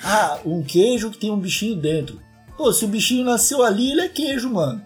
ah, 0.03 0.39
um 0.45 0.63
queijo 0.63 1.09
que 1.09 1.17
tem 1.17 1.31
um 1.31 1.39
bichinho 1.39 1.75
dentro. 1.75 2.21
Pô, 2.55 2.71
se 2.71 2.85
o 2.85 2.87
bichinho 2.87 3.25
nasceu 3.25 3.63
ali, 3.63 3.91
ele 3.91 4.01
é 4.01 4.07
queijo, 4.07 4.49
mano. 4.49 4.81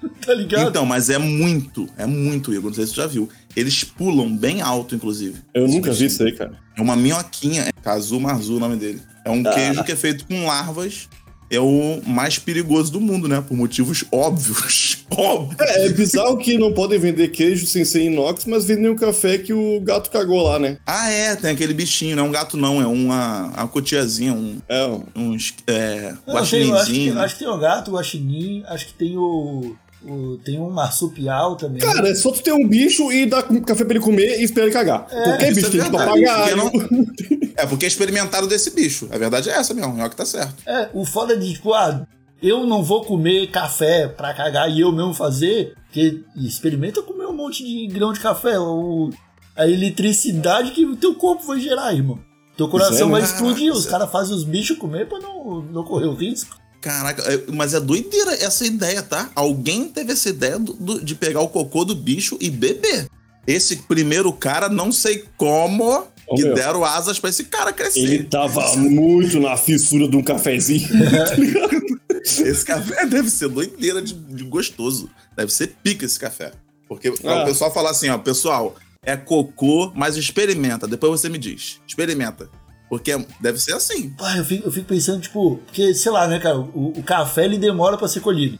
Tá 0.24 0.32
ligado? 0.32 0.68
Então, 0.68 0.86
mas 0.86 1.10
é 1.10 1.18
muito, 1.18 1.88
é 1.96 2.06
muito, 2.06 2.54
Igor. 2.54 2.70
Não 2.70 2.74
sei 2.74 2.86
se 2.86 2.94
você 2.94 3.00
já 3.00 3.06
viu. 3.08 3.28
Eles 3.56 3.82
pulam 3.84 4.36
bem 4.36 4.60
alto, 4.60 4.94
inclusive. 4.94 5.36
Eu 5.54 5.66
nunca 5.66 5.92
vi 5.92 6.06
isso 6.06 6.22
aí, 6.22 6.32
cara. 6.32 6.52
É 6.76 6.80
uma 6.80 6.94
minhoquinha, 6.96 7.62
é 7.62 7.72
Kazu 7.82 8.20
Marzu 8.20 8.56
o 8.56 8.60
nome 8.60 8.76
dele. 8.76 9.00
É 9.24 9.30
um 9.30 9.42
queijo 9.42 9.82
que 9.84 9.92
é 9.92 9.96
feito 9.96 10.26
com 10.26 10.46
larvas. 10.46 11.08
É 11.50 11.58
o 11.58 12.02
mais 12.06 12.38
perigoso 12.38 12.92
do 12.92 13.00
mundo, 13.00 13.26
né? 13.26 13.40
Por 13.40 13.56
motivos 13.56 14.04
óbvios. 14.12 14.98
Óbvios. 15.10 15.58
É, 15.58 15.86
é 15.86 15.88
bizarro 15.88 16.36
que 16.36 16.58
não 16.58 16.74
podem 16.74 16.98
vender 16.98 17.28
queijo 17.28 17.66
sem 17.66 17.82
ser 17.86 18.02
inox, 18.04 18.44
mas 18.44 18.66
vendem 18.66 18.90
o 18.90 18.94
café 18.94 19.38
que 19.38 19.54
o 19.54 19.80
gato 19.80 20.10
cagou 20.10 20.42
lá, 20.42 20.58
né? 20.58 20.76
Ah, 20.86 21.10
é, 21.10 21.34
tem 21.34 21.50
aquele 21.50 21.72
bichinho, 21.72 22.14
não 22.14 22.26
é 22.26 22.28
um 22.28 22.30
gato, 22.30 22.58
não, 22.58 22.82
é 22.82 22.86
uma, 22.86 23.46
uma 23.46 23.66
cotiazinha, 23.68 24.34
um, 24.34 24.58
É, 24.68 24.84
ó. 24.84 25.00
uns 25.16 25.54
é, 25.66 26.12
Não, 26.26 26.44
tem- 26.44 26.70
acho, 26.74 26.92
que, 26.92 27.10
né? 27.10 27.20
acho 27.22 27.34
que 27.34 27.38
tem 27.44 27.48
o 27.48 27.58
gato, 27.58 27.90
o 27.90 27.94
guaxinim, 27.94 28.62
acho 28.66 28.86
que 28.88 28.92
tem 28.92 29.16
o, 29.16 29.74
o- 30.04 30.36
Tem 30.44 30.58
um 30.60 30.70
marsupial 30.70 31.56
também. 31.56 31.80
Cara, 31.80 32.08
é 32.08 32.14
só 32.14 32.30
tu 32.30 32.42
ter 32.42 32.52
um 32.52 32.66
bicho 32.66 33.10
e 33.12 33.26
dar 33.26 33.42
café 33.42 33.84
pra 33.84 33.94
ele 33.94 34.04
comer 34.04 34.40
e 34.40 34.44
esperar 34.44 34.66
ele 34.66 34.72
cagar. 34.72 35.06
Qualquer 35.08 35.52
isso 35.52 35.60
bicho 35.70 35.78
é 35.78 35.82
tem 35.82 35.90
papagaio. 35.90 36.70
porque 36.70 37.52
É 37.56 37.66
porque 37.66 37.86
experimentaram 37.86 38.46
desse 38.46 38.70
bicho. 38.70 39.08
A 39.10 39.18
verdade 39.18 39.50
é 39.50 39.54
essa 39.54 39.74
mesmo, 39.74 39.90
o 39.90 39.94
minhoca 39.94 40.14
tá 40.14 40.24
certo. 40.24 40.54
É, 40.66 40.88
o 40.94 41.04
foda 41.04 41.36
de, 41.36 41.54
tipo, 41.54 41.72
ah, 41.74 42.06
eu 42.42 42.64
não 42.64 42.82
vou 42.84 43.04
comer 43.04 43.48
café 43.50 44.06
pra 44.06 44.32
cagar 44.32 44.70
e 44.70 44.80
eu 44.80 44.92
mesmo 44.92 45.12
fazer, 45.12 45.74
porque 45.86 46.20
experimenta 46.36 47.02
comer 47.02 47.26
um 47.26 47.32
monte 47.34 47.64
de 47.64 47.86
grão 47.92 48.12
de 48.12 48.20
café, 48.20 48.58
ou 48.58 49.10
a 49.56 49.66
eletricidade 49.66 50.70
que 50.70 50.84
o 50.86 50.94
teu 50.94 51.14
corpo 51.16 51.44
vai 51.44 51.58
gerar, 51.60 51.92
irmão. 51.92 52.18
Teu 52.56 52.68
coração 52.68 53.08
é, 53.08 53.10
vai 53.12 53.22
explodir, 53.22 53.72
os 53.72 53.86
Caraca, 53.86 53.90
caras 54.06 54.12
fazem 54.12 54.36
os 54.36 54.44
bichos 54.44 54.78
comer 54.78 55.08
pra 55.08 55.18
não, 55.18 55.62
não 55.62 55.82
correr 55.84 56.06
o 56.06 56.14
risco. 56.14 56.56
Caraca, 56.80 57.22
é- 57.32 57.44
mas 57.52 57.74
é 57.74 57.80
doideira 57.80 58.32
essa 58.34 58.64
ideia, 58.64 59.02
tá? 59.02 59.30
Alguém 59.34 59.88
teve 59.88 60.12
essa 60.12 60.28
ideia 60.28 60.58
do- 60.58 60.74
do- 60.74 61.04
de 61.04 61.14
pegar 61.14 61.40
o 61.40 61.48
cocô 61.48 61.84
do 61.84 61.94
bicho 61.94 62.36
e 62.40 62.48
beber. 62.50 63.08
Esse 63.46 63.76
primeiro 63.76 64.32
cara, 64.32 64.68
não 64.68 64.92
sei 64.92 65.24
como, 65.36 66.06
Ô, 66.26 66.34
que 66.36 66.42
meu. 66.44 66.54
deram 66.54 66.84
asas 66.84 67.18
pra 67.18 67.30
esse 67.30 67.44
cara 67.44 67.72
crescer. 67.72 68.00
Ele 68.00 68.24
tava 68.24 68.76
muito 68.76 69.40
na 69.40 69.56
fissura 69.56 70.06
de 70.06 70.16
um 70.16 70.22
cafezinho. 70.22 70.86
tá 70.88 71.34
ligado? 71.34 71.98
Esse 72.24 72.64
café 72.64 73.06
deve 73.06 73.30
ser 73.30 73.48
doideira 73.48 74.00
de, 74.02 74.12
de 74.14 74.44
gostoso. 74.44 75.10
Deve 75.36 75.52
ser 75.52 75.74
pica 75.82 76.04
esse 76.04 76.18
café. 76.18 76.52
Porque 76.86 77.08
Ah. 77.24 77.42
o 77.42 77.44
pessoal 77.46 77.72
fala 77.72 77.90
assim, 77.90 78.08
ó, 78.10 78.18
pessoal, 78.18 78.76
é 79.02 79.16
cocô, 79.16 79.92
mas 79.96 80.16
experimenta. 80.16 80.86
Depois 80.86 81.20
você 81.20 81.28
me 81.28 81.38
diz. 81.38 81.80
Experimenta. 81.88 82.48
Porque 82.88 83.12
deve 83.40 83.58
ser 83.58 83.74
assim. 83.74 84.10
Pá, 84.10 84.36
eu 84.36 84.44
fico, 84.44 84.66
eu 84.66 84.72
fico 84.72 84.86
pensando, 84.86 85.20
tipo, 85.20 85.56
porque, 85.66 85.94
sei 85.94 86.10
lá, 86.10 86.26
né, 86.26 86.38
cara, 86.38 86.58
o, 86.58 86.92
o 86.96 87.02
café 87.02 87.44
ele 87.44 87.58
demora 87.58 87.98
pra 87.98 88.08
ser 88.08 88.20
colhido. 88.20 88.58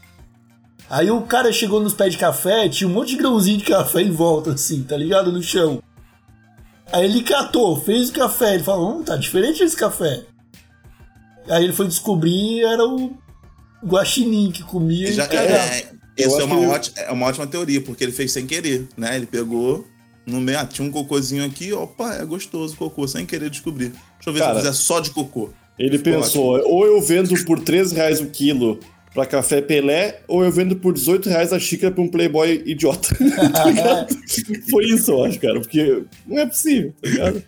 Aí 0.89 1.09
o 1.11 1.21
cara 1.21 1.51
chegou 1.51 1.81
nos 1.81 1.93
pés 1.93 2.13
de 2.13 2.19
café, 2.19 2.67
tinha 2.69 2.87
um 2.87 2.93
monte 2.93 3.09
de 3.09 3.17
grãozinho 3.17 3.57
de 3.57 3.65
café 3.65 4.01
em 4.01 4.11
volta, 4.11 4.53
assim, 4.53 4.83
tá 4.83 4.95
ligado? 4.97 5.31
No 5.31 5.41
chão. 5.41 5.81
Aí 6.91 7.05
ele 7.05 7.21
catou, 7.21 7.79
fez 7.79 8.09
o 8.09 8.13
café, 8.13 8.55
ele 8.55 8.63
falou, 8.63 8.99
hum, 8.99 9.03
tá 9.03 9.15
diferente 9.15 9.63
esse 9.63 9.75
café. 9.75 10.23
Aí 11.47 11.63
ele 11.63 11.73
foi 11.73 11.87
descobrir, 11.87 12.61
era 12.63 12.83
o 12.85 13.15
guaxinim 13.85 14.51
que 14.51 14.63
comia 14.63 15.11
Já, 15.11 15.27
e 15.31 15.35
é, 15.37 15.91
isso 16.17 16.35
acho 16.35 16.41
é 16.41 16.43
uma, 16.43 16.57
que- 16.59 16.65
ótima, 16.67 16.99
é 17.01 17.11
uma 17.11 17.25
ótima 17.27 17.47
teoria, 17.47 17.81
porque 17.81 18.03
ele 18.03 18.11
fez 18.11 18.31
sem 18.31 18.45
querer, 18.45 18.87
né? 18.97 19.15
Ele 19.15 19.25
pegou 19.25 19.85
no 20.29 20.39
meio, 20.41 20.59
ah, 20.59 20.65
tinha 20.65 20.87
um 20.87 20.91
cocôzinho 20.91 21.43
aqui, 21.45 21.73
opa, 21.73 22.15
é 22.15 22.25
gostoso 22.25 22.73
o 22.73 22.77
cocô, 22.77 23.07
sem 23.07 23.25
querer 23.25 23.49
descobrir. 23.49 23.89
Deixa 23.89 24.27
eu 24.27 24.33
ver 24.33 24.39
Cara, 24.39 24.51
se 24.53 24.57
eu 24.57 24.71
fizer 24.71 24.73
só 24.83 24.99
de 24.99 25.09
cocô. 25.11 25.49
Ele 25.77 25.97
pensou, 25.97 26.61
ou 26.65 26.85
eu 26.85 27.01
vendo 27.01 27.33
por 27.45 27.59
3 27.61 27.91
reais 27.93 28.19
o 28.19 28.25
quilo 28.27 28.79
pra 29.13 29.25
café 29.25 29.61
Pelé, 29.61 30.21
ou 30.27 30.43
eu 30.43 30.51
vendo 30.51 30.75
por 30.75 30.93
18 30.93 31.29
reais 31.29 31.51
a 31.53 31.59
xícara 31.59 31.93
pra 31.93 32.03
um 32.03 32.07
playboy 32.07 32.61
idiota. 32.65 33.09
Tá? 33.15 34.07
Foi 34.69 34.85
isso, 34.85 35.11
eu 35.11 35.23
acho, 35.23 35.39
cara, 35.39 35.59
porque 35.59 36.03
não 36.27 36.37
é 36.39 36.45
possível, 36.45 36.93
tá 37.01 37.09
ligado? 37.09 37.43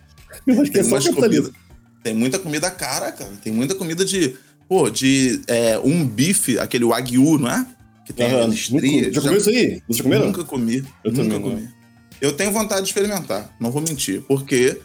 Eu 0.46 0.60
acho 0.62 0.70
que 0.70 0.78
é 0.78 0.82
Tem, 0.82 0.90
só 0.90 0.96
capitalismo. 0.98 1.44
comida, 1.46 1.58
tem 2.02 2.14
muita 2.14 2.38
comida 2.38 2.70
cara, 2.70 3.12
cara. 3.12 3.30
Tem 3.44 3.52
muita 3.52 3.74
comida 3.74 4.04
de. 4.04 4.34
Pô, 4.68 4.88
de 4.88 5.40
é, 5.46 5.78
um 5.78 6.04
bife, 6.06 6.58
aquele 6.58 6.84
wagyu, 6.86 7.38
não 7.38 7.50
é? 7.50 7.66
Que 8.06 8.12
tem 8.14 8.26
as 8.26 8.52
estrias. 8.54 9.06
nunca- 9.08 9.12
Já 9.12 9.20
comeu 9.20 9.36
isso 9.36 9.50
aí? 9.50 9.82
Vocês 9.86 9.98
já 9.98 10.02
comeram? 10.02 10.26
Nunca 10.26 10.44
comi. 10.44 10.84
Eu 11.04 11.12
nunca 11.12 11.22
também 11.38 11.38
não. 11.38 11.81
Eu 12.22 12.32
tenho 12.32 12.52
vontade 12.52 12.82
de 12.82 12.86
experimentar, 12.86 13.52
não 13.58 13.72
vou 13.72 13.82
mentir. 13.82 14.20
Por 14.22 14.44
quê? 14.44 14.78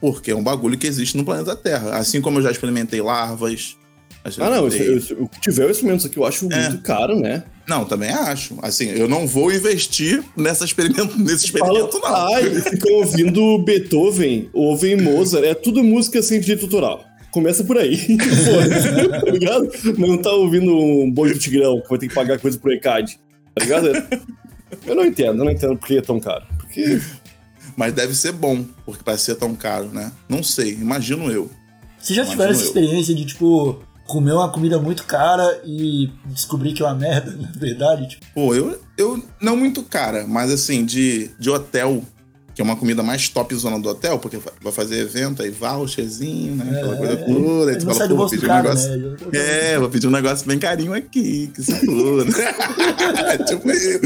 Porque 0.00 0.32
é 0.32 0.34
um 0.34 0.42
bagulho 0.42 0.76
que 0.76 0.88
existe 0.88 1.16
no 1.16 1.24
planeta 1.24 1.54
Terra. 1.54 1.96
Assim 1.96 2.20
como 2.20 2.38
eu 2.38 2.42
já 2.42 2.50
experimentei 2.50 3.00
larvas. 3.00 3.76
já 4.26 4.44
Ah, 4.44 4.50
não, 4.50 4.66
eu, 4.66 4.98
eu, 4.98 5.22
o 5.22 5.28
que 5.28 5.40
tiver 5.40 5.66
o 5.66 5.70
instrumento 5.70 6.04
aqui 6.08 6.16
eu 6.16 6.24
acho 6.26 6.52
É. 6.52 6.68
muito 6.68 6.82
caro, 6.82 7.20
né? 7.20 7.44
Não, 7.68 7.84
também 7.84 8.10
acho. 8.10 8.58
Assim, 8.60 8.88
eu 8.90 9.06
não 9.06 9.24
vou 9.24 9.52
investir 9.52 10.20
nessa 10.36 10.64
experimento, 10.64 11.16
nesse 11.16 11.44
experimento, 11.44 11.96
não. 12.00 12.34
Ai, 12.34 12.50
ficam 12.60 12.92
ouvindo 12.94 13.58
Beethoven, 13.62 14.50
ouvem 14.52 14.96
Mozart, 15.00 15.44
é 15.44 15.54
tudo 15.54 15.84
música 15.84 16.20
sem 16.20 16.40
direito 16.40 16.64
autoral. 16.64 17.04
Começa 17.30 17.62
por 17.62 17.78
aí. 17.78 17.96
Tá 19.20 19.30
ligado? 19.30 19.68
Não 19.96 20.18
tá 20.18 20.32
ouvindo 20.32 20.74
um 20.76 21.08
boi 21.08 21.32
do 21.32 21.38
Tigrão 21.38 21.80
que 21.80 21.88
vai 21.88 21.98
ter 22.00 22.08
que 22.08 22.14
pagar 22.14 22.40
coisa 22.40 22.58
pro 22.58 22.72
ECAD. 22.72 23.20
Tá 23.54 23.64
ligado? 23.64 23.92
Eu 24.86 24.94
não 24.96 25.04
entendo, 25.04 25.38
eu 25.38 25.44
não 25.44 25.52
entendo 25.52 25.76
por 25.76 25.86
que 25.86 25.98
é 25.98 26.02
tão 26.02 26.18
caro. 26.18 26.44
Porque. 26.72 27.00
Mas 27.76 27.92
deve 27.94 28.14
ser 28.14 28.32
bom, 28.32 28.64
porque 28.84 29.02
parece 29.04 29.24
ser 29.24 29.34
tão 29.36 29.54
caro, 29.54 29.88
né? 29.92 30.12
Não 30.28 30.42
sei, 30.42 30.72
imagino 30.74 31.30
eu. 31.30 31.50
Vocês 31.98 32.16
já 32.16 32.24
tiveram 32.24 32.50
essa 32.52 32.62
eu. 32.62 32.66
experiência 32.66 33.14
de, 33.14 33.24
tipo, 33.24 33.78
comer 34.06 34.32
uma 34.32 34.50
comida 34.50 34.78
muito 34.78 35.04
cara 35.04 35.60
e 35.64 36.10
descobrir 36.26 36.72
que 36.72 36.82
é 36.82 36.86
uma 36.86 36.94
merda, 36.94 37.30
na 37.38 37.50
verdade? 37.56 38.08
Tipo, 38.08 38.26
Pô, 38.34 38.54
eu, 38.54 38.80
eu 38.98 39.22
não 39.40 39.56
muito 39.56 39.82
cara, 39.82 40.26
mas 40.26 40.50
assim, 40.50 40.84
de, 40.84 41.30
de 41.38 41.48
hotel, 41.50 42.02
que 42.54 42.60
é 42.60 42.64
uma 42.64 42.76
comida 42.76 43.02
mais 43.02 43.28
top 43.28 43.54
zona 43.54 43.78
do 43.78 43.88
hotel, 43.88 44.18
porque 44.18 44.38
vai 44.60 44.72
fazer 44.72 44.98
evento, 44.98 45.42
aí 45.42 45.50
voucherzinho, 45.50 46.56
né? 46.56 46.64
Aquela 46.78 46.96
coisa 46.96 47.16
toda, 47.18 47.70
aí 47.70 47.78
tu 47.78 47.86
não 47.86 47.94
fala, 47.94 48.08
pô, 48.08 48.16
vou 48.16 48.28
pedir 48.30 48.44
um 48.44 48.48
cara, 48.48 48.62
negócio. 48.62 48.88
né? 48.96 49.16
Eu- 49.32 49.40
É, 49.40 49.78
vou 49.78 49.88
pedir 49.90 50.06
um 50.08 50.10
negócio 50.10 50.46
bem 50.46 50.58
carinho 50.58 50.92
aqui, 50.92 51.50
que 51.54 51.62
se 51.62 51.86
foda. 51.86 52.24
tipo 53.46 53.70
isso. 53.70 54.00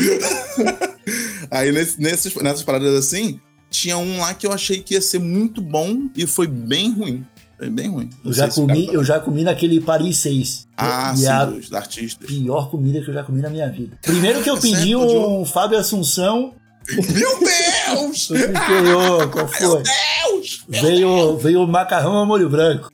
Aí 1.51 1.73
nesse, 1.73 2.01
nesses, 2.01 2.35
nessas 2.37 2.63
paradas 2.63 2.95
assim, 2.95 3.41
tinha 3.71 3.97
um 3.99 4.19
lá 4.21 4.35
que 4.35 4.47
eu 4.47 4.53
achei 4.53 4.81
que 4.81 4.95
ia 4.95 5.01
ser 5.01 5.19
muito 5.19 5.61
bom 5.61 6.09
e 6.17 6.27
foi 6.27 6.47
bem 6.47 6.93
ruim. 6.93 7.25
Foi 7.59 7.71
bem 7.71 7.89
ruim. 7.89 8.11
Eu 8.25 8.33
já, 8.33 8.47
o 8.47 8.53
comi, 8.53 8.89
eu 8.93 9.05
já 9.05 9.21
comi 9.21 9.45
naquele 9.45 9.81
Paris 9.81 10.17
6. 10.19 10.67
Ah, 10.77 11.13
e 11.15 11.19
sim, 11.19 11.27
a 11.27 11.45
dos 11.45 11.73
artistas. 11.73 12.27
pior 12.27 12.69
comida 12.71 13.01
que 13.01 13.09
eu 13.09 13.15
já 13.15 13.23
comi 13.23 13.41
na 13.41 13.49
minha 13.49 13.71
vida. 13.71 13.97
Primeiro 14.03 14.43
que 14.43 14.51
eu 14.51 14.57
pedi 14.61 14.97
um 14.97 15.45
Fábio 15.45 15.79
Assunção. 15.79 16.53
Meu 16.93 17.39
Deus! 17.39 18.29
Qual 19.33 19.49
foi? 19.49 19.83
Deus! 19.83 20.65
Veio, 20.69 21.37
veio 21.39 21.67
macarrão 21.67 22.19
a 22.19 22.27
molho 22.27 22.51
branco. 22.51 22.91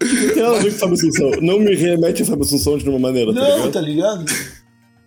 Não 0.00 0.34
tem 0.34 0.42
nada 0.42 0.56
a 0.56 0.60
ver 0.62 0.72
com 0.72 0.78
Fábio 0.78 0.94
Assunção. 0.94 1.30
Não 1.40 1.58
me 1.58 1.74
remete 1.74 2.22
a 2.22 2.26
Fábio 2.26 2.44
Assunção 2.44 2.78
de 2.78 2.84
nenhuma 2.84 3.08
maneira, 3.08 3.32
tá 3.34 3.40
Não, 3.40 3.56
ligado? 3.56 3.72
tá 3.72 3.80
ligado? 3.80 4.24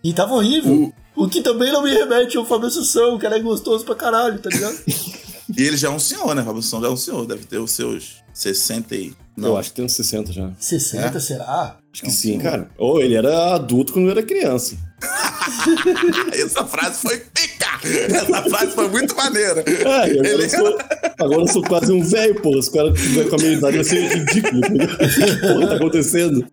E 0.02 0.12
tava 0.12 0.34
horrível. 0.34 0.92
O 1.16 1.28
que 1.28 1.42
também 1.42 1.72
não 1.72 1.82
me 1.82 1.90
remete 1.92 2.36
ao 2.36 2.44
Fábio 2.46 2.68
Assunção, 2.68 3.16
o 3.16 3.18
cara 3.18 3.36
é 3.36 3.40
gostoso 3.40 3.84
pra 3.84 3.94
caralho, 3.94 4.38
tá 4.38 4.48
ligado? 4.50 4.78
E 5.56 5.62
ele 5.62 5.78
já 5.78 5.88
é 5.88 5.90
um 5.90 5.98
senhor, 5.98 6.34
né? 6.34 6.42
Fábio 6.44 6.58
Assunção 6.58 6.82
já 6.82 6.88
é 6.88 6.90
um 6.90 6.96
senhor. 6.96 7.26
Deve 7.26 7.46
ter 7.46 7.56
os 7.56 7.70
seus 7.72 8.16
60 8.34 8.94
e... 8.94 9.14
Eu 9.38 9.56
acho 9.56 9.70
que 9.70 9.76
tem 9.76 9.84
uns 9.86 9.94
60 9.94 10.30
já. 10.30 10.50
60, 10.58 11.16
É? 11.16 11.20
será? 11.20 11.76
Acho 11.90 12.02
que 12.02 12.10
sim, 12.10 12.38
cara. 12.38 12.68
Ou 12.76 13.00
ele 13.00 13.14
era 13.14 13.54
adulto 13.54 13.94
quando 13.94 14.10
era 14.10 14.22
criança. 14.22 14.76
Essa 16.34 16.64
frase 16.66 17.00
foi 17.00 17.16
pica! 17.18 17.66
Essa 17.82 18.42
frase 18.42 18.72
foi 18.72 18.88
muito 18.88 19.16
maneira. 19.16 19.64
É, 19.66 19.82
agora, 19.82 20.28
Ele 20.28 20.44
eu 20.44 20.50
sou, 20.50 20.78
agora 21.18 21.40
eu 21.40 21.48
sou 21.48 21.62
quase 21.62 21.92
um 21.92 22.02
velho, 22.02 22.34
porra. 22.42 22.60
Se 22.60 22.68
o 22.68 22.72
cara 22.72 22.92
tiver 22.92 23.28
com 23.28 23.36
a 23.36 23.38
minha 23.38 23.52
idade, 23.52 23.76
vai 23.76 23.84
ser 23.84 24.06
ridículo. 24.18 24.60
O 24.68 24.68
que 24.68 25.36
porra 25.40 25.66
tá 25.68 25.74
acontecendo? 25.76 26.46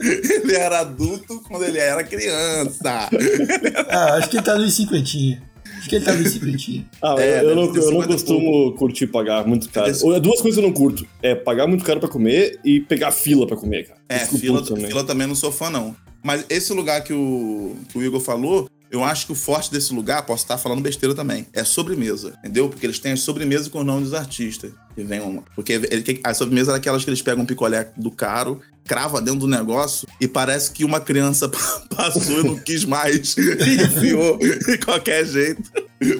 Ele 0.42 0.54
era 0.54 0.80
adulto 0.80 1.40
quando 1.48 1.64
ele 1.64 1.78
era 1.78 2.02
criança. 2.04 3.08
Ah, 3.88 4.14
acho 4.14 4.30
que 4.30 4.36
ele 4.36 4.44
tá 4.44 4.56
nos 4.56 4.74
cinquentinha. 4.74 5.42
Acho 5.78 5.88
que 5.88 5.96
ele 5.96 6.04
tá 6.04 6.12
nos 6.14 6.30
cinquentinha. 6.32 6.86
Ah, 7.02 7.14
É, 7.18 7.40
eu, 7.42 7.54
não, 7.54 7.64
eu 7.64 7.74
não 7.74 7.82
50 7.82 8.04
e 8.04 8.12
costumo 8.12 8.72
curtir 8.76 9.06
pagar 9.06 9.46
muito 9.46 9.68
caro. 9.70 9.88
É 9.88 10.20
duas 10.20 10.40
coisas 10.40 10.54
que 10.58 10.64
eu 10.64 10.68
não 10.68 10.72
curto. 10.72 11.06
É 11.22 11.34
pagar 11.34 11.66
muito 11.66 11.84
caro 11.84 12.00
pra 12.00 12.08
comer 12.08 12.58
e 12.64 12.80
pegar 12.80 13.10
fila 13.12 13.46
pra 13.46 13.56
comer, 13.56 13.86
cara. 13.88 14.00
É, 14.08 14.18
fila, 14.20 14.64
também. 14.64 14.86
fila 14.86 15.04
também 15.04 15.26
não 15.26 15.34
sou 15.34 15.52
fã, 15.52 15.70
não. 15.70 15.94
Mas 16.22 16.44
esse 16.48 16.72
lugar 16.72 17.02
que 17.04 17.12
o, 17.12 17.76
que 17.88 17.96
o 17.96 18.02
Igor 18.02 18.20
falou, 18.20 18.68
eu 18.90 19.04
acho 19.04 19.26
que 19.26 19.32
o 19.32 19.36
forte 19.36 19.70
desse 19.70 19.94
lugar, 19.94 20.22
posso 20.26 20.42
estar 20.44 20.58
falando 20.58 20.80
besteira 20.80 21.14
também, 21.14 21.46
é 21.52 21.62
sobremesa, 21.62 22.34
entendeu? 22.40 22.68
Porque 22.68 22.84
eles 22.84 22.98
têm 22.98 23.12
as 23.12 23.20
sobremesas 23.20 23.68
com 23.68 23.80
o 23.80 23.84
nome 23.84 24.02
dos 24.02 24.14
artistas. 24.14 24.72
Que 24.96 25.04
vem 25.04 25.20
uma. 25.20 25.44
Porque 25.54 25.74
ele- 25.74 26.20
a 26.24 26.34
sobremesa 26.34 26.72
é 26.72 26.76
aquelas 26.76 27.04
que 27.04 27.10
eles 27.10 27.22
pegam 27.22 27.44
um 27.44 27.46
picolé 27.46 27.88
do 27.96 28.10
caro, 28.10 28.60
crava 28.88 29.20
dentro 29.20 29.40
do 29.40 29.46
negócio 29.46 30.08
e 30.20 30.26
parece 30.26 30.72
que 30.72 30.84
uma 30.84 30.98
criança 30.98 31.48
passou 31.94 32.40
e 32.40 32.42
não 32.42 32.58
quis 32.58 32.84
mais 32.84 33.36
e 33.36 33.74
enfiou 33.84 34.38
de 34.38 34.78
qualquer 34.78 35.24
jeito. 35.26 35.62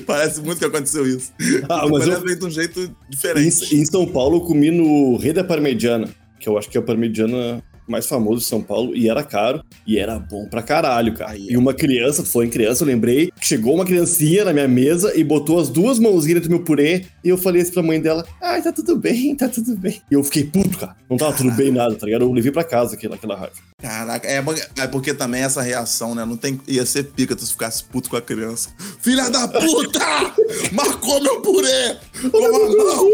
Parece 0.07 0.41
muito 0.41 0.59
que 0.59 0.65
aconteceu 0.65 1.07
isso. 1.07 1.33
Ah, 1.69 1.87
o 1.87 1.91
mas 1.91 2.07
eu- 2.07 2.21
veio 2.21 2.39
de 2.39 2.45
um 2.45 2.51
jeito 2.51 2.81
Em, 2.81 2.95
diferente. 3.09 3.75
em 3.77 3.85
São 3.85 4.07
Paulo, 4.07 4.37
eu 4.37 4.41
comi 4.43 4.71
no 4.71 5.17
Rei 5.17 5.33
da 5.33 5.43
Parmegiana, 5.43 6.09
que 6.39 6.49
eu 6.49 6.57
acho 6.59 6.69
que 6.69 6.77
é 6.77 6.81
a 6.81 6.85
parmegiana 6.85 7.63
mais 7.89 8.07
famoso 8.07 8.41
de 8.41 8.47
São 8.47 8.63
Paulo, 8.63 8.95
e 8.95 9.09
era 9.09 9.23
caro, 9.23 9.63
e 9.87 9.99
era 9.99 10.19
bom 10.19 10.47
pra 10.47 10.63
caralho, 10.63 11.15
cara. 11.15 11.37
E 11.37 11.57
uma 11.57 11.75
criança, 11.75 12.25
foi 12.25 12.47
em 12.47 12.51
criança, 12.51 12.83
eu 12.83 12.89
lembrei, 12.89 13.31
chegou 13.41 13.75
uma 13.75 13.85
criancinha 13.85 14.45
na 14.45 14.53
minha 14.53 14.69
mesa 14.69 15.19
e 15.19 15.25
botou 15.25 15.59
as 15.59 15.69
duas 15.69 15.99
mãozinhas 15.99 16.43
do 16.43 16.51
meu 16.51 16.61
purê, 16.61 17.07
e 17.25 17.29
eu 17.29 17.39
falei 17.39 17.63
assim 17.63 17.73
pra 17.73 17.83
mãe 17.83 18.01
dela, 18.01 18.27
ai, 18.43 18.63
tá 18.63 18.73
tudo 18.73 18.97
bem, 18.97 19.35
tá 19.35 19.49
tudo 19.49 19.77
bem. 19.77 20.01
E 20.11 20.15
eu 20.15 20.23
fiquei 20.23 20.45
puto, 20.45 20.79
cara. 20.79 20.97
Não 21.09 21.17
tava 21.17 21.37
tudo 21.37 21.51
bem 21.53 21.73
nada, 21.73 21.95
tá 21.95 22.07
ligado? 22.07 22.23
Eu 22.23 22.33
levei 22.33 22.53
pra 22.53 22.65
casa 22.65 22.95
aquela, 22.95 23.17
aquela 23.17 23.37
raiva. 23.37 23.57
Caraca, 23.83 24.27
é, 24.27 24.43
porque- 24.43 24.67
é 24.77 24.87
porque 24.89 25.15
também 25.15 25.43
essa 25.45 25.63
reação, 25.63 26.13
né? 26.13 26.25
Não 26.25 26.37
tem, 26.37 26.61
ia 26.67 26.85
ser 26.85 27.05
pica 27.05 27.37
tu 27.37 27.47
ficasse 27.47 27.85
puto 27.85 28.11
com 28.11 28.17
a 28.17 28.21
criança. 28.21 28.71
Filha 29.01 29.31
da 29.31 29.47
puta! 29.47 30.01
Marcou 30.73 31.23
meu 31.23 31.41
purê! 31.41 31.97
Com 32.29 32.45
a 32.45 32.51
mão! 32.51 33.09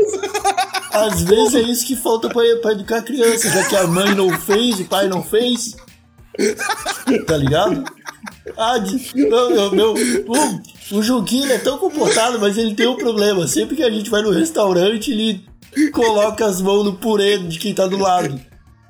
Às 0.91 1.23
vezes 1.23 1.55
é 1.55 1.61
isso 1.61 1.87
que 1.87 1.95
falta 1.97 2.31
pra, 2.31 2.43
pra 2.63 2.73
educar 2.73 2.99
a 2.99 3.03
criança, 3.03 3.51
já 3.51 3.63
que 3.69 3.77
a 3.77 3.87
mãe 3.87 4.15
não 4.15 4.31
fez, 4.41 4.81
o 4.81 4.87
pai 4.87 5.07
não 5.07 5.23
fez. 5.23 5.77
Tá 7.27 7.37
ligado? 7.37 7.85
Ah, 8.57 8.77
meu, 9.15 9.71
meu, 9.73 9.95
o, 9.95 10.97
o 10.97 11.03
Juquinho 11.03 11.53
é 11.53 11.59
tão 11.59 11.77
comportado, 11.77 12.41
mas 12.41 12.57
ele 12.57 12.75
tem 12.75 12.87
um 12.87 12.97
problema. 12.97 13.47
Sempre 13.47 13.77
que 13.77 13.83
a 13.83 13.91
gente 13.91 14.09
vai 14.09 14.23
no 14.23 14.31
restaurante, 14.31 15.11
ele 15.11 15.45
coloca 15.93 16.47
as 16.47 16.63
mãos 16.63 16.85
no 16.85 16.95
purê 16.95 17.37
de 17.37 17.59
quem 17.59 17.75
tá 17.75 17.87
do 17.87 17.99
lado. 17.99 18.41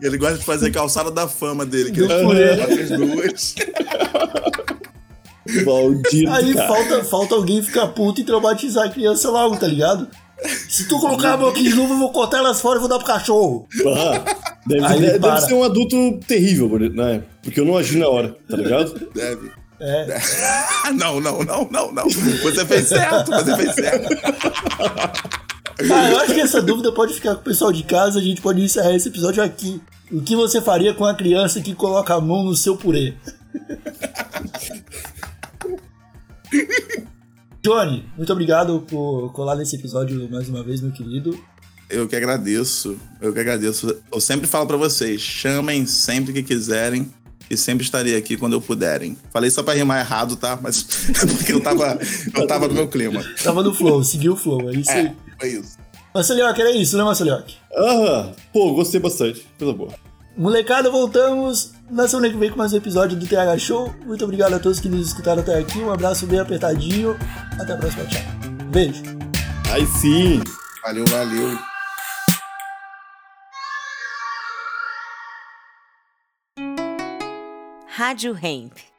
Ele 0.01 0.19
gosta 0.19 0.39
de 0.39 0.45
fazer 0.45 0.71
calçada 0.71 1.11
da 1.11 1.27
fama 1.29 1.65
dele, 1.65 1.91
que 1.93 2.01
ele 2.01 2.09
coloca 2.09 2.65
as 2.65 2.91
duas. 2.91 3.55
Maldito, 5.65 6.31
Aí 6.31 6.55
cara. 6.55 6.69
falta, 6.69 7.05
falta 7.05 7.35
alguém 7.35 7.63
ficar 7.63 7.89
puto 7.89 8.21
e 8.21 8.25
traumatizar 8.25 8.87
a 8.87 8.91
criança 8.91 9.31
logo, 9.31 9.57
tá 9.57 9.67
ligado? 9.67 10.09
Se 10.69 10.89
tu 10.89 10.99
colocar 10.99 11.35
a 11.35 11.37
mão 11.37 11.49
aqui 11.51 11.63
de 11.63 11.75
novo, 11.75 11.95
eu 11.95 11.99
vou 11.99 12.11
cortar 12.13 12.39
elas 12.39 12.61
fora 12.61 12.79
e 12.79 12.81
vou 12.81 12.89
dar 12.89 12.97
pro 12.99 13.07
cachorro. 13.07 13.69
Ah, 13.87 14.25
deve, 14.67 14.85
Aí 14.85 15.01
deve- 15.01 15.19
deve 15.19 15.41
ser 15.43 15.55
um 15.55 15.63
adulto 15.63 16.19
terrível, 16.27 16.69
né? 16.91 17.23
Porque 17.43 17.61
eu 17.61 17.65
não 17.65 17.77
agi 17.77 17.99
na 17.99 18.09
hora, 18.09 18.37
tá 18.49 18.57
ligado? 18.57 19.09
Deve. 19.15 19.51
É. 19.81 20.19
não, 20.97 21.21
não, 21.21 21.43
não, 21.45 21.69
não, 21.71 21.93
não. 21.93 22.05
Você 22.09 22.65
fez 22.67 22.89
certo, 22.89 23.31
você 23.31 23.57
fez 23.57 23.75
certo. 23.75 24.09
Ah, 25.81 26.11
eu 26.11 26.19
acho 26.21 26.35
que 26.35 26.41
essa 26.41 26.63
dúvida 26.63 26.93
pode 26.93 27.15
ficar 27.15 27.35
com 27.35 27.41
o 27.41 27.45
pessoal 27.45 27.73
de 27.73 27.83
casa. 27.83 28.19
A 28.19 28.23
gente 28.23 28.41
pode 28.41 28.63
encerrar 28.63 28.95
esse 28.95 29.09
episódio 29.09 29.43
aqui. 29.43 29.81
O 30.13 30.21
que 30.21 30.37
você 30.37 30.61
faria 30.61 30.95
com 30.95 31.05
a 31.05 31.15
criança 31.15 31.61
que 31.61 31.75
coloca 31.75 32.15
a 32.15 32.21
mão 32.21 32.45
no 32.45 32.55
seu 32.55 32.77
purê? 32.77 33.15
Johnny, 37.63 38.05
muito 38.17 38.33
obrigado 38.33 38.85
por 38.87 39.33
colar 39.33 39.57
nesse 39.57 39.77
episódio 39.77 40.29
mais 40.31 40.49
uma 40.49 40.63
vez, 40.63 40.81
meu 40.81 40.93
querido. 40.93 41.39
Eu 41.89 42.07
que 42.07 42.15
agradeço, 42.15 42.99
eu 43.21 43.33
que 43.33 43.41
agradeço. 43.41 43.97
Eu 44.13 44.21
sempre 44.21 44.47
falo 44.47 44.67
pra 44.67 44.77
vocês, 44.77 45.21
chamem 45.21 45.87
sempre 45.87 46.33
que 46.33 46.43
quiserem 46.43 47.11
e 47.51 47.57
sempre 47.57 47.85
estarei 47.85 48.17
aqui 48.17 48.37
quando 48.37 48.55
eu 48.55 48.61
puderem. 48.61 49.17
Falei 49.31 49.51
só 49.51 49.63
pra 49.63 49.75
rimar 49.75 50.01
errado, 50.01 50.37
tá? 50.37 50.59
Mas 50.61 50.87
é 51.23 51.27
porque 51.27 51.53
eu 51.53 51.61
tava, 51.61 51.99
eu 52.35 52.47
tava 52.47 52.69
no 52.69 52.75
meu 52.75 52.89
clima. 52.89 53.25
Tava 53.43 53.63
no 53.63 53.75
flow, 53.75 54.03
seguiu 54.03 54.33
o 54.33 54.37
flow, 54.37 54.71
é 54.71 54.75
isso 54.75 54.91
aí. 54.91 55.07
É, 55.07 55.15
foi 55.45 55.49
isso. 55.49 55.79
Marcelioque, 56.15 56.61
era 56.61 56.71
isso, 56.71 56.97
né, 56.97 57.05
Marcelioque? 57.05 57.57
Ah, 57.77 58.33
pô, 58.53 58.73
gostei 58.73 59.01
bastante. 59.01 59.47
Coisa 59.59 59.75
boa. 59.75 59.93
Molecada, 60.37 60.91
voltamos 60.91 61.73
na 61.91 62.09
semana 62.09 62.29
que 62.29 62.37
vem 62.37 62.51
com 62.51 62.57
mais 62.57 62.73
um 62.73 62.77
episódio 62.77 63.17
do 63.17 63.27
TH 63.27 63.59
Show. 63.59 63.95
Muito 64.05 64.25
obrigado 64.25 64.55
a 64.55 64.59
todos 64.59 64.81
que 64.81 64.89
nos 64.89 65.09
escutaram 65.09 65.43
até 65.43 65.59
aqui. 65.59 65.79
Um 65.79 65.93
abraço 65.93 66.27
bem 66.27 66.39
apertadinho. 66.41 67.17
Até 67.61 67.73
a 67.75 67.77
próxima, 67.77 68.05
tchau. 68.07 68.23
Beijo. 68.71 69.03
Aí 69.71 69.87
sim. 69.87 70.43
Valeu, 70.83 71.05
valeu. 71.07 71.59
Rádio 77.87 78.37
Hemp. 78.43 78.94